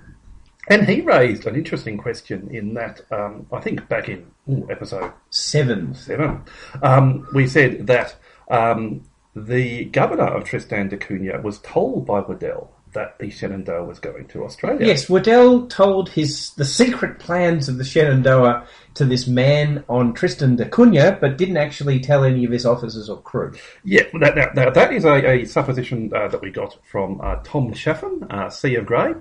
And 0.67 0.87
he 0.87 1.01
raised 1.01 1.45
an 1.45 1.55
interesting 1.55 1.95
question 1.95 2.49
in 2.51 2.73
that, 2.73 3.01
um, 3.11 3.45
I 3.53 3.59
think 3.59 3.87
back 3.87 4.09
in 4.09 4.25
ooh, 4.49 4.65
episode 4.71 5.13
Seven. 5.29 5.93
seven, 5.93 6.41
um, 6.81 7.27
we 7.35 7.45
said 7.45 7.85
that 7.85 8.15
um, 8.49 9.03
the 9.35 9.85
governor 9.85 10.25
of 10.25 10.43
Tristan 10.45 10.89
da 10.89 10.97
Cunha 10.97 11.39
was 11.43 11.59
told 11.59 12.07
by 12.07 12.19
Waddell 12.21 12.71
that 12.95 13.19
the 13.19 13.29
Shenandoah 13.29 13.85
was 13.85 13.99
going 13.99 14.27
to 14.29 14.43
Australia. 14.43 14.87
Yes, 14.87 15.07
Waddell 15.07 15.67
told 15.67 16.09
his 16.09 16.51
the 16.55 16.65
secret 16.65 17.19
plans 17.19 17.69
of 17.69 17.77
the 17.77 17.83
Shenandoah 17.83 18.65
to 18.95 19.05
this 19.05 19.27
man 19.27 19.83
on 19.87 20.13
Tristan 20.13 20.55
da 20.55 20.65
Cunha, 20.65 21.19
but 21.19 21.37
didn't 21.37 21.57
actually 21.57 21.99
tell 21.99 22.23
any 22.23 22.45
of 22.45 22.51
his 22.51 22.65
officers 22.65 23.09
or 23.09 23.21
crew. 23.21 23.53
Yeah, 23.83 24.03
that, 24.19 24.35
that, 24.35 24.55
that, 24.55 24.73
that 24.73 24.93
is 24.93 25.05
a, 25.05 25.41
a 25.41 25.45
supposition 25.45 26.11
uh, 26.15 26.29
that 26.29 26.41
we 26.41 26.49
got 26.49 26.77
from 26.83 27.19
uh, 27.21 27.35
Tom 27.43 27.73
Chaffin, 27.73 28.25
uh, 28.29 28.49
Sea 28.49 28.75
of 28.75 28.85
Gray. 28.85 29.13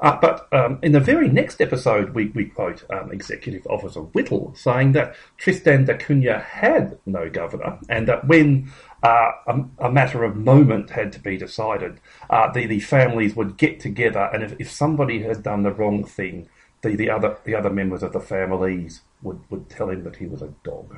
Uh, 0.00 0.18
but 0.20 0.48
um, 0.52 0.78
in 0.82 0.92
the 0.92 1.00
very 1.00 1.28
next 1.28 1.60
episode, 1.60 2.14
we, 2.14 2.28
we 2.28 2.46
quote 2.46 2.84
um, 2.90 3.12
Executive 3.12 3.66
Officer 3.66 4.00
Whittle 4.00 4.54
saying 4.56 4.92
that 4.92 5.14
Tristan 5.36 5.84
da 5.84 5.94
Cunha 5.94 6.42
had 6.42 6.98
no 7.04 7.28
governor, 7.28 7.78
and 7.90 8.08
that 8.08 8.26
when 8.26 8.72
uh, 9.02 9.30
a, 9.46 9.64
a 9.78 9.92
matter 9.92 10.24
of 10.24 10.36
moment 10.36 10.90
had 10.90 11.12
to 11.12 11.20
be 11.20 11.36
decided, 11.36 12.00
uh, 12.30 12.50
the, 12.52 12.66
the 12.66 12.80
families 12.80 13.36
would 13.36 13.56
get 13.56 13.80
together, 13.80 14.28
and 14.32 14.42
if, 14.42 14.54
if 14.58 14.70
somebody 14.70 15.22
had 15.22 15.42
done 15.42 15.62
the 15.62 15.72
wrong 15.72 16.04
thing, 16.04 16.48
the, 16.82 16.96
the 16.96 17.10
other 17.10 17.36
the 17.44 17.54
other 17.54 17.70
members 17.70 18.02
of 18.02 18.12
the 18.12 18.20
families 18.20 19.02
would, 19.22 19.40
would 19.50 19.68
tell 19.68 19.90
him 19.90 20.04
that 20.04 20.16
he 20.16 20.26
was 20.26 20.42
a 20.42 20.52
dog. 20.62 20.96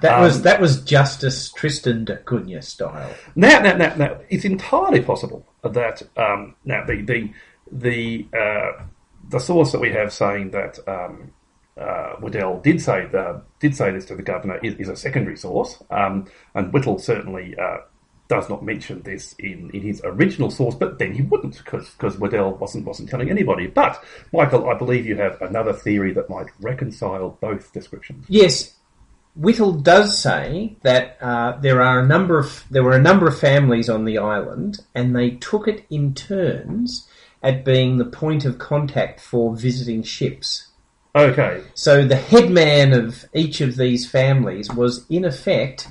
That 0.00 0.14
Um, 0.14 0.22
was 0.22 0.42
that 0.42 0.60
was 0.60 0.82
Justice 0.82 1.52
Tristan 1.52 2.04
da 2.04 2.16
Cunha 2.16 2.62
style. 2.62 3.14
Now, 3.36 3.60
now, 3.60 3.76
now, 3.76 3.94
now, 3.96 4.18
it's 4.28 4.44
entirely 4.44 5.00
possible 5.00 5.46
that 5.62 6.02
um, 6.16 6.56
now 6.64 6.84
the 6.86 7.02
the 7.02 7.32
the 7.70 8.26
uh, 8.36 8.84
the 9.28 9.38
source 9.38 9.72
that 9.72 9.80
we 9.80 9.92
have 9.92 10.12
saying 10.12 10.50
that 10.50 10.78
um, 10.88 11.32
uh, 11.78 12.14
Waddell 12.20 12.60
did 12.60 12.80
say 12.80 13.06
the, 13.06 13.42
did 13.58 13.76
say 13.76 13.90
this 13.90 14.04
to 14.06 14.14
the 14.14 14.22
governor 14.22 14.58
is, 14.62 14.74
is 14.74 14.88
a 14.88 14.96
secondary 14.96 15.36
source, 15.36 15.82
um, 15.90 16.30
and 16.54 16.72
Whittle 16.72 16.98
certainly 16.98 17.56
uh, 17.58 17.78
does 18.30 18.48
not 18.48 18.64
mention 18.64 19.02
this 19.02 19.34
in, 19.40 19.70
in 19.74 19.82
his 19.82 20.00
original 20.04 20.50
source, 20.50 20.76
but 20.76 20.98
then 20.98 21.12
he 21.12 21.22
wouldn't 21.22 21.62
because 21.64 22.18
Waddell 22.18 22.54
wasn't 22.54 22.86
wasn't 22.86 23.08
telling 23.08 23.28
anybody. 23.28 23.66
But 23.66 24.02
Michael, 24.32 24.70
I 24.70 24.78
believe 24.78 25.04
you 25.04 25.16
have 25.16 25.42
another 25.42 25.72
theory 25.72 26.12
that 26.14 26.30
might 26.30 26.46
reconcile 26.60 27.38
both 27.40 27.72
descriptions. 27.72 28.26
Yes, 28.28 28.76
Whittle 29.34 29.72
does 29.72 30.18
say 30.18 30.76
that 30.82 31.18
uh, 31.20 31.58
there 31.60 31.82
are 31.82 32.00
a 32.00 32.06
number 32.06 32.38
of 32.38 32.64
there 32.70 32.84
were 32.84 32.96
a 32.96 33.02
number 33.02 33.26
of 33.26 33.38
families 33.38 33.88
on 33.88 34.04
the 34.04 34.18
island, 34.18 34.78
and 34.94 35.14
they 35.14 35.30
took 35.30 35.66
it 35.66 35.84
in 35.90 36.14
turns 36.14 37.08
at 37.42 37.64
being 37.64 37.96
the 37.96 38.04
point 38.04 38.44
of 38.44 38.58
contact 38.58 39.20
for 39.20 39.56
visiting 39.56 40.02
ships. 40.02 40.68
Okay, 41.14 41.62
So 41.74 42.04
the 42.06 42.16
headman 42.16 42.92
of 42.92 43.24
each 43.34 43.60
of 43.60 43.76
these 43.76 44.08
families 44.08 44.72
was, 44.72 45.06
in 45.08 45.24
effect, 45.24 45.88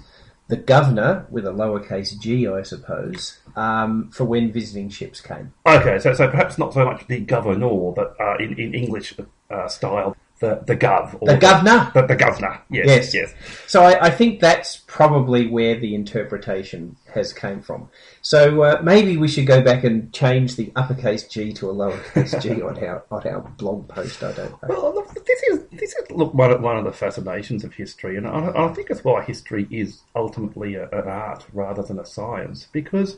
the 0.47 0.55
governor, 0.55 1.27
with 1.29 1.45
a 1.45 1.51
lowercase 1.51 2.17
g, 2.19 2.47
I 2.47 2.63
suppose, 2.63 3.37
um, 3.55 4.09
for 4.11 4.23
when 4.23 4.51
visiting 4.51 4.89
ships 4.89 5.19
came. 5.21 5.53
Okay, 5.65 5.99
so 5.99 6.13
so 6.13 6.27
perhaps 6.29 6.57
not 6.57 6.73
so 6.73 6.85
much 6.85 7.05
the 7.07 7.19
governor, 7.19 7.91
but 7.91 8.15
uh, 8.19 8.37
in 8.39 8.57
in 8.57 8.73
English 8.73 9.13
uh, 9.49 9.67
style, 9.67 10.15
the 10.39 10.61
the 10.65 10.75
gov, 10.75 11.17
or 11.21 11.27
The 11.27 11.37
governor. 11.37 11.91
the, 11.93 12.01
the 12.07 12.15
governor. 12.15 12.61
Yes, 12.69 12.87
Yes. 12.87 13.13
yes. 13.13 13.33
So 13.67 13.81
I, 13.83 14.07
I 14.07 14.09
think 14.09 14.39
that's 14.39 14.77
probably 14.87 15.47
where 15.47 15.77
the 15.79 15.93
interpretation 15.95 16.95
has 17.13 17.33
came 17.33 17.61
from. 17.61 17.89
So 18.21 18.61
uh, 18.63 18.81
maybe 18.83 19.17
we 19.17 19.27
should 19.27 19.47
go 19.47 19.61
back 19.61 19.83
and 19.83 20.11
change 20.13 20.55
the 20.55 20.71
uppercase 20.75 21.27
G 21.27 21.51
to 21.53 21.69
a 21.69 21.73
lowercase 21.73 22.41
g 22.41 22.61
on 22.61 22.81
our 22.83 23.03
on 23.11 23.27
our 23.27 23.41
blog 23.57 23.87
post. 23.89 24.23
I 24.23 24.31
don't 24.31 24.51
know. 24.51 24.69
Well, 24.69 24.93
look, 24.95 25.13
this 25.25 25.43
is 25.43 25.65
this 25.71 25.93
is 25.93 26.11
look 26.11 26.33
one 26.33 26.51
of, 26.51 26.61
one 26.61 26.77
of 26.77 26.85
the 26.85 26.93
fascinations 26.93 27.63
of 27.63 27.73
history, 27.73 28.15
and 28.17 28.27
I, 28.27 28.51
I 28.55 28.73
think 28.73 28.89
it's 28.89 29.03
why 29.03 29.23
history 29.23 29.67
is 29.69 30.01
ultimately 30.15 30.75
a, 30.75 30.83
an 30.89 31.07
art 31.07 31.45
rather 31.53 31.83
than 31.83 31.99
a 31.99 32.05
science, 32.05 32.67
because 32.71 33.17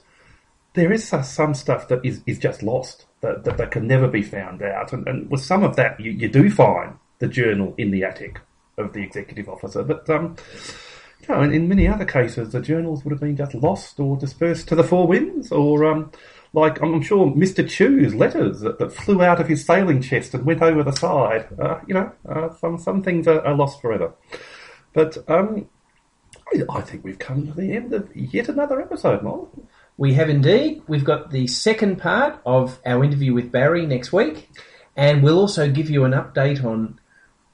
there 0.74 0.92
is 0.92 1.08
so- 1.08 1.22
some 1.22 1.54
stuff 1.54 1.88
that 1.90 2.04
is, 2.06 2.22
is 2.26 2.40
just 2.40 2.64
lost 2.64 3.06
that, 3.20 3.44
that, 3.44 3.58
that 3.58 3.72
can 3.72 3.86
never 3.88 4.08
be 4.08 4.22
found 4.24 4.62
out, 4.62 4.94
and, 4.94 5.08
and 5.08 5.30
with 5.30 5.42
some 5.42 5.64
of 5.64 5.76
that 5.76 6.00
you, 6.00 6.12
you 6.12 6.30
do 6.30 6.50
find 6.50 6.94
the 7.22 7.28
journal 7.30 7.74
in 7.78 7.92
the 7.92 8.04
attic 8.04 8.42
of 8.78 8.92
the 8.94 9.02
executive 9.02 9.48
officer, 9.48 9.84
but 9.84 10.10
um, 10.10 10.36
you 11.22 11.28
know, 11.34 11.42
in, 11.44 11.54
in 11.54 11.68
many 11.70 11.88
other 11.88 12.06
cases 12.06 12.52
the 12.52 12.60
journals 12.62 13.04
would 13.06 13.12
have 13.12 13.22
been 13.22 13.38
just 13.38 13.54
lost 13.56 14.00
or 14.00 14.18
dispersed 14.18 14.68
to 14.68 14.76
the 14.76 14.84
four 14.84 15.08
winds, 15.08 15.52
or 15.52 15.86
um, 15.86 16.12
like 16.54 16.82
I'm 16.82 17.02
sure 17.02 17.28
Mr. 17.28 17.68
Chew's 17.68 18.14
letters 18.14 18.60
that, 18.62 18.80
that 18.80 18.92
flew 18.92 19.24
out 19.24 19.40
of 19.40 19.48
his 19.48 19.66
sailing 19.66 20.02
chest 20.02 20.34
and 20.34 20.46
went 20.46 20.62
over 20.62 20.84
the 20.84 20.92
side. 20.92 21.48
Uh, 21.58 21.80
you 21.88 21.94
know, 21.94 22.12
uh, 22.28 22.50
some 22.60 22.78
some 22.78 23.02
things 23.04 23.28
are, 23.28 23.40
are 23.46 23.56
lost 23.56 23.82
forever. 23.82 24.14
But 24.94 25.18
um, 25.30 25.68
I- 26.54 26.64
I 26.70 26.82
think 26.82 27.04
we've 27.06 27.20
come 27.20 27.48
to 27.48 27.54
the 27.54 27.72
end 27.74 27.94
of 27.94 28.14
yet 28.16 28.50
another 28.50 28.82
episode, 28.82 29.22
Mol. 29.24 29.50
We 29.98 30.14
have 30.16 30.30
indeed. 30.30 30.82
We've 30.88 31.06
got 31.06 31.30
the 31.32 31.46
second 31.48 31.98
part 31.98 32.42
of 32.46 32.80
our 32.86 33.04
interview 33.04 33.34
with 33.34 33.52
Barry 33.52 33.86
next 33.86 34.12
week, 34.12 34.50
and 34.96 35.22
we'll 35.24 35.38
also 35.40 35.70
give 35.70 35.90
you 35.90 36.04
an 36.06 36.12
update 36.14 36.64
on 36.66 37.00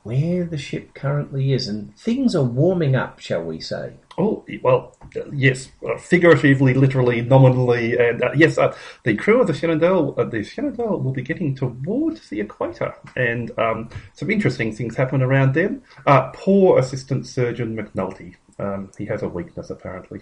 where 0.08 0.46
the 0.46 0.58
ship 0.58 0.94
currently 0.94 1.52
is. 1.52 1.68
And 1.68 1.96
things 1.98 2.36
are 2.36 2.44
warming 2.44 2.96
up, 2.96 3.20
shall 3.20 3.44
we 3.44 3.60
say? 3.60 3.94
Oh, 4.18 4.44
well, 4.64 4.96
yes, 5.32 5.70
uh, 5.88 5.98
figuratively, 5.98 6.74
literally, 6.74 7.22
nominally, 7.22 7.96
and 7.98 8.24
uh, 8.24 8.32
yes, 8.36 8.58
uh, 8.58 8.76
the 9.04 9.16
crew 9.16 9.40
of 9.42 9.46
the 9.46 9.54
Shenandoah, 9.54 10.14
uh, 10.14 10.24
the 10.24 10.44
Shenandoah 10.44 10.98
will 10.98 11.12
be 11.12 11.22
getting 11.22 11.54
towards 11.54 12.30
the 12.30 12.40
equator, 12.40 12.96
and 13.16 13.52
um, 13.60 13.90
some 14.14 14.32
interesting 14.32 14.74
things 14.74 14.96
happen 14.96 15.22
around 15.22 15.54
them. 15.54 15.84
Uh, 16.08 16.32
poor 16.34 16.80
Assistant 16.80 17.28
Surgeon 17.28 17.78
McNulty, 17.78 18.36
um, 18.58 18.90
he 18.98 19.06
has 19.06 19.22
a 19.22 19.30
weakness 19.30 19.70
apparently. 19.70 20.22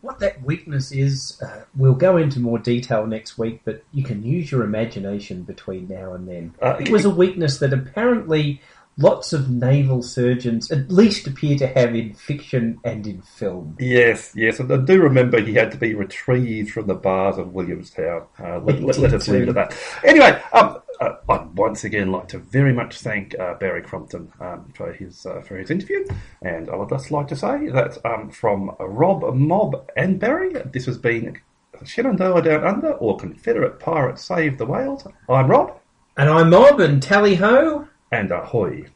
What 0.00 0.20
that 0.20 0.42
weakness 0.42 0.90
is, 0.92 1.40
uh, 1.42 1.64
we'll 1.76 1.94
go 1.94 2.16
into 2.16 2.40
more 2.40 2.58
detail 2.58 3.06
next 3.06 3.36
week, 3.36 3.60
but 3.64 3.84
you 3.92 4.02
can 4.02 4.22
use 4.22 4.50
your 4.50 4.62
imagination 4.62 5.42
between 5.42 5.88
now 5.88 6.14
and 6.14 6.26
then. 6.26 6.54
Uh, 6.62 6.76
it 6.80 6.88
was 6.88 7.04
a 7.04 7.10
weakness 7.10 7.58
that 7.58 7.74
apparently 7.74 8.62
lots 8.98 9.32
of 9.32 9.50
naval 9.50 10.02
surgeons 10.02 10.70
at 10.70 10.90
least 10.90 11.26
appear 11.26 11.56
to 11.58 11.66
have 11.66 11.94
in 11.94 12.14
fiction 12.14 12.78
and 12.84 13.06
in 13.06 13.20
film. 13.22 13.76
Yes, 13.78 14.32
yes, 14.34 14.58
and 14.58 14.72
I 14.72 14.78
do 14.78 15.00
remember 15.00 15.40
he 15.40 15.54
had 15.54 15.70
to 15.72 15.76
be 15.76 15.94
retrieved 15.94 16.70
from 16.70 16.86
the 16.86 16.94
bars 16.94 17.36
of 17.36 17.52
Williamstown. 17.52 18.26
Uh, 18.38 18.58
let, 18.60 18.80
let, 18.80 18.98
let 18.98 19.12
us 19.12 19.28
leave 19.28 19.42
it 19.42 19.48
at 19.50 19.54
that. 19.54 19.76
Anyway, 20.02 20.40
um, 20.52 20.80
uh, 21.00 21.16
I'd 21.28 21.54
once 21.54 21.84
again 21.84 22.10
like 22.10 22.28
to 22.28 22.38
very 22.38 22.72
much 22.72 23.00
thank 23.00 23.38
uh, 23.38 23.54
Barry 23.54 23.82
Crompton 23.82 24.32
um, 24.40 24.72
for 24.74 24.92
his 24.92 25.26
uh, 25.26 25.42
for 25.42 25.56
his 25.56 25.70
interview, 25.70 26.06
and 26.42 26.70
I 26.70 26.76
would 26.76 26.88
just 26.88 27.10
like 27.10 27.28
to 27.28 27.36
say 27.36 27.68
that 27.68 27.98
um, 28.06 28.30
from 28.30 28.74
Rob, 28.80 29.34
Mob, 29.34 29.90
and 29.96 30.18
Barry, 30.18 30.54
this 30.72 30.86
has 30.86 30.96
been 30.96 31.38
Shenandoah 31.84 32.42
Down 32.42 32.64
Under 32.64 32.92
or 32.92 33.18
Confederate 33.18 33.78
Pirates 33.78 34.24
Save 34.24 34.56
the 34.56 34.64
Whales. 34.64 35.06
I'm 35.28 35.48
Rob, 35.48 35.78
And 36.16 36.30
I'm 36.30 36.48
Mob 36.48 36.80
and 36.80 37.02
Tally 37.02 37.34
Ho. 37.34 37.88
And 38.10 38.30
ahoy. 38.30 38.86